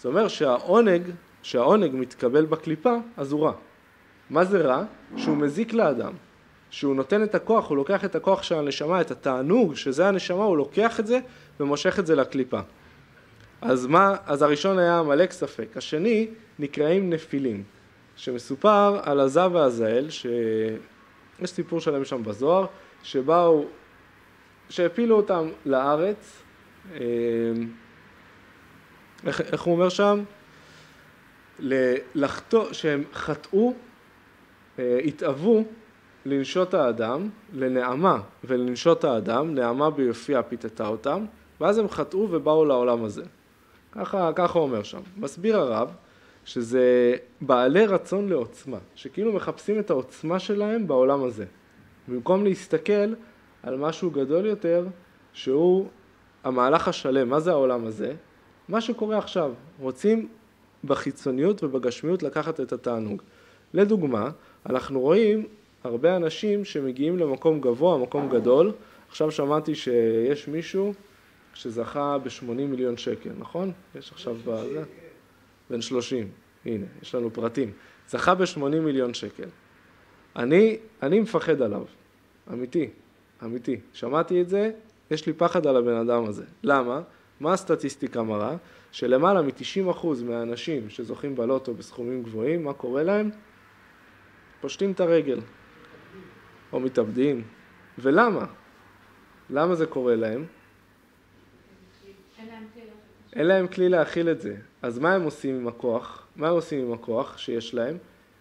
זה 0.01 0.09
אומר 0.09 0.27
שהעונג, 0.27 1.01
שהעונג 1.43 1.91
מתקבל 1.95 2.45
בקליפה, 2.45 2.95
אז 3.17 3.31
הוא 3.31 3.45
רע. 3.45 3.53
מה 4.29 4.45
זה 4.45 4.61
רע? 4.61 4.83
שהוא 5.17 5.37
מזיק 5.37 5.73
לאדם. 5.73 6.13
שהוא 6.69 6.95
נותן 6.95 7.23
את 7.23 7.35
הכוח, 7.35 7.69
הוא 7.69 7.77
לוקח 7.77 8.05
את 8.05 8.15
הכוח 8.15 8.43
של 8.43 8.55
הנשמה, 8.55 9.01
את 9.01 9.11
התענוג, 9.11 9.75
שזה 9.75 10.07
הנשמה, 10.07 10.43
הוא 10.43 10.57
לוקח 10.57 10.99
את 10.99 11.07
זה 11.07 11.19
ומושך 11.59 11.99
את 11.99 12.05
זה 12.05 12.15
לקליפה. 12.15 12.59
אז 13.61 13.87
מה, 13.87 14.15
אז 14.25 14.41
הראשון 14.41 14.79
היה 14.79 14.99
עמלק 14.99 15.31
ספק. 15.31 15.77
השני 15.77 16.27
נקראים 16.59 17.09
נפילים, 17.09 17.63
שמסופר 18.15 18.99
על 19.03 19.19
עזה 19.19 19.47
ועזאל, 19.47 20.09
שיש 20.09 21.49
סיפור 21.49 21.79
שלם 21.79 22.05
שם 22.05 22.23
בזוהר, 22.23 22.65
שבאו, 23.03 23.65
שהפילו 24.69 25.15
אותם 25.15 25.49
לארץ, 25.65 26.41
אה, 26.93 26.99
איך, 29.25 29.41
איך 29.41 29.61
הוא 29.61 29.73
אומר 29.73 29.89
שם? 29.89 30.23
לחטוא, 32.15 32.73
שהם 32.73 33.03
חטאו, 33.13 33.73
אה, 34.79 34.99
התאוו 35.05 35.63
לנשות 36.25 36.73
האדם, 36.73 37.29
לנעמה 37.53 38.21
ולנשות 38.43 39.03
האדם, 39.03 39.55
נעמה 39.55 39.89
ביופיה 39.89 40.43
פיתתה 40.43 40.87
אותם, 40.87 41.25
ואז 41.61 41.77
הם 41.77 41.89
חטאו 41.89 42.27
ובאו 42.31 42.65
לעולם 42.65 43.03
הזה. 43.03 43.23
ככה, 43.91 44.31
ככה 44.35 44.59
אומר 44.59 44.83
שם. 44.83 45.01
מסביר 45.17 45.57
הרב 45.57 45.95
שזה 46.45 47.15
בעלי 47.41 47.85
רצון 47.85 48.29
לעוצמה, 48.29 48.77
שכאילו 48.95 49.33
מחפשים 49.33 49.79
את 49.79 49.89
העוצמה 49.89 50.39
שלהם 50.39 50.87
בעולם 50.87 51.23
הזה. 51.23 51.45
במקום 52.07 52.43
להסתכל 52.43 53.13
על 53.63 53.77
משהו 53.77 54.11
גדול 54.11 54.45
יותר, 54.45 54.87
שהוא 55.33 55.87
המהלך 56.43 56.87
השלם. 56.87 57.29
מה 57.29 57.39
זה 57.39 57.51
העולם 57.51 57.85
הזה? 57.85 58.13
מה 58.69 58.81
שקורה 58.81 59.17
עכשיו. 59.17 59.53
רוצים 59.79 60.27
בחיצוניות 60.83 61.63
ובגשמיות 61.63 62.23
לקחת 62.23 62.59
את 62.59 62.73
התענוג. 62.73 63.21
לדוגמה, 63.73 64.29
אנחנו 64.65 64.99
רואים 64.99 65.47
הרבה 65.83 66.15
אנשים 66.15 66.65
שמגיעים 66.65 67.17
למקום 67.17 67.61
גבוה, 67.61 67.97
מקום 67.97 68.29
גדול. 68.29 68.71
עכשיו 69.09 69.31
שמעתי 69.31 69.75
שיש 69.75 70.47
מישהו 70.47 70.93
שזכה 71.53 72.17
ב-80 72.17 72.53
מיליון 72.53 72.97
שקל, 72.97 73.29
נכון? 73.39 73.71
יש 73.95 74.11
עכשיו 74.11 74.35
בזה? 74.45 74.83
בן 75.69 75.81
30, 75.81 76.27
הנה, 76.65 76.85
יש 77.01 77.15
לנו 77.15 77.33
פרטים. 77.33 77.71
זכה 78.09 78.35
ב-80 78.35 78.59
מיליון 78.59 79.13
שקל. 79.13 79.47
אני, 80.35 80.77
אני 81.03 81.19
מפחד 81.19 81.61
עליו, 81.61 81.83
אמיתי, 82.53 82.89
אמיתי. 83.43 83.79
שמעתי 83.93 84.41
את 84.41 84.49
זה, 84.49 84.71
יש 85.11 85.25
לי 85.25 85.33
פחד 85.33 85.67
על 85.67 85.77
הבן 85.77 85.95
אדם 85.95 86.25
הזה. 86.25 86.43
למה? 86.63 87.01
מה 87.39 87.53
הסטטיסטיקה 87.53 88.23
מראה? 88.23 88.55
שלמעלה 88.91 89.41
מ-90% 89.41 90.07
מהאנשים 90.25 90.89
שזוכים 90.89 91.35
בלוטו 91.35 91.73
בסכומים 91.73 92.23
גבוהים, 92.23 92.63
מה 92.63 92.73
קורה 92.73 93.03
להם? 93.03 93.29
פושטים 94.61 94.91
את 94.91 94.99
הרגל. 94.99 95.39
או 96.73 96.79
מתאבדים. 96.79 97.43
ולמה? 97.99 98.45
למה 99.49 99.75
זה 99.75 99.85
קורה 99.85 100.15
להם? 100.15 100.45
אין 103.33 103.47
להם 103.47 103.67
כלי 103.67 103.89
להכיל 103.89 104.29
את 104.29 104.41
זה. 104.41 104.55
אז 104.81 104.99
מה 104.99 105.13
הם 105.13 105.23
עושים 105.23 105.55
עם 105.55 105.67
הכוח? 105.67 106.27
מה 106.35 106.47
הם 106.47 106.53
עושים 106.53 106.85
עם 106.85 106.93
הכוח 106.93 107.37
שיש 107.37 107.73
להם? 107.73 107.97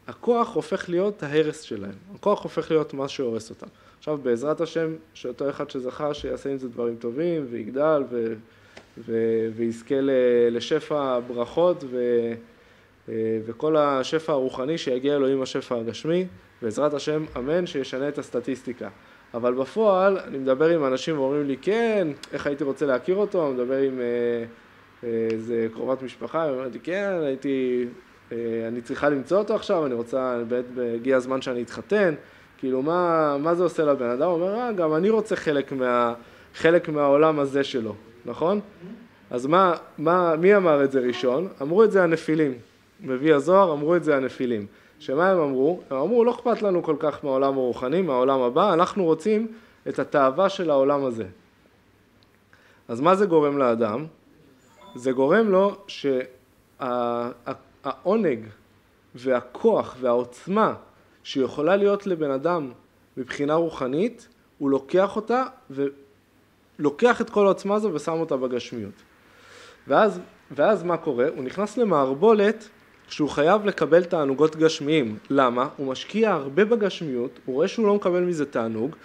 הכוח 0.06 0.54
הופך 0.54 0.88
להיות 0.88 1.22
ההרס 1.22 1.60
שלהם. 1.60 1.94
הכוח 2.14 2.42
הופך 2.42 2.70
להיות 2.70 2.94
מה 2.94 3.08
שהורס 3.08 3.50
אותם. 3.50 3.66
עכשיו 3.98 4.18
בעזרת 4.18 4.60
השם, 4.60 4.94
שאותו 5.14 5.50
אחד 5.50 5.70
שזכה 5.70 6.14
שיעשה 6.14 6.50
עם 6.50 6.58
זה 6.58 6.68
דברים 6.68 6.96
טובים 6.96 7.46
ויגדל 7.50 8.02
ו... 8.10 8.34
ו... 8.98 9.12
ויזכה 9.56 9.94
לשפע 10.50 11.18
ברכות 11.26 11.84
ו... 11.90 12.32
וכל 13.46 13.76
השפע 13.76 14.32
הרוחני 14.32 14.78
שיגיע 14.78 15.18
לו 15.18 15.26
עם 15.26 15.42
השפע 15.42 15.76
הגשמי, 15.76 16.26
בעזרת 16.62 16.94
השם, 16.94 17.24
אמן, 17.36 17.66
שישנה 17.66 18.08
את 18.08 18.18
הסטטיסטיקה. 18.18 18.88
אבל 19.34 19.54
בפועל, 19.54 20.18
אני 20.18 20.38
מדבר 20.38 20.68
עם 20.68 20.84
אנשים 20.84 21.18
ואומרים 21.18 21.46
לי, 21.46 21.56
כן, 21.56 22.08
איך 22.32 22.46
הייתי 22.46 22.64
רוצה 22.64 22.86
להכיר 22.86 23.16
אותו, 23.16 23.46
אני 23.46 23.54
מדבר 23.54 23.76
עם 23.76 24.00
אה, 24.00 24.44
איזה 25.30 25.66
קרובת 25.72 26.02
משפחה, 26.02 26.42
היא 26.42 26.52
אומרת 26.52 26.72
לי, 26.72 26.80
כן, 26.80 27.12
הייתי, 27.22 27.86
אה, 28.32 28.36
אני 28.68 28.80
צריכה 28.80 29.08
למצוא 29.08 29.38
אותו 29.38 29.54
עכשיו, 29.54 29.86
אני 29.86 29.94
רוצה, 29.94 30.42
הגיע 30.94 31.16
הזמן 31.16 31.42
שאני 31.42 31.62
אתחתן, 31.62 32.14
כאילו, 32.58 32.82
מה, 32.82 33.36
מה 33.38 33.54
זה 33.54 33.62
עושה 33.62 33.84
לבן 33.84 34.10
אדם? 34.10 34.28
הוא 34.28 34.34
אומר, 34.34 34.54
אה, 34.54 34.72
גם 34.72 34.94
אני 34.94 35.10
רוצה 35.10 35.36
חלק, 35.36 35.72
מה, 35.72 36.14
חלק 36.54 36.88
מהעולם 36.88 37.38
הזה 37.38 37.64
שלו, 37.64 37.94
נכון? 38.26 38.60
אז 39.30 39.46
מה, 39.46 39.74
מה, 39.98 40.36
מי 40.36 40.56
אמר 40.56 40.84
את 40.84 40.92
זה 40.92 41.00
ראשון? 41.00 41.48
אמרו 41.62 41.84
את 41.84 41.92
זה 41.92 42.02
הנפילים. 42.02 42.54
מביא 43.00 43.34
הזוהר, 43.34 43.72
אמרו 43.72 43.96
את 43.96 44.04
זה 44.04 44.16
הנפילים. 44.16 44.66
שמה 44.98 45.30
הם 45.30 45.38
אמרו? 45.38 45.80
הם 45.90 45.96
אמרו, 45.96 46.24
לא 46.24 46.30
אכפת 46.30 46.62
לנו 46.62 46.82
כל 46.82 46.96
כך 46.98 47.24
מהעולם 47.24 47.58
הרוחני, 47.58 48.02
מהעולם 48.02 48.40
הבא, 48.40 48.72
אנחנו 48.72 49.04
רוצים 49.04 49.46
את 49.88 49.98
התאווה 49.98 50.48
של 50.48 50.70
העולם 50.70 51.04
הזה. 51.04 51.26
אז 52.88 53.00
מה 53.00 53.14
זה 53.14 53.26
גורם 53.26 53.58
לאדם? 53.58 54.06
זה 54.94 55.12
גורם 55.12 55.48
לו 55.48 55.76
שהעונג 56.80 58.46
והכוח 59.14 59.96
והעוצמה 60.00 60.74
שיכולה 61.22 61.76
להיות 61.76 62.06
לבן 62.06 62.30
אדם 62.30 62.70
מבחינה 63.16 63.54
רוחנית, 63.54 64.28
הוא 64.58 64.70
לוקח 64.70 65.16
אותה 65.16 65.44
ולוקח 66.80 67.20
את 67.20 67.30
כל 67.30 67.44
העוצמה 67.44 67.74
הזו 67.74 67.90
ושם 67.94 68.12
אותה 68.12 68.36
בגשמיות. 68.36 69.02
ואז, 69.88 70.20
ואז 70.50 70.82
מה 70.82 70.96
קורה? 70.96 71.26
הוא 71.36 71.44
נכנס 71.44 71.76
למערבולת 71.76 72.68
שהוא 73.08 73.28
חייב 73.28 73.66
לקבל 73.66 74.04
תענוגות 74.04 74.56
גשמיים. 74.56 75.18
למה? 75.30 75.68
הוא 75.76 75.86
משקיע 75.86 76.32
הרבה 76.32 76.64
בגשמיות, 76.64 77.38
הוא 77.44 77.54
רואה 77.54 77.68
שהוא 77.68 77.86
לא 77.86 77.94
מקבל 77.94 78.20
מזה 78.20 78.46
תענוג, 78.46 78.96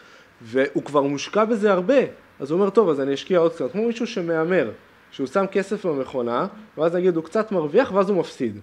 והוא 0.41 0.83
כבר 0.83 1.01
מושקע 1.01 1.45
בזה 1.45 1.71
הרבה. 1.71 1.99
אז 2.39 2.51
הוא 2.51 2.59
אומר, 2.59 2.69
טוב, 2.69 2.89
אז 2.89 2.99
אני 2.99 3.13
אשקיע 3.13 3.39
עוד 3.39 3.53
קצת. 3.53 3.71
כמו 3.71 3.87
מישהו 3.87 4.07
שמהמר, 4.07 4.71
שהוא 5.11 5.27
שם 5.27 5.45
כסף 5.51 5.85
במכונה, 5.85 6.47
ואז 6.77 6.95
נגיד 6.95 7.15
הוא 7.15 7.23
קצת 7.23 7.51
מרוויח, 7.51 7.91
ואז 7.93 8.09
הוא 8.09 8.17
מפסיד. 8.17 8.59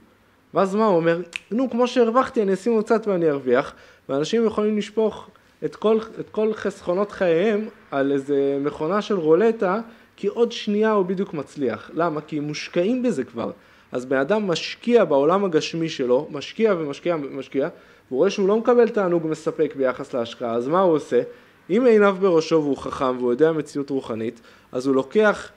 ואז 0.55 0.75
מה 0.75 0.87
הוא 0.87 0.97
אומר? 0.97 1.21
נו, 1.51 1.71
כמו 1.71 1.87
שהרווחתי, 1.87 2.43
אני 2.43 2.55
אשים 2.55 2.73
עוד 2.73 2.85
קצת 2.85 3.09
ואני 3.09 3.31
ארוויח. 3.31 3.75
ואנשים 4.09 4.47
יכולים 4.47 4.79
לשפוך 4.79 5.31
את 5.65 5.77
כל, 5.77 5.99
את 6.21 6.31
כל 6.31 6.55
חסכונות 6.55 7.13
חייהם 7.13 7.69
על 7.91 8.13
איזה 8.13 8.59
מכונה 8.61 9.03
של 9.03 9.19
רולטה, 9.19 9.81
כי 10.17 10.27
עוד 10.27 10.53
שנייה 10.53 10.93
הוא 10.93 11.07
בדיוק 11.07 11.35
מצליח. 11.35 11.91
למה? 11.95 12.21
כי 12.21 12.41
מושקעים 12.41 13.03
בזה 13.03 13.25
כבר. 13.25 13.51
אז 13.93 14.05
בן 14.05 14.17
אדם 14.17 14.47
משקיע 14.47 15.05
בעולם 15.05 15.45
הגשמי 15.45 15.89
שלו, 15.89 16.29
משקיע 16.31 16.75
ומשקיע 16.79 17.17
ומשקיע, 17.23 17.69
והוא 18.09 18.19
רואה 18.19 18.31
שהוא 18.31 18.49
לא 18.49 18.57
מקבל 18.57 18.89
תענוג 18.89 19.27
מספק 19.27 19.73
ביחס 19.77 20.15
להשקעה, 20.15 20.55
אז 20.55 20.69
מה 20.69 20.81
הוא 20.81 20.93
עושה? 20.95 21.23
אם 21.71 21.87
עיניו 21.87 22.17
בראשו 22.21 22.63
והוא 22.63 22.77
חכם 22.77 23.17
והוא 23.19 23.33
יודע 23.33 23.53
מציאות 23.53 23.91
רוחנית, 23.91 24.41
אז 24.73 24.87
הוא 24.87 24.95
לוקח 24.95 25.51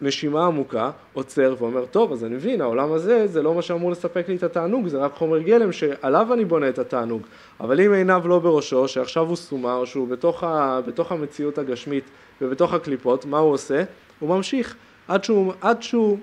נשימה 0.00 0.46
עמוקה, 0.46 0.90
עוצר 1.12 1.54
ואומר, 1.58 1.84
טוב, 1.86 2.12
אז 2.12 2.24
אני 2.24 2.34
מבין, 2.34 2.60
העולם 2.60 2.92
הזה 2.92 3.26
זה 3.26 3.42
לא 3.42 3.54
מה 3.54 3.62
שאמור 3.62 3.90
לספק 3.90 4.28
לי 4.28 4.36
את 4.36 4.42
התענוג, 4.42 4.88
זה 4.88 4.98
רק 4.98 5.14
חומר 5.14 5.38
גלם 5.38 5.72
שעליו 5.72 6.32
אני 6.32 6.44
בונה 6.44 6.68
את 6.68 6.78
התענוג. 6.78 7.22
אבל 7.60 7.80
אם 7.80 7.92
עיניו 7.92 8.28
לא 8.28 8.38
בראשו, 8.38 8.88
שעכשיו 8.88 9.26
הוא 9.26 9.36
סומה, 9.36 9.74
או 9.74 9.86
שהוא 9.86 10.08
בתוך, 10.08 10.44
ה, 10.44 10.80
בתוך 10.86 11.12
המציאות 11.12 11.58
הגשמית 11.58 12.04
ובתוך 12.40 12.72
הקליפות, 12.74 13.24
מה 13.24 13.38
הוא 13.38 13.52
עושה? 13.52 13.84
הוא 14.20 14.28
ממשיך 14.28 14.76
עד 15.08 15.24
שהוא, 15.24 15.52
עד 15.60 15.82
שהוא 15.82 16.18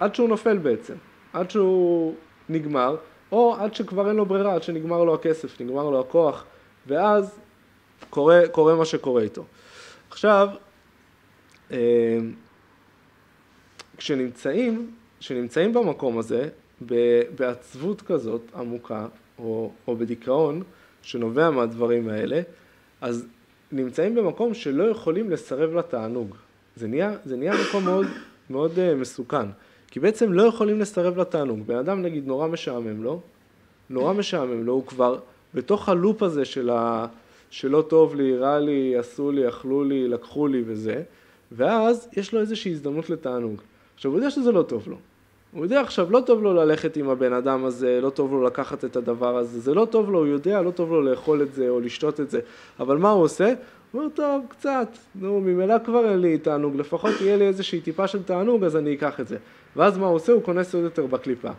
עד 0.00 0.14
שהוא 0.14 0.28
נופל 0.28 0.58
בעצם, 0.58 0.94
עד 1.32 1.50
שהוא 1.50 2.14
נגמר, 2.48 2.96
או 3.32 3.56
עד 3.58 3.74
שכבר 3.74 4.08
אין 4.08 4.16
לו 4.16 4.26
ברירה, 4.26 4.54
עד 4.54 4.62
שנגמר 4.62 5.04
לו 5.04 5.14
הכסף, 5.14 5.60
נגמר 5.60 5.90
לו 5.90 6.00
הכוח, 6.00 6.44
ואז 6.86 7.38
קורה, 8.10 8.48
קורה 8.52 8.74
מה 8.74 8.84
שקורה 8.84 9.22
איתו. 9.22 9.44
עכשיו, 10.10 10.48
אה, 11.72 12.18
כשנמצאים, 14.00 14.90
כשנמצאים 15.20 15.72
במקום 15.72 16.18
הזה, 16.18 16.48
בעצבות 17.38 18.02
כזאת 18.02 18.40
עמוקה, 18.56 19.06
או, 19.38 19.70
או 19.88 19.96
בדיכאון, 19.96 20.62
שנובע 21.02 21.50
מהדברים 21.50 22.08
האלה, 22.08 22.40
אז 23.00 23.26
נמצאים 23.72 24.14
במקום 24.14 24.54
שלא 24.54 24.84
יכולים 24.84 25.30
לסרב 25.30 25.74
לתענוג. 25.74 26.34
זה 26.76 26.88
נהיה, 26.88 27.16
זה 27.24 27.36
נהיה 27.36 27.52
מקום 27.68 27.84
מאוד, 27.84 28.06
מאוד 28.50 28.72
uh, 28.76 29.00
מסוכן, 29.00 29.46
כי 29.90 30.00
בעצם 30.00 30.32
לא 30.32 30.42
יכולים 30.42 30.80
לסרב 30.80 31.18
לתענוג. 31.18 31.60
בן 31.66 31.76
אדם 31.76 32.02
נגיד 32.02 32.26
נורא 32.26 32.48
משעמם 32.48 33.02
לו, 33.02 33.20
נורא 33.90 34.12
משעמם 34.12 34.66
לו, 34.66 34.72
הוא 34.72 34.86
כבר 34.86 35.18
בתוך 35.54 35.88
הלופ 35.88 36.22
הזה 36.22 36.44
של 36.44 36.70
ה... 36.70 37.06
שלא 37.50 37.84
טוב 37.88 38.14
לי, 38.14 38.36
רע 38.36 38.58
לי, 38.58 38.96
עשו 38.96 39.32
לי, 39.32 39.48
אכלו 39.48 39.84
לי, 39.84 40.08
לקחו 40.08 40.46
לי 40.46 40.62
וזה, 40.66 41.02
ואז 41.52 42.08
יש 42.16 42.34
לו 42.34 42.40
איזושהי 42.40 42.72
הזדמנות 42.72 43.10
לתענוג. 43.10 43.60
עכשיו, 44.00 44.10
הוא 44.10 44.18
יודע 44.18 44.30
שזה 44.30 44.52
לא 44.52 44.62
טוב 44.62 44.88
לו. 44.88 44.96
הוא 45.52 45.64
יודע 45.64 45.80
עכשיו, 45.80 46.10
לא 46.10 46.20
טוב 46.26 46.42
לו 46.42 46.54
ללכת 46.54 46.96
עם 46.96 47.08
הבן 47.08 47.32
אדם 47.32 47.64
הזה, 47.64 48.00
לא 48.02 48.10
טוב 48.10 48.32
לו 48.32 48.44
לקחת 48.44 48.84
את 48.84 48.96
הדבר 48.96 49.36
הזה, 49.36 49.60
זה 49.60 49.74
לא 49.74 49.84
טוב 49.90 50.10
לו, 50.10 50.18
הוא 50.18 50.26
יודע, 50.26 50.62
לא 50.62 50.70
טוב 50.70 50.90
לו 50.90 51.02
לאכול 51.02 51.42
את 51.42 51.54
זה 51.54 51.68
או 51.68 51.80
לשתות 51.80 52.20
את 52.20 52.30
זה, 52.30 52.40
אבל 52.80 52.96
מה 52.96 53.10
הוא 53.10 53.22
עושה? 53.22 53.52
הוא 53.92 54.00
אומר, 54.00 54.10
טוב, 54.14 54.44
קצת, 54.48 54.88
נו, 55.14 55.40
ממילא 55.40 55.74
כבר 55.84 56.10
אין 56.10 56.18
לי 56.18 56.38
תענוג, 56.38 56.76
לפחות 56.76 57.20
יהיה 57.20 57.36
לי 57.36 57.46
איזושהי 57.46 57.80
טיפה 57.80 58.06
של 58.06 58.22
תענוג, 58.22 58.64
אז 58.64 58.76
אני 58.76 58.94
אקח 58.94 59.20
את 59.20 59.28
זה. 59.28 59.36
ואז 59.76 59.98
מה 59.98 60.06
הוא 60.06 60.14
עושה? 60.14 60.32
הוא 60.32 60.42
כונס 60.42 60.74
עוד 60.74 60.84
יותר 60.84 61.06
בקליפה. 61.06 61.50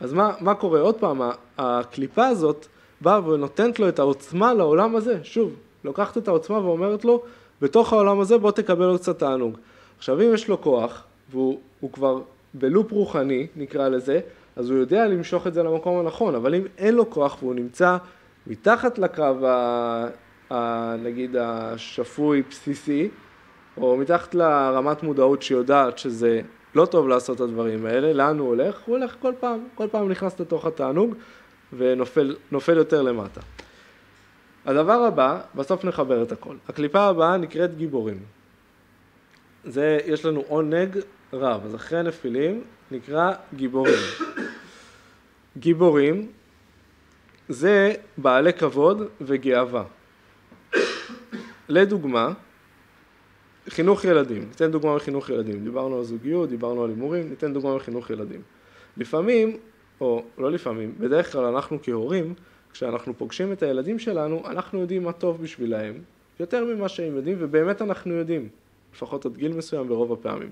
אז 0.00 0.12
מה, 0.12 0.32
מה 0.40 0.54
קורה? 0.54 0.80
עוד 0.80 0.94
פעם, 0.94 1.20
הקליפה 1.58 2.26
הזאת 2.26 2.66
באה 3.00 3.28
ונותנת 3.28 3.78
לו 3.78 3.88
את 3.88 3.98
העוצמה 3.98 4.54
לעולם 4.54 4.96
הזה, 4.96 5.18
שוב, 5.22 5.54
לוקחת 5.84 6.18
את 6.18 6.28
העוצמה 6.28 6.66
ואומרת 6.66 7.04
לו, 7.04 7.22
בתוך 7.62 7.92
העולם 7.92 8.20
הזה 8.20 8.38
בוא 8.38 8.50
תקבל 8.50 8.84
עוד 8.84 9.00
קצת 9.00 9.18
תענוג. 9.18 9.56
עכשיו, 9.98 10.20
אם 10.20 10.34
יש 10.34 10.48
לו 10.48 10.62
כוח, 10.62 11.04
והוא 11.32 11.92
כבר 11.92 12.20
בלופ 12.54 12.92
רוחני, 12.92 13.46
נקרא 13.56 13.88
לזה, 13.88 14.20
אז 14.56 14.70
הוא 14.70 14.78
יודע 14.78 15.06
למשוך 15.06 15.46
את 15.46 15.54
זה 15.54 15.62
למקום 15.62 15.98
הנכון, 15.98 16.34
אבל 16.34 16.54
אם 16.54 16.62
אין 16.78 16.94
לו 16.94 17.10
כוח 17.10 17.42
והוא 17.42 17.54
נמצא 17.54 17.96
מתחת 18.46 18.98
לקו, 18.98 19.46
ה, 19.46 20.06
ה, 20.50 20.96
נגיד, 20.96 21.36
השפוי 21.40 22.42
בסיסי, 22.50 23.08
או 23.76 23.96
מתחת 23.96 24.34
לרמת 24.34 25.02
מודעות 25.02 25.42
שיודעת 25.42 25.98
שזה 25.98 26.40
לא 26.74 26.86
טוב 26.86 27.08
לעשות 27.08 27.36
את 27.36 27.40
הדברים 27.40 27.86
האלה, 27.86 28.12
לאן 28.12 28.38
הוא 28.38 28.48
הולך? 28.48 28.80
הוא 28.86 28.96
הולך 28.96 29.16
כל 29.20 29.32
פעם, 29.40 29.60
כל 29.74 29.86
פעם 29.90 30.08
נכנס 30.08 30.40
לתוך 30.40 30.66
התענוג 30.66 31.14
ונופל 31.72 32.76
יותר 32.76 33.02
למטה. 33.02 33.40
הדבר 34.66 34.92
הבא, 34.92 35.40
בסוף 35.54 35.84
נחבר 35.84 36.22
את 36.22 36.32
הכל. 36.32 36.56
הקליפה 36.68 37.00
הבאה 37.00 37.36
נקראת 37.36 37.76
גיבורים. 37.76 38.18
זה, 39.64 39.98
יש 40.06 40.24
לנו 40.24 40.44
עונג 40.48 40.98
רב, 41.32 41.64
אז 41.64 41.74
אחרי 41.74 41.98
הנפילים 41.98 42.64
נקרא 42.90 43.32
גיבורים. 43.54 43.94
גיבורים 45.58 46.28
זה 47.48 47.94
בעלי 48.18 48.52
כבוד 48.52 49.02
וגאווה. 49.20 49.84
לדוגמה, 51.68 52.32
חינוך 53.68 54.04
ילדים, 54.04 54.42
ניתן 54.48 54.70
דוגמה 54.70 54.96
מחינוך 54.96 55.30
ילדים, 55.30 55.64
דיברנו 55.64 55.98
על 55.98 56.04
זוגיות, 56.04 56.48
דיברנו 56.48 56.84
על 56.84 56.90
הימורים, 56.90 57.30
ניתן 57.30 57.52
דוגמה 57.52 57.76
מחינוך 57.76 58.10
ילדים. 58.10 58.40
לפעמים, 58.96 59.56
או 60.00 60.24
לא 60.38 60.50
לפעמים, 60.50 60.94
בדרך 60.98 61.32
כלל 61.32 61.44
אנחנו 61.44 61.78
כהורים, 61.82 62.34
כשאנחנו 62.72 63.18
פוגשים 63.18 63.52
את 63.52 63.62
הילדים 63.62 63.98
שלנו, 63.98 64.42
אנחנו 64.46 64.80
יודעים 64.80 65.04
מה 65.04 65.12
טוב 65.12 65.42
בשבילהם, 65.42 65.94
יותר 66.40 66.64
ממה 66.64 66.88
שהם 66.88 67.16
יודעים, 67.16 67.36
ובאמת 67.40 67.82
אנחנו 67.82 68.14
יודעים. 68.14 68.48
לפחות 68.94 69.26
עד 69.26 69.36
גיל 69.36 69.52
מסוים 69.52 69.88
ברוב 69.88 70.12
הפעמים. 70.12 70.50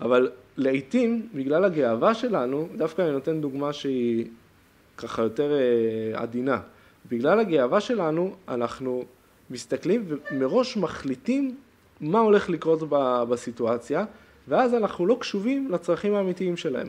אבל 0.00 0.30
לעיתים, 0.56 1.28
בגלל 1.34 1.64
הגאווה 1.64 2.14
שלנו, 2.14 2.68
דווקא 2.76 3.02
אני 3.02 3.10
נותן 3.10 3.40
דוגמה 3.40 3.72
שהיא 3.72 4.26
ככה 4.96 5.22
יותר 5.22 5.52
אה, 5.52 6.20
עדינה. 6.20 6.60
בגלל 7.10 7.40
הגאווה 7.40 7.80
שלנו, 7.80 8.34
אנחנו 8.48 9.04
מסתכלים 9.50 10.04
ומראש 10.08 10.76
מחליטים 10.76 11.56
מה 12.00 12.18
הולך 12.18 12.50
לקרות 12.50 12.82
בסיטואציה, 13.28 14.04
ואז 14.48 14.74
אנחנו 14.74 15.06
לא 15.06 15.16
קשובים 15.20 15.70
לצרכים 15.70 16.14
האמיתיים 16.14 16.56
שלהם. 16.56 16.88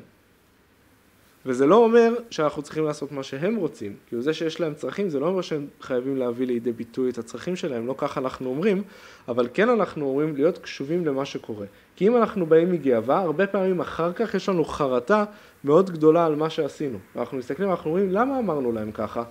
וזה 1.45 1.65
לא 1.65 1.75
אומר 1.75 2.13
שאנחנו 2.29 2.61
צריכים 2.61 2.85
לעשות 2.85 3.11
מה 3.11 3.23
שהם 3.23 3.55
רוצים, 3.55 3.95
כאילו 4.07 4.21
זה 4.21 4.33
שיש 4.33 4.59
להם 4.59 4.73
צרכים 4.73 5.09
זה 5.09 5.19
לא 5.19 5.27
אומר 5.27 5.41
שהם 5.41 5.67
חייבים 5.81 6.17
להביא 6.17 6.47
לידי 6.47 6.71
ביטוי 6.71 7.09
את 7.09 7.17
הצרכים 7.17 7.55
שלהם, 7.55 7.87
לא 7.87 7.95
ככה 7.97 8.19
אנחנו 8.19 8.49
אומרים, 8.49 8.83
אבל 9.27 9.47
כן 9.53 9.69
אנחנו 9.69 10.05
אומרים 10.05 10.35
להיות 10.35 10.57
קשובים 10.57 11.05
למה 11.05 11.25
שקורה. 11.25 11.65
כי 11.95 12.07
אם 12.07 12.17
אנחנו 12.17 12.45
באים 12.45 12.71
מגאווה, 12.71 13.19
הרבה 13.19 13.47
פעמים 13.47 13.81
אחר 13.81 14.13
כך 14.13 14.33
יש 14.33 14.49
לנו 14.49 14.65
חרטה 14.65 15.25
מאוד 15.63 15.89
גדולה 15.89 16.25
על 16.25 16.35
מה 16.35 16.49
שעשינו. 16.49 16.97
אנחנו 17.15 17.37
מסתכלים 17.37 17.69
ואנחנו 17.69 17.89
אומרים 17.89 18.11
למה 18.11 18.39
אמרנו 18.39 18.71
להם 18.71 18.91
ככה? 18.91 19.23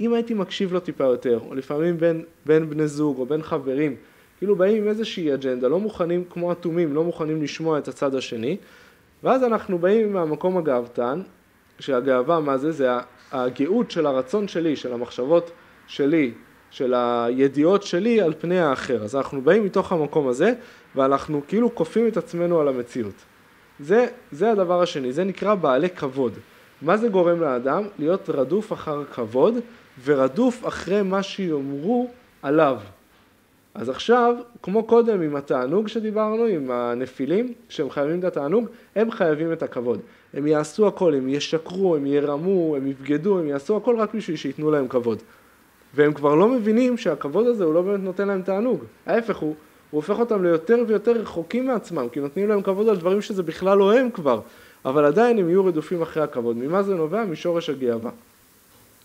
אם 0.00 0.14
הייתי 0.14 0.34
מקשיב 0.34 0.72
לו 0.72 0.80
טיפה 0.80 1.04
יותר, 1.04 1.40
או 1.48 1.54
לפעמים 1.54 1.98
בין, 1.98 2.24
בין 2.46 2.70
בני 2.70 2.88
זוג 2.88 3.18
או 3.18 3.26
בין 3.26 3.42
חברים, 3.42 3.96
כאילו 4.38 4.56
באים 4.56 4.82
עם 4.82 4.88
איזושהי 4.88 5.34
אג'נדה, 5.34 5.68
לא 5.68 5.80
מוכנים 5.80 6.24
כמו 6.30 6.52
אטומים, 6.52 6.94
לא 6.94 7.04
מוכנים 7.04 7.42
לשמוע 7.42 7.78
את 7.78 7.88
הצד 7.88 8.14
השני, 8.14 8.56
ואז 9.22 9.44
אנחנו 9.44 9.78
באים 9.78 10.12
מהמקום 10.12 10.58
הגאוותן, 10.58 11.22
שהגאווה, 11.78 12.40
מה 12.40 12.58
זה? 12.58 12.72
זה 12.72 12.88
הגאות 13.32 13.90
של 13.90 14.06
הרצון 14.06 14.48
שלי, 14.48 14.76
של 14.76 14.92
המחשבות 14.92 15.50
שלי, 15.86 16.32
של 16.70 16.94
הידיעות 16.94 17.82
שלי 17.82 18.20
על 18.20 18.34
פני 18.38 18.60
האחר. 18.60 19.02
אז 19.04 19.16
אנחנו 19.16 19.42
באים 19.42 19.64
מתוך 19.64 19.92
המקום 19.92 20.28
הזה, 20.28 20.52
ואנחנו 20.96 21.42
כאילו 21.48 21.74
כופים 21.74 22.08
את 22.08 22.16
עצמנו 22.16 22.60
על 22.60 22.68
המציאות. 22.68 23.14
זה, 23.80 24.06
זה 24.32 24.50
הדבר 24.50 24.82
השני, 24.82 25.12
זה 25.12 25.24
נקרא 25.24 25.54
בעלי 25.54 25.90
כבוד. 25.90 26.32
מה 26.82 26.96
זה 26.96 27.08
גורם 27.08 27.40
לאדם? 27.40 27.82
להיות 27.98 28.30
רדוף 28.30 28.72
אחר 28.72 29.04
כבוד, 29.04 29.54
ורדוף 30.04 30.68
אחרי 30.68 31.02
מה 31.02 31.22
שיאמרו 31.22 32.10
עליו. 32.42 32.78
אז 33.74 33.88
עכשיו, 33.88 34.36
כמו 34.62 34.84
קודם 34.84 35.22
עם 35.22 35.36
התענוג 35.36 35.88
שדיברנו, 35.88 36.44
עם 36.44 36.70
הנפילים, 36.70 37.52
שהם 37.68 37.90
חייבים 37.90 38.18
את 38.18 38.24
התענוג, 38.24 38.66
הם 38.96 39.10
חייבים 39.10 39.52
את 39.52 39.62
הכבוד. 39.62 40.00
הם 40.34 40.46
יעשו 40.46 40.86
הכל, 40.86 41.14
הם 41.14 41.28
ישקרו, 41.28 41.96
הם 41.96 42.06
ירמו, 42.06 42.76
הם 42.76 42.86
יבגדו, 42.86 43.38
הם 43.38 43.48
יעשו 43.48 43.76
הכל 43.76 43.96
רק 43.98 44.14
בשביל 44.14 44.36
שייתנו 44.36 44.70
להם 44.70 44.88
כבוד. 44.88 45.18
והם 45.94 46.12
כבר 46.12 46.34
לא 46.34 46.48
מבינים 46.48 46.96
שהכבוד 46.98 47.46
הזה 47.46 47.64
הוא 47.64 47.74
לא 47.74 47.82
באמת 47.82 48.00
נותן 48.00 48.28
להם 48.28 48.42
תענוג. 48.42 48.84
ההפך 49.06 49.36
הוא, 49.36 49.48
הוא 49.90 49.98
הופך 49.98 50.18
אותם 50.18 50.42
ליותר 50.42 50.78
ויותר 50.86 51.12
רחוקים 51.12 51.66
מעצמם, 51.66 52.08
כי 52.12 52.20
נותנים 52.20 52.48
להם 52.48 52.62
כבוד 52.62 52.88
על 52.88 52.96
דברים 52.96 53.22
שזה 53.22 53.42
בכלל 53.42 53.78
לא 53.78 53.98
הם 53.98 54.10
כבר, 54.10 54.40
אבל 54.84 55.04
עדיין 55.04 55.38
הם 55.38 55.48
יהיו 55.48 55.64
רדופים 55.64 56.02
אחרי 56.02 56.22
הכבוד. 56.22 56.56
ממה 56.56 56.82
זה 56.82 56.94
נובע? 56.94 57.24
משורש 57.24 57.70
הגאווה. 57.70 58.10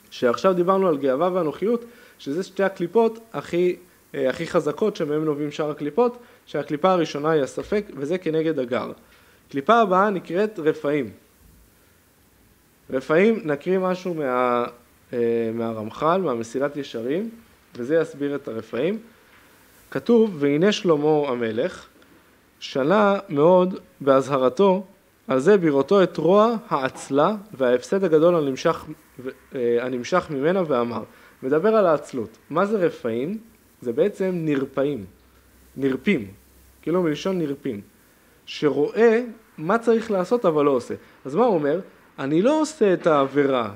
שעכשיו 0.10 0.54
דיברנו 0.54 0.88
על 0.88 0.98
גאווה 0.98 1.30
ואנוכיות, 1.34 1.86
שזה 2.20 2.44
שתי 2.44 2.64
הקליפות 2.64 3.20
הכי, 3.34 3.76
הכי 4.14 4.48
חזקות 4.48 4.96
שמהם 4.96 5.26
נובעים 5.26 5.52
שאר 5.52 5.72
הקליפות, 5.72 6.18
שהקליפה 6.46 6.92
הראשונה 6.92 7.32
היא 7.32 7.44
הספק 7.44 7.86
וזה 7.96 8.18
כנגד 8.18 8.60
הגר. 8.60 8.92
קליפה 9.52 9.82
הבאה 9.82 10.10
נקראת 10.10 10.60
רפאים. 10.60 11.10
רפאים, 12.90 13.42
נקריא 13.44 13.80
משהו 13.80 14.14
מה, 14.14 14.66
אה, 15.14 15.50
מהרמח"ל, 15.54 16.22
מהמסילת 16.22 16.78
ישרים, 16.78 17.30
וזה 17.76 17.96
יסביר 17.96 18.36
את 18.36 18.48
הרפאים. 18.48 19.00
כתוב, 19.92 20.36
והנה 20.40 20.72
שלמה 20.72 21.28
המלך, 21.28 21.86
שנה 22.60 23.20
מאוד 23.30 23.80
באזהרתו, 24.02 24.86
על 25.28 25.40
זה 25.40 25.58
בראותו 25.58 26.04
את 26.04 26.18
רוע 26.18 26.56
העצלה 26.70 27.36
וההפסד 27.54 28.04
הגדול 28.04 28.36
הנמשך, 28.36 28.86
אה, 29.56 29.78
הנמשך 29.82 30.28
ממנה 30.30 30.62
ואמר. 30.68 31.04
מדבר 31.44 31.76
על 31.76 31.86
העצלות. 31.86 32.38
מה 32.50 32.66
זה 32.66 32.78
רפאים? 32.78 33.38
זה 33.82 33.94
בעצם 33.94 34.32
נרפאים, 34.34 35.06
נרפים, 35.78 36.28
כאילו 36.82 37.04
מלשון 37.04 37.38
נרפים. 37.40 37.82
שרואה 38.46 39.24
מה 39.58 39.78
צריך 39.78 40.12
לעשות 40.12 40.46
אבל 40.46 40.66
לא 40.66 40.72
עושה. 40.72 40.94
אז 41.26 41.36
מה 41.36 41.46
הוא 41.46 41.54
אומר? 41.54 41.80
אני 42.20 42.42
לא 42.42 42.62
עושה 42.62 42.94
את 42.94 43.08
העבירה. 43.08 43.72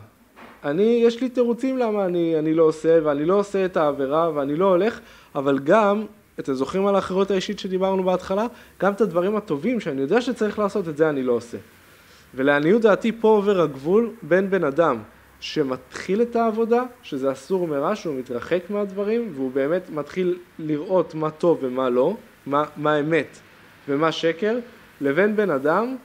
אני, 0.63 1.01
יש 1.05 1.21
לי 1.21 1.29
תירוצים 1.29 1.77
למה 1.77 2.05
אני, 2.05 2.39
אני 2.39 2.53
לא 2.53 2.63
עושה, 2.63 2.99
ואני 3.03 3.25
לא 3.25 3.33
עושה 3.33 3.65
את 3.65 3.77
העבירה, 3.77 4.31
ואני 4.35 4.55
לא 4.55 4.65
הולך, 4.65 4.99
אבל 5.35 5.59
גם, 5.59 6.05
אתם 6.39 6.53
זוכרים 6.53 6.87
על 6.87 6.95
האחריות 6.95 7.31
האישית 7.31 7.59
שדיברנו 7.59 8.03
בהתחלה? 8.03 8.47
גם 8.79 8.93
את 8.93 9.01
הדברים 9.01 9.35
הטובים 9.35 9.79
שאני 9.79 10.01
יודע 10.01 10.21
שצריך 10.21 10.59
לעשות, 10.59 10.87
את 10.87 10.97
זה 10.97 11.09
אני 11.09 11.23
לא 11.23 11.31
עושה. 11.31 11.57
ולעניות 12.35 12.81
דעתי 12.81 13.11
פה 13.11 13.27
עובר 13.27 13.61
הגבול 13.61 14.09
בין 14.21 14.49
בן 14.49 14.63
אדם 14.63 14.97
שמתחיל 15.41 16.21
את 16.21 16.35
העבודה, 16.35 16.83
שזה 17.03 17.31
אסור 17.31 17.67
מרע, 17.67 17.95
שהוא 17.95 18.15
מתרחק 18.15 18.63
מהדברים, 18.69 19.31
והוא 19.35 19.51
באמת 19.51 19.89
מתחיל 19.89 20.37
לראות 20.59 21.15
מה 21.15 21.31
טוב 21.31 21.57
ומה 21.61 21.89
לא, 21.89 22.17
מה, 22.45 22.63
מה 22.77 22.99
אמת 22.99 23.37
ומה 23.87 24.11
שקר, 24.11 24.59
לבין 25.01 25.35
בן 25.35 25.49
אדם 25.49 25.95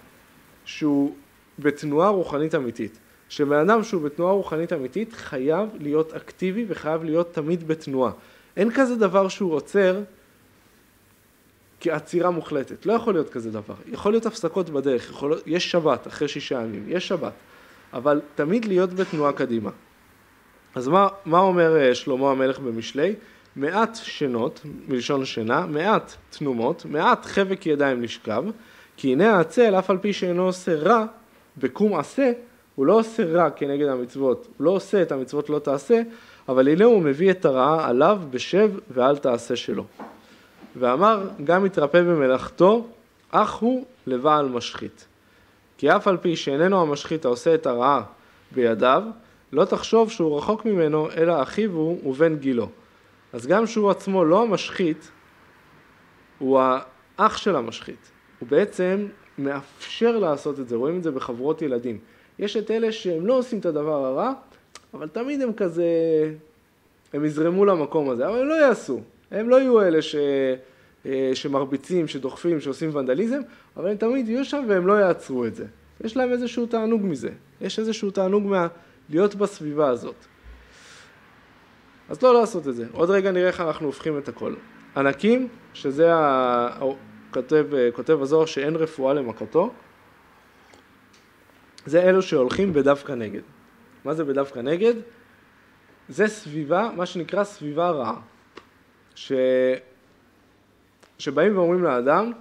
שהוא 0.64 1.14
בתנועה 1.58 2.08
רוחנית 2.08 2.54
אמיתית. 2.54 2.98
שבן 3.28 3.56
אדם 3.56 3.84
שהוא 3.84 4.02
בתנועה 4.02 4.32
רוחנית 4.32 4.72
אמיתית 4.72 5.12
חייב 5.12 5.68
להיות 5.78 6.12
אקטיבי 6.12 6.64
וחייב 6.68 7.04
להיות 7.04 7.34
תמיד 7.34 7.68
בתנועה. 7.68 8.12
אין 8.56 8.70
כזה 8.74 8.96
דבר 8.96 9.28
שהוא 9.28 9.54
עוצר 9.54 10.00
כעצירה 11.80 12.30
מוחלטת, 12.30 12.86
לא 12.86 12.92
יכול 12.92 13.14
להיות 13.14 13.30
כזה 13.30 13.50
דבר. 13.50 13.74
יכול 13.92 14.12
להיות 14.12 14.26
הפסקות 14.26 14.70
בדרך, 14.70 15.10
יכול... 15.10 15.38
יש 15.46 15.70
שבת 15.70 16.06
אחרי 16.06 16.28
שישה 16.28 16.62
ימים, 16.62 16.84
יש 16.88 17.08
שבת, 17.08 17.32
אבל 17.96 18.20
תמיד 18.34 18.64
להיות 18.64 18.94
בתנועה 18.94 19.32
קדימה. 19.32 19.70
אז 20.74 20.88
מה, 20.88 21.08
מה 21.24 21.38
אומר 21.38 21.76
אה, 21.76 21.94
שלמה 21.94 22.30
המלך 22.30 22.58
במשלי? 22.58 23.14
מעט 23.56 23.98
שנות, 24.02 24.60
מלשון 24.88 25.24
שינה, 25.24 25.66
מעט 25.66 26.14
תנומות, 26.30 26.84
מעט 26.84 27.26
חבק 27.26 27.66
ידיים 27.66 28.02
לשכב, 28.02 28.44
כי 28.96 29.12
הנה 29.12 29.36
העצל, 29.36 29.74
אף 29.74 29.90
על 29.90 29.98
פי 29.98 30.12
שאינו 30.12 30.44
עושה 30.44 30.74
רע, 30.74 31.04
בקום 31.56 31.98
עשה, 31.98 32.32
הוא 32.74 32.86
לא 32.86 32.98
עושה 32.98 33.24
רע 33.24 33.50
כנגד 33.50 33.86
המצוות, 33.86 34.48
הוא 34.56 34.64
לא 34.64 34.70
עושה 34.70 35.02
את 35.02 35.12
המצוות 35.12 35.50
לא 35.50 35.58
תעשה, 35.58 36.02
אבל 36.48 36.68
הנה 36.68 36.84
הוא 36.84 37.02
מביא 37.02 37.30
את 37.30 37.44
הרעה 37.44 37.88
עליו 37.88 38.20
בשב 38.30 38.70
ואל 38.90 39.16
תעשה 39.16 39.56
שלו. 39.56 39.84
ואמר, 40.76 41.28
גם 41.44 41.66
יתרפא 41.66 42.02
במלאכתו, 42.02 42.86
אך 43.30 43.54
הוא 43.54 43.84
לבעל 44.06 44.48
משחית. 44.48 45.06
כי 45.78 45.90
אף 45.90 46.08
על 46.08 46.16
פי 46.16 46.36
שאיננו 46.36 46.82
המשחית 46.82 47.24
העושה 47.24 47.54
את 47.54 47.66
הרעה 47.66 48.02
בידיו, 48.52 49.02
לא 49.52 49.64
תחשוב 49.64 50.10
שהוא 50.10 50.38
רחוק 50.38 50.64
ממנו, 50.64 51.08
אלא 51.16 51.42
אחיו 51.42 51.72
הוא 51.72 52.10
ובן 52.10 52.36
גילו. 52.36 52.68
אז 53.32 53.46
גם 53.46 53.66
שהוא 53.66 53.90
עצמו 53.90 54.24
לא 54.24 54.42
המשחית, 54.42 55.10
הוא 56.38 56.60
האח 57.18 57.36
של 57.36 57.56
המשחית. 57.56 58.10
הוא 58.38 58.48
בעצם 58.48 59.06
מאפשר 59.38 60.18
לעשות 60.18 60.60
את 60.60 60.68
זה, 60.68 60.76
רואים 60.76 60.98
את 60.98 61.02
זה 61.02 61.10
בחברות 61.10 61.62
ילדים. 61.62 61.98
יש 62.38 62.56
את 62.56 62.70
אלה 62.70 62.92
שהם 62.92 63.26
לא 63.26 63.34
עושים 63.38 63.58
את 63.58 63.66
הדבר 63.66 64.04
הרע, 64.04 64.32
אבל 64.94 65.08
תמיד 65.08 65.42
הם 65.42 65.52
כזה, 65.52 65.84
הם 67.12 67.24
יזרמו 67.24 67.64
למקום 67.64 68.10
הזה, 68.10 68.28
אבל 68.28 68.40
הם 68.40 68.48
לא 68.48 68.54
יעשו. 68.54 69.00
הם 69.30 69.48
לא 69.48 69.60
יהיו 69.60 69.82
אלה 69.82 70.02
ש... 70.02 70.16
אה, 71.06 71.30
שמרביצים, 71.34 72.08
שדוחפים, 72.08 72.60
שעושים 72.60 72.94
ונדליזם, 72.94 73.40
אבל 73.76 73.90
הם 73.90 73.96
תמיד 73.96 74.28
יהיו 74.28 74.44
שם 74.44 74.64
והם 74.68 74.86
לא 74.86 74.92
יעצרו 74.92 75.46
את 75.46 75.54
זה. 75.54 75.66
יש 76.04 76.16
להם 76.16 76.32
איזשהו 76.32 76.66
תענוג 76.66 77.02
מזה. 77.04 77.30
יש 77.60 77.78
איזשהו 77.78 78.10
תענוג 78.10 78.46
מה... 78.46 78.66
להיות 79.08 79.34
בסביבה 79.34 79.88
הזאת. 79.88 80.14
אז 82.08 82.22
לא 82.22 82.34
לעשות 82.34 82.68
את 82.68 82.74
זה. 82.74 82.86
עוד 82.92 83.10
רגע 83.10 83.32
נראה 83.32 83.48
איך 83.48 83.60
אנחנו 83.60 83.86
הופכים 83.86 84.18
את 84.18 84.28
הכל. 84.28 84.54
ענקים, 84.96 85.48
שזה 85.74 86.14
ה... 86.14 86.80
כותב, 87.30 87.66
כותב 87.94 88.22
הזוהר 88.22 88.46
שאין 88.46 88.76
רפואה 88.76 89.14
למכתו, 89.14 89.70
זה 91.86 92.02
אלו 92.02 92.22
שהולכים 92.22 92.72
בדווקא 92.72 93.12
נגד. 93.12 93.42
מה 94.04 94.14
זה 94.14 94.24
בדווקא 94.24 94.58
נגד? 94.60 94.94
זה 96.08 96.28
סביבה, 96.28 96.90
מה 96.96 97.06
שנקרא 97.06 97.44
סביבה 97.44 97.90
רעה. 97.90 98.20
ש... 99.14 99.32
שבאים 101.18 101.58
ואומרים 101.58 101.82
לאדם, 101.82 102.32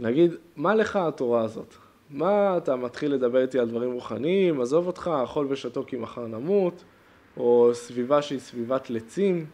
נגיד, 0.00 0.34
מה 0.56 0.74
לך 0.74 0.96
התורה 0.96 1.42
הזאת? 1.42 1.74
מה 2.10 2.56
אתה 2.56 2.76
מתחיל 2.76 3.12
לדבר 3.12 3.42
איתי 3.42 3.58
על 3.58 3.68
דברים 3.68 3.92
רוחניים, 3.92 4.60
עזוב 4.60 4.86
אותך, 4.86 5.10
אכול 5.24 5.46
ושתו 5.50 5.84
כי 5.86 5.96
מחר 5.96 6.26
נמות, 6.26 6.84
או 7.36 7.70
סביבה 7.74 8.22
שהיא 8.22 8.38
סביבת 8.38 8.90
לצים, 8.90 9.46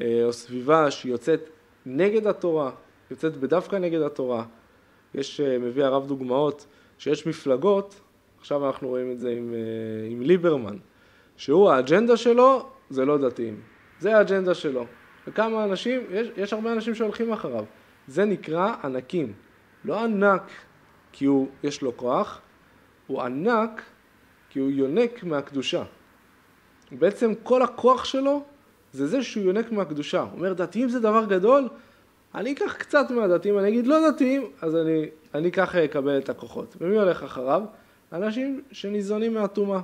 אה, 0.00 0.24
או 0.24 0.32
סביבה 0.32 0.90
שיוצאת 0.90 1.40
נגד 1.86 2.26
התורה, 2.26 2.70
יוצאת 3.10 3.36
בדווקא 3.36 3.76
נגד 3.76 4.00
התורה. 4.00 4.44
יש, 5.14 5.40
אה, 5.40 5.58
מביא 5.58 5.84
הרב 5.84 6.06
דוגמאות, 6.06 6.66
שיש 6.98 7.26
מפלגות, 7.26 8.00
עכשיו 8.40 8.66
אנחנו 8.66 8.88
רואים 8.88 9.12
את 9.12 9.20
זה 9.20 9.30
עם, 9.30 9.54
אה, 9.54 10.10
עם 10.10 10.22
ליברמן, 10.22 10.76
שהוא 11.36 11.70
האג'נדה 11.70 12.16
שלו 12.16 12.68
זה 12.90 13.04
לא 13.04 13.18
דתיים, 13.18 13.60
זה 13.98 14.16
האג'נדה 14.16 14.54
שלו. 14.54 14.84
וכמה 15.26 15.64
אנשים, 15.64 16.00
יש, 16.10 16.28
יש 16.36 16.52
הרבה 16.52 16.72
אנשים 16.72 16.94
שהולכים 16.94 17.32
אחריו. 17.32 17.64
זה 18.08 18.24
נקרא 18.24 18.74
ענקים. 18.84 19.32
לא 19.84 20.04
ענק 20.04 20.50
כי 21.12 21.24
הוא, 21.24 21.48
יש 21.62 21.82
לו 21.82 21.96
כוח, 21.96 22.40
הוא 23.06 23.22
ענק 23.22 23.82
כי 24.50 24.58
הוא 24.58 24.70
יונק 24.70 25.24
מהקדושה. 25.24 25.82
בעצם 26.92 27.32
כל 27.42 27.62
הכוח 27.62 28.04
שלו 28.04 28.42
זה 28.92 29.06
זה 29.06 29.22
שהוא 29.22 29.44
יונק 29.44 29.72
מהקדושה. 29.72 30.20
הוא 30.20 30.30
אומר, 30.32 30.52
דתיים 30.52 30.88
זה 30.88 31.00
דבר 31.00 31.24
גדול, 31.24 31.68
אני 32.34 32.52
אקח 32.52 32.74
קצת 32.78 33.10
מהדתיים, 33.10 33.58
אני 33.58 33.68
אגיד 33.68 33.86
לא 33.86 34.10
דתיים, 34.10 34.50
אז 34.60 34.76
אני, 34.76 35.06
אני 35.34 35.52
ככה 35.52 35.84
אקבל 35.84 36.18
את 36.18 36.28
הכוחות. 36.28 36.76
ומי 36.80 36.96
הולך 36.96 37.22
אחריו? 37.22 37.62
אנשים 38.12 38.62
שניזונים 38.72 39.34
מהטומאה, 39.34 39.80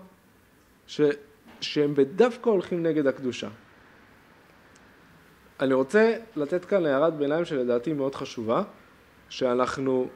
שהם 1.60 1.94
בדווקא 1.94 2.50
הולכים 2.50 2.82
נגד 2.82 3.06
הקדושה. 3.06 3.48
אני 5.60 5.74
רוצה 5.74 6.14
לתת 6.36 6.64
כאן 6.64 6.86
הערת 6.86 7.14
ביניים 7.14 7.44
שלדעתי 7.44 7.92
מאוד 7.92 8.14
חשובה, 8.14 8.62
שאנחנו 9.28 10.08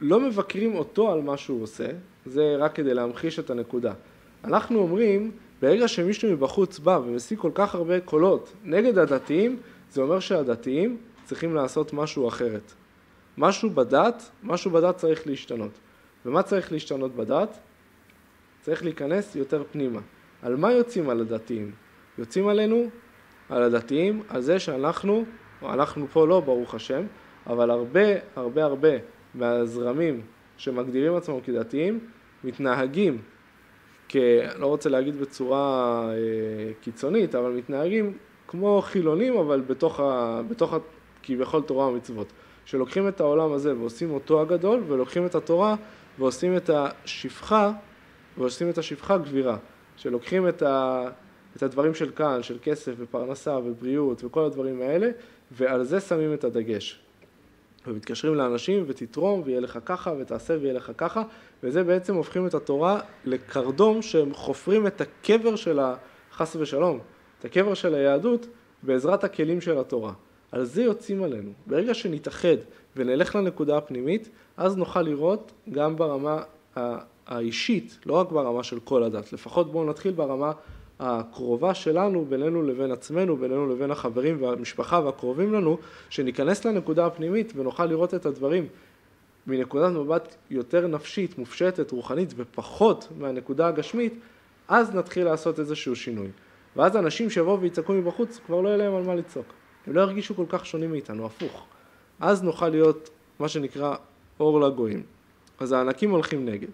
לא 0.00 0.20
מבקרים 0.20 0.74
אותו 0.74 1.12
על 1.12 1.22
מה 1.22 1.36
שהוא 1.36 1.62
עושה, 1.62 1.86
זה 2.26 2.56
רק 2.58 2.74
כדי 2.74 2.94
להמחיש 2.94 3.38
את 3.38 3.50
הנקודה. 3.50 3.92
אנחנו 4.44 4.78
אומרים, 4.78 5.30
ברגע 5.62 5.88
שמישהו 5.88 6.32
מבחוץ 6.32 6.78
בא 6.78 7.00
ומשיג 7.06 7.38
כל 7.38 7.50
כך 7.54 7.74
הרבה 7.74 8.00
קולות 8.00 8.52
נגד 8.64 8.98
הדתיים, 8.98 9.60
זה 9.90 10.00
אומר 10.00 10.20
שהדתיים 10.20 10.96
צריכים 11.24 11.54
לעשות 11.54 11.92
משהו 11.92 12.28
אחרת. 12.28 12.72
משהו 13.38 13.70
בדת, 13.70 14.30
משהו 14.42 14.70
בדת 14.70 14.96
צריך 14.96 15.26
להשתנות. 15.26 15.70
ומה 16.26 16.42
צריך 16.42 16.72
להשתנות 16.72 17.16
בדת? 17.16 17.58
צריך 18.60 18.82
להיכנס 18.82 19.36
יותר 19.36 19.62
פנימה. 19.72 20.00
על 20.42 20.56
מה 20.56 20.72
יוצאים 20.72 21.10
על 21.10 21.20
הדתיים? 21.20 21.72
יוצאים 22.18 22.48
עלינו, 22.48 22.90
על 23.48 23.62
הדתיים, 23.62 24.22
על 24.28 24.40
זה 24.40 24.58
שאנחנו, 24.58 25.24
אנחנו 25.62 26.06
פה 26.12 26.26
לא 26.26 26.40
ברוך 26.40 26.74
השם, 26.74 27.02
אבל 27.46 27.70
הרבה 27.70 28.00
הרבה 28.36 28.64
הרבה 28.64 28.88
מהזרמים 29.34 30.20
שמגדירים 30.56 31.14
עצמם 31.14 31.40
כדתיים 31.40 31.98
מתנהגים, 32.44 33.18
כ... 34.08 34.16
לא 34.58 34.66
רוצה 34.66 34.88
להגיד 34.88 35.16
בצורה 35.20 36.08
אה, 36.08 36.72
קיצונית, 36.80 37.34
אבל 37.34 37.50
מתנהגים 37.50 38.12
כמו 38.48 38.82
חילונים, 38.82 39.36
אבל 39.36 39.60
בתוך, 39.60 40.00
ה... 40.00 40.40
בתוך 40.48 40.72
ה... 40.74 40.78
כביכול 41.22 41.62
תורה 41.62 41.86
ומצוות. 41.86 42.32
שלוקחים 42.64 43.08
את 43.08 43.20
העולם 43.20 43.52
הזה 43.52 43.78
ועושים 43.78 44.10
אותו 44.10 44.40
הגדול, 44.40 44.82
ולוקחים 44.86 45.26
את 45.26 45.34
התורה 45.34 45.74
ועושים 46.18 46.56
את 46.56 46.70
השפחה, 46.70 47.72
ועושים 48.38 48.70
את 48.70 48.78
השפחה 48.78 49.18
גבירה. 49.18 49.56
שלוקחים 49.96 50.48
את, 50.48 50.62
ה... 50.62 51.04
את 51.56 51.62
הדברים 51.62 51.94
של 51.94 52.10
כאן, 52.10 52.42
של 52.42 52.58
כסף 52.62 52.92
ופרנסה 52.98 53.58
ובריאות 53.58 54.24
וכל 54.24 54.44
הדברים 54.44 54.82
האלה, 54.82 55.10
ועל 55.50 55.84
זה 55.84 56.00
שמים 56.00 56.34
את 56.34 56.44
הדגש. 56.44 57.00
ומתקשרים 57.86 58.34
לאנשים 58.34 58.84
ותתרום 58.86 59.42
ויהיה 59.44 59.60
לך 59.60 59.78
ככה 59.84 60.12
ותעשה 60.18 60.56
ויהיה 60.60 60.74
לך 60.74 60.92
ככה 60.96 61.22
וזה 61.62 61.84
בעצם 61.84 62.14
הופכים 62.14 62.46
את 62.46 62.54
התורה 62.54 63.00
לקרדום 63.24 64.02
שהם 64.02 64.34
חופרים 64.34 64.86
את 64.86 65.00
הקבר 65.00 65.56
של 65.56 65.80
החס 65.80 66.56
ושלום, 66.56 66.98
את 67.40 67.44
הקבר 67.44 67.74
של 67.74 67.94
היהדות 67.94 68.46
בעזרת 68.82 69.24
הכלים 69.24 69.60
של 69.60 69.78
התורה. 69.78 70.12
על 70.52 70.64
זה 70.64 70.82
יוצאים 70.82 71.22
עלינו. 71.22 71.50
ברגע 71.66 71.94
שנתאחד 71.94 72.56
ונלך 72.96 73.36
לנקודה 73.36 73.76
הפנימית, 73.76 74.28
אז 74.56 74.76
נוכל 74.76 75.02
לראות 75.02 75.52
גם 75.70 75.96
ברמה 75.96 76.42
האישית, 77.26 77.98
לא 78.06 78.14
רק 78.14 78.32
ברמה 78.32 78.62
של 78.62 78.80
כל 78.80 79.02
הדת, 79.02 79.32
לפחות 79.32 79.72
בואו 79.72 79.84
נתחיל 79.84 80.12
ברמה 80.12 80.52
הקרובה 81.00 81.74
שלנו 81.74 82.24
בינינו 82.24 82.62
לבין 82.62 82.92
עצמנו, 82.92 83.36
בינינו 83.36 83.68
לבין 83.68 83.90
החברים 83.90 84.42
והמשפחה 84.42 85.00
והקרובים 85.04 85.52
לנו, 85.52 85.78
שניכנס 86.08 86.64
לנקודה 86.64 87.06
הפנימית 87.06 87.52
ונוכל 87.56 87.86
לראות 87.86 88.14
את 88.14 88.26
הדברים 88.26 88.66
מנקודת 89.46 89.92
מבט 89.92 90.34
יותר 90.50 90.86
נפשית, 90.86 91.38
מופשטת, 91.38 91.90
רוחנית 91.90 92.34
ופחות 92.36 93.08
מהנקודה 93.18 93.66
הגשמית, 93.66 94.14
אז 94.68 94.94
נתחיל 94.94 95.24
לעשות 95.24 95.60
איזשהו 95.60 95.96
שינוי. 95.96 96.28
ואז 96.76 96.96
אנשים 96.96 97.30
שיבואו 97.30 97.60
ויצעקו 97.60 97.92
מבחוץ, 97.92 98.40
כבר 98.46 98.60
לא 98.60 98.68
יהיה 98.68 98.76
להם 98.76 98.94
על 98.94 99.02
מה 99.02 99.14
לצעוק. 99.14 99.46
הם 99.86 99.92
לא 99.92 100.00
ירגישו 100.00 100.34
כל 100.34 100.46
כך 100.48 100.66
שונים 100.66 100.90
מאיתנו, 100.90 101.26
הפוך. 101.26 101.66
אז 102.20 102.42
נוכל 102.42 102.68
להיות 102.68 103.10
מה 103.38 103.48
שנקרא 103.48 103.96
אור 104.40 104.60
לגויים. 104.60 105.02
אז 105.58 105.72
הענקים 105.72 106.10
הולכים 106.10 106.46
נגד. 106.46 106.68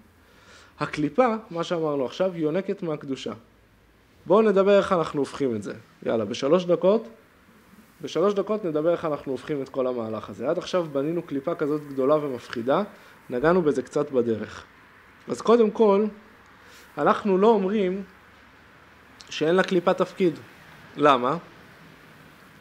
הקליפה, 0.81 1.35
מה 1.51 1.65
שאמרנו 1.65 2.05
עכשיו, 2.05 2.37
יונקת 2.37 2.83
מהקדושה. 2.83 3.33
בואו 4.27 4.43
נדבר 4.43 4.79
איך 4.79 4.93
אנחנו 4.93 5.21
הופכים 5.21 5.57
את 5.57 5.63
זה. 5.63 5.75
יאללה, 6.07 6.25
בשלוש 6.25 6.65
דקות, 6.65 7.09
בשלוש 8.03 8.35
דקות 8.35 8.65
נדבר 8.65 8.93
איך 8.93 9.05
אנחנו 9.05 9.33
הופכים 9.33 9.63
את 9.63 9.69
כל 9.69 9.87
המהלך 9.87 10.31
הזה. 10.31 10.51
עד 10.51 10.59
עכשיו 10.59 10.87
בנינו 10.93 11.23
קליפה 11.23 11.55
כזאת 11.55 11.81
גדולה 11.89 12.15
ומפחידה, 12.15 12.83
נגענו 13.31 13.63
בזה 13.63 13.83
קצת 13.83 14.11
בדרך. 14.11 14.65
אז 15.29 15.41
קודם 15.41 15.71
כל, 15.71 16.05
אנחנו 16.99 17.39
לא 17.39 17.47
אומרים 17.47 18.03
שאין 19.31 19.57
לקליפה 19.57 19.95
תפקיד. 19.95 20.35
למה? 20.97 21.37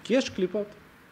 כי 0.04 0.14
יש 0.14 0.30
קליפות. 0.30 0.68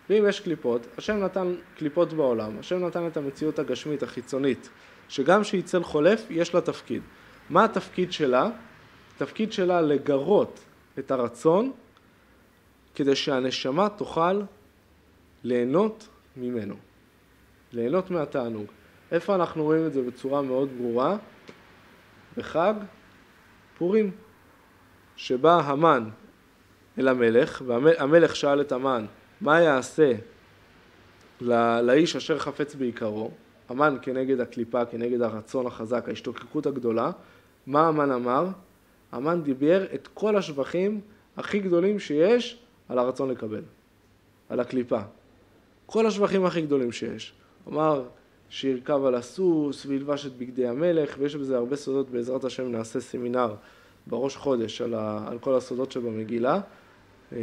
ואם 0.09 0.25
יש 0.29 0.39
קליפות, 0.39 0.87
השם 0.97 1.17
נתן 1.17 1.55
קליפות 1.77 2.13
בעולם, 2.13 2.59
השם 2.59 2.85
נתן 2.85 3.07
את 3.07 3.17
המציאות 3.17 3.59
הגשמית, 3.59 4.03
החיצונית, 4.03 4.69
שגם 5.09 5.43
שהיא 5.43 5.63
צל 5.63 5.83
חולף, 5.83 6.25
יש 6.29 6.53
לה 6.53 6.61
תפקיד. 6.61 7.01
מה 7.49 7.65
התפקיד 7.65 8.11
שלה? 8.11 8.49
התפקיד 9.17 9.51
שלה 9.51 9.81
לגרות 9.81 10.59
את 10.99 11.11
הרצון 11.11 11.71
כדי 12.95 13.15
שהנשמה 13.15 13.89
תוכל 13.89 14.41
ליהנות 15.43 16.07
ממנו, 16.37 16.75
ליהנות 17.73 18.11
מהתענוג. 18.11 18.65
איפה 19.11 19.35
אנחנו 19.35 19.63
רואים 19.63 19.85
את 19.85 19.93
זה 19.93 20.01
בצורה 20.01 20.41
מאוד 20.41 20.69
ברורה? 20.77 21.17
בחג 22.37 22.73
פורים, 23.77 24.11
שבה 25.15 25.55
המן 25.55 26.09
אל 26.99 27.07
המלך, 27.07 27.61
והמלך 27.65 28.35
שאל 28.35 28.61
את 28.61 28.71
המן, 28.71 29.05
מה 29.41 29.61
יעשה 29.61 30.13
לאיש 31.41 32.15
אשר 32.15 32.39
חפץ 32.39 32.75
בעיקרו? 32.75 33.31
המן 33.69 33.97
כנגד 34.01 34.39
הקליפה, 34.39 34.85
כנגד 34.85 35.21
הרצון 35.21 35.67
החזק, 35.67 36.05
ההשתוקקות 36.07 36.65
הגדולה. 36.65 37.11
מה 37.67 37.87
המן 37.87 38.11
אמר? 38.11 38.47
המן 39.11 39.41
דיבר 39.43 39.85
את 39.93 40.07
כל 40.13 40.35
השבחים 40.35 41.01
הכי 41.37 41.59
גדולים 41.59 41.99
שיש 41.99 42.59
על 42.89 42.99
הרצון 42.99 43.29
לקבל, 43.29 43.61
על 44.49 44.59
הקליפה. 44.59 44.99
כל 45.85 46.05
השבחים 46.05 46.45
הכי 46.45 46.61
גדולים 46.61 46.91
שיש. 46.91 47.33
אמר 47.67 48.03
שירכב 48.49 49.05
על 49.05 49.15
הסוס 49.15 49.85
וילבש 49.85 50.25
את 50.25 50.37
בגדי 50.37 50.67
המלך, 50.67 51.15
ויש 51.19 51.35
בזה 51.35 51.57
הרבה 51.57 51.75
סודות, 51.75 52.09
בעזרת 52.09 52.43
השם 52.43 52.71
נעשה 52.71 52.99
סמינר 52.99 53.55
בראש 54.07 54.35
חודש 54.35 54.81
על, 54.81 54.93
ה, 54.93 55.27
על 55.27 55.39
כל 55.39 55.55
הסודות 55.55 55.91
שבמגילה. 55.91 56.59
אה, 57.33 57.37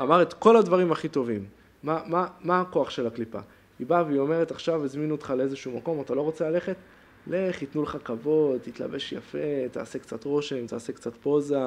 אמר 0.00 0.22
את 0.22 0.32
כל 0.32 0.56
הדברים 0.56 0.92
הכי 0.92 1.08
טובים. 1.08 1.44
מה, 1.82 2.00
מה, 2.06 2.26
מה 2.40 2.60
הכוח 2.60 2.90
של 2.90 3.06
הקליפה? 3.06 3.38
היא 3.78 3.86
באה 3.86 4.04
והיא 4.04 4.18
אומרת, 4.18 4.50
עכשיו 4.50 4.84
הזמינו 4.84 5.14
אותך 5.14 5.30
לאיזשהו 5.30 5.76
מקום, 5.76 6.00
אתה 6.00 6.14
לא 6.14 6.20
רוצה 6.20 6.50
ללכת? 6.50 6.76
לך, 7.26 7.62
ייתנו 7.62 7.82
לך 7.82 7.96
כבוד, 8.04 8.60
תתלבש 8.62 9.12
יפה, 9.12 9.68
תעשה 9.70 9.98
קצת 9.98 10.24
רושם, 10.24 10.66
תעשה 10.66 10.92
קצת 10.92 11.14
פוזה, 11.14 11.60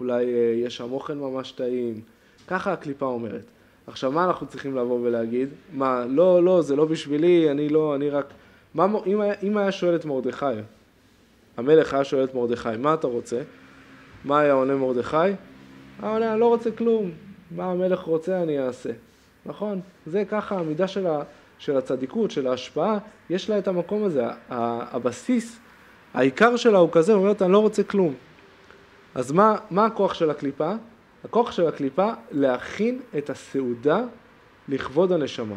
אולי 0.00 0.34
אה, 0.34 0.54
יש 0.56 0.76
שם 0.76 0.92
אוכל 0.92 1.14
ממש 1.14 1.52
טעים. 1.52 2.00
ככה 2.46 2.72
הקליפה 2.72 3.06
אומרת. 3.06 3.44
עכשיו, 3.86 4.12
מה 4.12 4.24
אנחנו 4.24 4.46
צריכים 4.46 4.76
לבוא 4.76 5.00
ולהגיד? 5.02 5.48
מה, 5.72 6.04
לא, 6.08 6.44
לא, 6.44 6.62
זה 6.62 6.76
לא 6.76 6.84
בשבילי, 6.84 7.50
אני 7.50 7.68
לא, 7.68 7.94
אני 7.94 8.10
רק... 8.10 8.26
מה, 8.74 8.86
אם, 9.06 9.20
היה, 9.20 9.34
אם 9.42 9.56
היה 9.56 9.72
שואל 9.72 9.94
את 9.94 10.04
מרדכי, 10.04 10.46
המלך 11.56 11.94
היה 11.94 12.04
שואל 12.04 12.24
את 12.24 12.34
מרדכי, 12.34 12.68
מה 12.78 12.94
אתה 12.94 13.06
רוצה? 13.06 13.42
מה 14.24 14.40
היה 14.40 14.52
עונה 14.52 14.74
מרדכי? 14.74 15.16
היה 15.16 16.12
עונה, 16.12 16.32
אני 16.32 16.40
לא 16.40 16.48
רוצה 16.48 16.70
כלום, 16.70 17.10
מה 17.50 17.64
המלך 17.64 18.00
רוצה 18.00 18.42
אני 18.42 18.58
אעשה. 18.58 18.90
נכון? 19.46 19.80
זה 20.06 20.24
ככה 20.28 20.58
המידה 20.58 20.88
של, 20.88 21.06
ה, 21.06 21.22
של 21.58 21.76
הצדיקות, 21.76 22.30
של 22.30 22.46
ההשפעה, 22.46 22.98
יש 23.30 23.50
לה 23.50 23.58
את 23.58 23.68
המקום 23.68 24.04
הזה. 24.04 24.24
הבסיס, 24.48 25.58
העיקר 26.14 26.56
שלה 26.56 26.78
הוא 26.78 26.88
כזה, 26.92 27.12
הוא 27.12 27.22
אומר, 27.22 27.34
אני 27.40 27.52
לא 27.52 27.58
רוצה 27.58 27.82
כלום. 27.82 28.14
אז 29.14 29.32
מה, 29.32 29.56
מה 29.70 29.86
הכוח 29.86 30.14
של 30.14 30.30
הקליפה? 30.30 30.72
הכוח 31.24 31.52
של 31.52 31.66
הקליפה 31.66 32.12
להכין 32.30 33.00
את 33.18 33.30
הסעודה 33.30 34.00
לכבוד 34.68 35.12
הנשמה. 35.12 35.56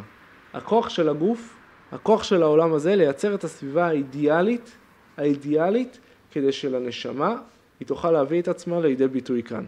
הכוח 0.54 0.90
של 0.90 1.10
הגוף, 1.10 1.56
הכוח 1.92 2.24
של 2.24 2.44
העולם 2.44 2.74
הזה, 2.74 2.96
לייצר 2.96 3.36
את 3.36 3.44
הסביבה 3.44 3.88
האידיאלית, 3.88 4.72
האידיאלית, 5.18 6.00
כדי 6.32 6.52
שלנשמה 6.52 7.36
היא 7.80 7.88
תוכל 7.88 8.12
להביא 8.12 8.42
את 8.42 8.48
עצמה 8.48 8.80
לידי 8.80 9.08
ביטוי 9.08 9.44
כאן. 9.44 9.66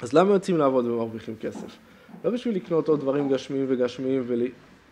אז 0.00 0.12
למה 0.12 0.32
יוצאים 0.32 0.58
לעבוד 0.58 0.86
ומרוויחים 0.86 1.36
כסף? 1.40 1.76
לא 2.24 2.30
בשביל 2.30 2.56
לקנות 2.56 2.88
עוד 2.88 3.00
דברים 3.00 3.28
גשמיים 3.28 3.66
וגשמיים 3.68 4.24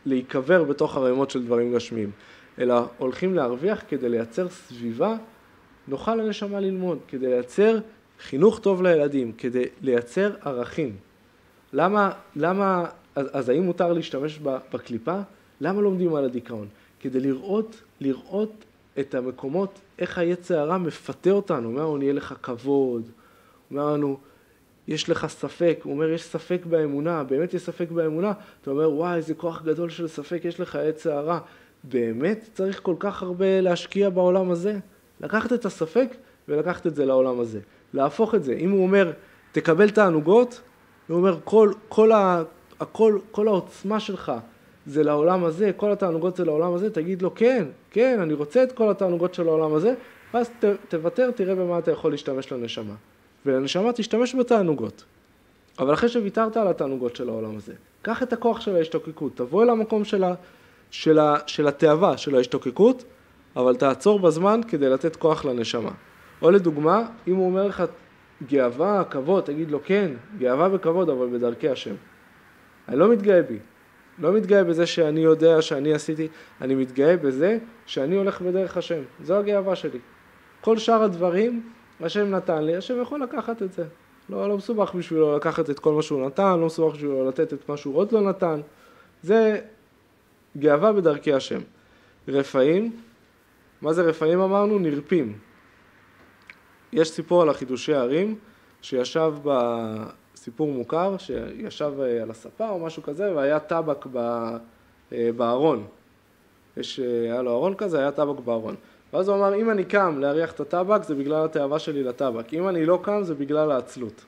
ולהיקבר 0.07 0.65
בתוך 0.65 0.97
ערימות 0.97 1.31
של 1.31 1.45
דברים 1.45 1.75
גשמיים, 1.75 2.11
אלא 2.59 2.75
הולכים 2.99 3.35
להרוויח 3.35 3.83
כדי 3.89 4.09
לייצר 4.09 4.49
סביבה 4.49 5.17
נוחה 5.89 6.15
לנשמה 6.15 6.61
ללמוד, 6.61 6.99
כדי 7.09 7.27
לייצר 7.27 7.79
חינוך 8.21 8.59
טוב 8.59 8.83
לילדים, 8.83 9.33
כדי 9.33 9.65
לייצר 9.83 10.35
ערכים. 10.43 10.97
למה, 11.73 12.11
למה, 12.37 12.85
אז, 13.15 13.27
אז 13.33 13.49
האם 13.49 13.63
מותר 13.63 13.93
להשתמש 13.93 14.39
בקליפה? 14.73 15.21
למה 15.61 15.81
לומדים 15.81 16.15
על 16.15 16.25
הדיכאון? 16.25 16.67
כדי 17.01 17.21
לראות, 17.21 17.83
לראות 18.01 18.53
את 19.01 19.15
המקומות, 19.15 19.81
איך 19.99 20.19
היצע 20.19 20.61
הרע 20.61 20.79
מפתה 20.79 21.31
אותנו, 21.31 21.69
אומר 21.69 21.83
לנו, 21.83 21.97
נהיה 21.97 22.13
לך 22.13 22.35
כבוד, 22.43 23.11
אומר 23.71 23.93
לנו, 23.93 24.19
יש 24.89 25.11
לך 25.11 25.27
ספק, 25.27 25.81
הוא 25.83 25.93
אומר, 25.93 26.11
יש 26.11 26.23
ספק 26.23 26.67
באמונה, 26.67 27.25
באמת 27.25 27.55
יש 27.55 27.63
ספק 27.63 27.91
באמונה, 27.91 28.33
אתה 28.63 28.71
אומר, 28.71 28.93
וואי, 28.93 29.17
איזה 29.17 29.35
כוח 29.35 29.63
גדול 29.63 29.91
של 29.91 30.09
ספק 30.09 30.41
יש 30.45 30.61
לך, 30.61 30.77
עץ 30.77 31.07
הרע. 31.07 31.39
באמת 31.85 32.49
צריך 32.53 32.81
כל 32.83 32.95
כך 32.99 33.23
הרבה 33.23 33.61
להשקיע 33.61 34.11
בעולם 34.11 34.51
הזה? 34.51 34.79
לקחת 35.21 35.53
את 35.53 35.65
הספק 35.65 36.09
ולקחת 36.49 36.87
את 36.87 36.95
זה 36.95 37.05
לעולם 37.05 37.41
הזה. 37.41 37.61
להפוך 37.95 38.35
את 38.35 38.45
זה. 38.45 38.53
אם 38.53 38.71
הוא 38.71 38.83
אומר, 38.83 39.13
תקבל 39.53 39.91
תענוגות, 39.91 40.61
הוא 41.09 41.17
אומר, 41.17 41.39
כל, 41.45 41.73
כל, 41.89 42.13
ה, 42.13 42.43
הכל, 42.81 43.19
כל 43.31 43.49
העוצמה 43.49 44.01
שלך 44.01 44.33
זה 44.87 45.03
לעולם 45.03 45.45
הזה, 45.45 45.71
כל 45.77 45.93
התענוגות 45.93 46.37
זה 46.37 46.45
לעולם 46.45 46.75
הזה, 46.75 46.91
תגיד 46.91 47.23
לו, 47.23 47.35
כן, 47.35 47.65
כן, 47.91 48.21
אני 48.21 48.35
רוצה 48.35 48.63
את 48.63 48.73
כל 48.73 48.91
התענוגות 48.91 49.35
של 49.35 49.49
העולם 49.49 49.75
הזה, 49.75 49.95
ואז 50.35 50.49
ת, 50.49 50.65
תוותר, 50.89 51.31
תראה 51.31 51.55
במה 51.55 51.79
אתה 51.79 51.91
יכול 51.91 52.11
להשתמש 52.11 52.53
לנשמה. 52.53 52.95
ולנשמה 53.47 53.93
תשתמש 53.93 54.35
בתענוגות. 54.35 55.05
אבל 55.79 55.95
אחרי 55.95 56.09
שוויתרת 56.09 56.57
על 56.57 56.69
התענוגות 56.69 57.17
של 57.17 57.29
העולם 57.29 57.57
הזה, 57.57 57.73
קח 58.03 58.23
את 58.23 58.33
הכוח 58.33 58.61
של 58.61 58.77
ההשתוקקות, 58.77 59.37
תבוא 59.37 59.65
אל 59.65 59.71
המקום 59.71 60.05
של, 60.05 60.25
ה, 60.25 60.35
של, 60.91 61.19
ה, 61.19 61.35
של 61.47 61.69
התאווה, 61.69 62.17
של 62.17 62.35
ההשתוקקות, 62.35 63.05
אבל 63.57 63.77
תעצור 63.77 64.19
בזמן 64.19 64.61
כדי 64.69 64.89
לתת 64.89 65.17
כוח 65.17 65.45
לנשמה. 65.45 65.91
או 66.43 66.51
לדוגמה, 66.51 67.03
אם 67.29 67.37
הוא 67.37 67.47
אומר 67.47 67.67
לך 67.67 67.83
גאווה, 68.47 69.05
כבוד, 69.05 69.45
תגיד 69.45 69.71
לו 69.71 69.81
כן, 69.85 70.11
גאווה 70.39 70.69
וכבוד, 70.73 71.11
אבל 71.11 71.27
בדרכי 71.27 71.69
השם. 71.69 71.95
אני 72.89 72.99
לא 72.99 73.09
מתגאה 73.09 73.43
בי. 73.43 73.59
לא 74.19 74.33
מתגאה 74.33 74.65
בזה 74.65 74.87
שאני 74.87 75.21
יודע 75.21 75.63
שאני 75.63 75.95
עשיתי, 75.95 76.29
אני 76.61 76.75
מתגאה 76.75 77.17
בזה 77.17 77.59
שאני 77.87 78.17
הולך 78.17 78.43
בדרך 78.43 78.77
השם. 78.77 79.01
זו 79.23 79.35
הגאווה 79.35 79.77
שלי. 79.77 79.99
כל 80.61 80.79
שאר 80.79 81.03
הדברים, 81.03 81.71
השם 82.01 82.31
נתן 82.31 82.65
לי, 82.65 82.77
השם 82.77 83.03
יכול 83.03 83.23
לקחת 83.23 83.63
את 83.63 83.73
זה. 83.73 83.85
לא, 84.29 84.49
לא 84.49 84.57
מסובך 84.57 84.95
בשבילו 84.95 85.37
לקחת 85.37 85.71
את 85.71 85.79
כל 85.79 85.93
מה 85.93 86.03
שהוא 86.03 86.27
נתן, 86.27 86.61
לא 86.61 86.67
מסובך 86.67 86.95
בשבילו 86.95 87.29
לתת 87.29 87.53
את 87.53 87.69
מה 87.69 87.77
שהוא 87.77 87.97
עוד 87.97 88.13
לא 88.13 88.21
נתן. 88.21 88.61
זה 89.23 89.61
גאווה 90.57 90.93
בדרכי 90.93 91.33
השם. 91.33 91.61
רפאים, 92.29 92.97
מה 93.83 93.93
זה 93.93 94.03
רפאים 94.03 94.41
אמרנו? 94.41 94.79
נרפים. 94.79 95.39
יש 96.93 97.11
סיפור 97.11 97.43
על 97.43 97.49
החידושי 97.49 97.95
הערים, 97.95 98.39
שישב 98.83 99.35
בסיפור 99.45 100.73
מוכר, 100.73 101.17
שישב 101.19 101.93
אה, 102.01 102.23
על 102.23 102.31
הספה 102.31 102.69
או 102.69 102.79
משהו 102.79 103.03
כזה, 103.03 103.35
והיה 103.37 103.61
טבק 103.61 104.07
אה, 105.13 105.31
בארון. 105.37 105.87
יש, 106.77 107.01
אה, 107.01 107.33
היה 107.33 107.43
לו 107.43 107.53
ארון 107.53 107.75
כזה, 107.75 107.99
היה 107.99 108.11
טבק 108.11 108.41
בארון. 108.41 108.75
ואז 109.13 109.29
הוא 109.29 109.37
אמר, 109.37 109.55
אם 109.55 109.71
אני 109.71 109.85
קם 109.85 110.19
להריח 110.19 110.53
את 110.53 110.61
הטבק, 110.61 111.03
זה 111.03 111.15
בגלל 111.15 111.45
התאווה 111.45 111.79
שלי 111.79 112.03
לטבק. 112.03 112.55
אם 112.55 112.69
אני 112.69 112.87
לא 112.87 112.99
קם, 113.03 113.23
זה 113.23 113.35
בגלל 113.35 113.71
העצלות. 113.71 114.25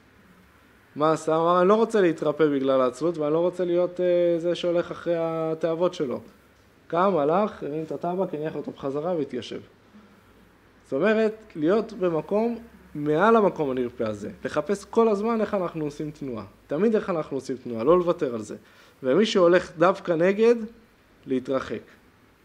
מה 0.96 1.12
עשה? 1.12 1.34
הוא 1.34 1.50
אמר, 1.50 1.60
אני 1.60 1.68
לא 1.68 1.74
רוצה 1.74 2.00
להתרפא 2.00 2.46
בגלל 2.46 2.80
העצלות, 2.80 3.18
ואני 3.18 3.32
לא 3.32 3.38
רוצה 3.38 3.64
להיות 3.64 4.00
אה, 4.00 4.38
זה 4.38 4.54
שהולך 4.54 4.90
אחרי 4.90 5.14
התאוות 5.18 5.94
שלו. 5.94 6.20
קם, 6.86 7.16
הלך, 7.16 7.62
הרים 7.62 7.82
את 7.82 7.92
הטבק, 7.92 8.34
הניח 8.34 8.56
אותו 8.56 8.70
בחזרה 8.70 9.16
והתיישב. 9.16 9.60
זאת 10.84 10.92
אומרת, 10.92 11.34
להיות 11.56 11.92
במקום 11.92 12.58
מעל 12.94 13.36
המקום 13.36 13.70
הנרפה 13.70 14.06
הזה, 14.06 14.30
לחפש 14.44 14.84
כל 14.84 15.08
הזמן 15.08 15.40
איך 15.40 15.54
אנחנו 15.54 15.84
עושים 15.84 16.10
תנועה, 16.10 16.44
תמיד 16.66 16.94
איך 16.94 17.10
אנחנו 17.10 17.36
עושים 17.36 17.56
תנועה, 17.56 17.84
לא 17.84 17.98
לוותר 17.98 18.34
על 18.34 18.42
זה. 18.42 18.56
ומי 19.02 19.26
שהולך 19.26 19.72
דווקא 19.78 20.12
נגד, 20.12 20.54
להתרחק. 21.26 21.82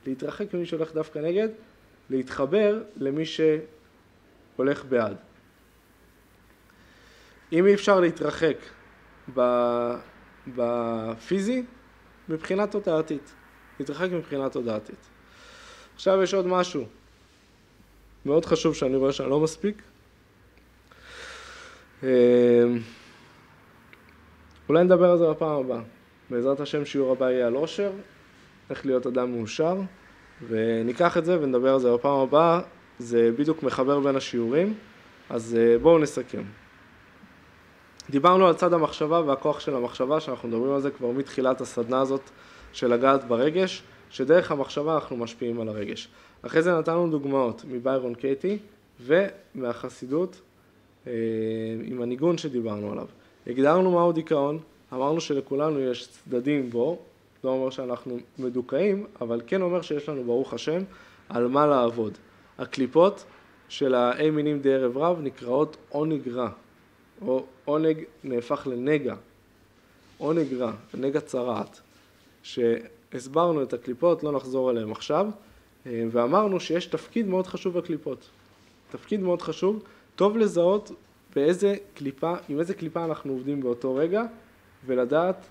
להתרחק 0.07 0.53
ממי 0.53 0.65
שהולך 0.65 0.93
דווקא 0.93 1.19
נגד, 1.19 1.49
להתחבר 2.09 2.83
למי 2.95 3.23
שהולך 3.25 4.85
בעד. 4.85 5.17
אם 7.51 7.65
אי 7.65 7.73
אפשר 7.73 7.99
להתרחק 7.99 8.57
בפיזי, 10.47 11.63
מבחינה 12.29 12.67
תודעתית. 12.67 13.33
להתרחק 13.79 14.09
מבחינה 14.11 14.49
תודעתית. 14.49 15.09
עכשיו 15.95 16.23
יש 16.23 16.33
עוד 16.33 16.47
משהו. 16.47 16.85
מאוד 18.25 18.45
חשוב 18.45 18.75
שאני 18.75 18.95
רואה 18.95 19.11
שאני 19.11 19.29
לא 19.29 19.39
מספיק. 19.39 19.81
אמ, 22.03 22.07
אולי 24.69 24.83
נדבר 24.83 25.11
על 25.11 25.17
זה 25.17 25.29
בפעם 25.29 25.65
הבאה. 25.65 25.81
בעזרת 26.29 26.59
השם 26.59 26.85
שיעור 26.85 27.11
הבא 27.11 27.31
יהיה 27.31 27.47
על 27.47 27.53
עושר, 27.53 27.91
איך 28.69 28.85
להיות 28.85 29.07
אדם 29.07 29.31
מאושר, 29.31 29.77
וניקח 30.47 31.17
את 31.17 31.25
זה 31.25 31.37
ונדבר 31.41 31.73
על 31.73 31.79
זה 31.79 31.93
בפעם 31.93 32.19
הבאה. 32.19 32.61
זה 32.99 33.31
בדיוק 33.37 33.63
מחבר 33.63 33.99
בין 33.99 34.15
השיעורים, 34.15 34.73
אז 35.29 35.57
אה, 35.59 35.77
בואו 35.79 35.99
נסכם. 35.99 36.43
דיברנו 38.09 38.47
על 38.47 38.53
צד 38.53 38.73
המחשבה 38.73 39.21
והכוח 39.21 39.59
של 39.59 39.75
המחשבה, 39.75 40.19
שאנחנו 40.19 40.49
מדברים 40.49 40.71
על 40.71 40.81
זה 40.81 40.91
כבר 40.91 41.11
מתחילת 41.11 41.61
הסדנה 41.61 42.01
הזאת 42.01 42.21
של 42.73 42.93
לגעת 42.93 43.27
ברגש, 43.27 43.83
שדרך 44.09 44.51
המחשבה 44.51 44.95
אנחנו 44.95 45.17
משפיעים 45.17 45.61
על 45.61 45.69
הרגש. 45.69 46.07
אחרי 46.41 46.61
זה 46.61 46.77
נתנו 46.77 47.09
דוגמאות 47.09 47.65
מביירון 47.67 48.15
קייטי 48.15 48.57
ומהחסידות 49.01 50.41
אה, 51.07 51.11
עם 51.83 52.01
הניגון 52.01 52.37
שדיברנו 52.37 52.91
עליו. 52.91 53.07
הגדרנו 53.47 53.91
מהו 53.91 54.11
דיכאון, 54.11 54.59
אמרנו 54.93 55.21
שלכולנו 55.21 55.79
יש 55.79 56.07
צדדים 56.07 56.69
בו, 56.69 56.99
לא 57.43 57.49
אומר 57.49 57.69
שאנחנו 57.69 58.17
מדוכאים, 58.39 59.05
אבל 59.21 59.41
כן 59.47 59.61
אומר 59.61 59.81
שיש 59.81 60.09
לנו 60.09 60.23
ברוך 60.23 60.53
השם 60.53 60.81
על 61.29 61.47
מה 61.47 61.65
לעבוד. 61.67 62.17
הקליפות 62.57 63.23
של 63.69 63.95
האי 63.95 64.29
מינים 64.29 64.59
די 64.59 64.73
ערב 64.73 64.97
רב 64.97 65.19
נקראות 65.21 65.77
עונג 65.89 66.29
רע. 66.29 66.49
או 67.21 67.45
עונג 67.65 68.03
נהפך 68.23 68.67
לנגע, 68.71 69.15
עונג 70.17 70.53
רע, 70.53 70.71
נגע 70.93 71.21
צרעת, 71.21 71.81
שהסברנו 72.43 73.63
את 73.63 73.73
הקליפות, 73.73 74.23
לא 74.23 74.31
נחזור 74.31 74.69
עליהן 74.69 74.91
עכשיו, 74.91 75.27
ואמרנו 75.85 76.59
שיש 76.59 76.85
תפקיד 76.85 77.27
מאוד 77.27 77.47
חשוב 77.47 77.77
בקליפות. 77.77 78.29
תפקיד 78.91 79.19
מאוד 79.19 79.41
חשוב, 79.41 79.83
טוב 80.15 80.37
לזהות 80.37 80.91
באיזה 81.35 81.75
קליפה, 81.93 82.33
עם 82.49 82.59
איזה 82.59 82.73
קליפה 82.73 83.05
אנחנו 83.05 83.33
עובדים 83.33 83.61
באותו 83.61 83.95
רגע, 83.95 84.23
ולדעת 84.85 85.45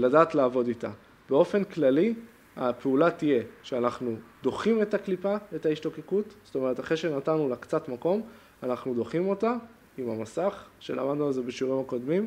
לדעת 0.00 0.34
לעבוד 0.34 0.68
איתה. 0.68 0.90
באופן 1.30 1.64
כללי, 1.64 2.14
הפעולה 2.56 3.10
תהיה 3.10 3.42
שאנחנו 3.62 4.16
דוחים 4.42 4.82
את 4.82 4.94
הקליפה, 4.94 5.36
את 5.54 5.66
ההשתוקקות, 5.66 6.34
זאת 6.44 6.54
אומרת 6.54 6.80
אחרי 6.80 6.96
שנתנו 6.96 7.48
לה 7.48 7.56
קצת 7.56 7.88
מקום, 7.88 8.22
אנחנו 8.62 8.94
דוחים 8.94 9.28
אותה 9.28 9.56
עם 9.98 10.10
המסך, 10.10 10.64
שלמדנו 10.80 11.26
על 11.26 11.32
זה 11.32 11.42
בשיעורים 11.42 11.80
הקודמים, 11.80 12.26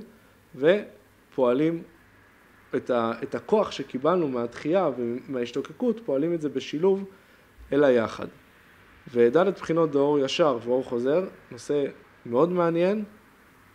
ופועלים 0.55 1.83
את, 2.75 2.89
ה, 2.89 3.11
את 3.23 3.35
הכוח 3.35 3.71
שקיבלנו 3.71 4.27
מהדחייה 4.27 4.89
ומההשתוקקות, 4.97 6.01
פועלים 6.05 6.33
את 6.33 6.41
זה 6.41 6.49
בשילוב 6.49 7.05
אל 7.73 7.83
היחד. 7.83 8.27
וד' 9.13 9.37
בחינות 9.37 9.91
דאור 9.91 10.19
ישר 10.19 10.57
ואור 10.63 10.83
חוזר, 10.83 11.25
נושא 11.51 11.85
מאוד 12.25 12.49
מעניין, 12.49 13.03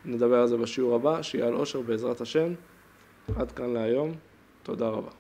נדבר 0.05 0.41
על 0.41 0.47
זה 0.47 0.57
בשיעור 0.57 0.95
הבא, 0.95 1.23
שיהיה 1.23 1.47
על 1.47 1.55
אושר 1.55 1.81
בעזרת 1.81 2.21
השם. 2.21 2.55
עד 3.37 3.53
כאן 3.53 3.73
להיום, 3.73 4.13
תודה 4.63 4.89
רבה. 4.89 5.11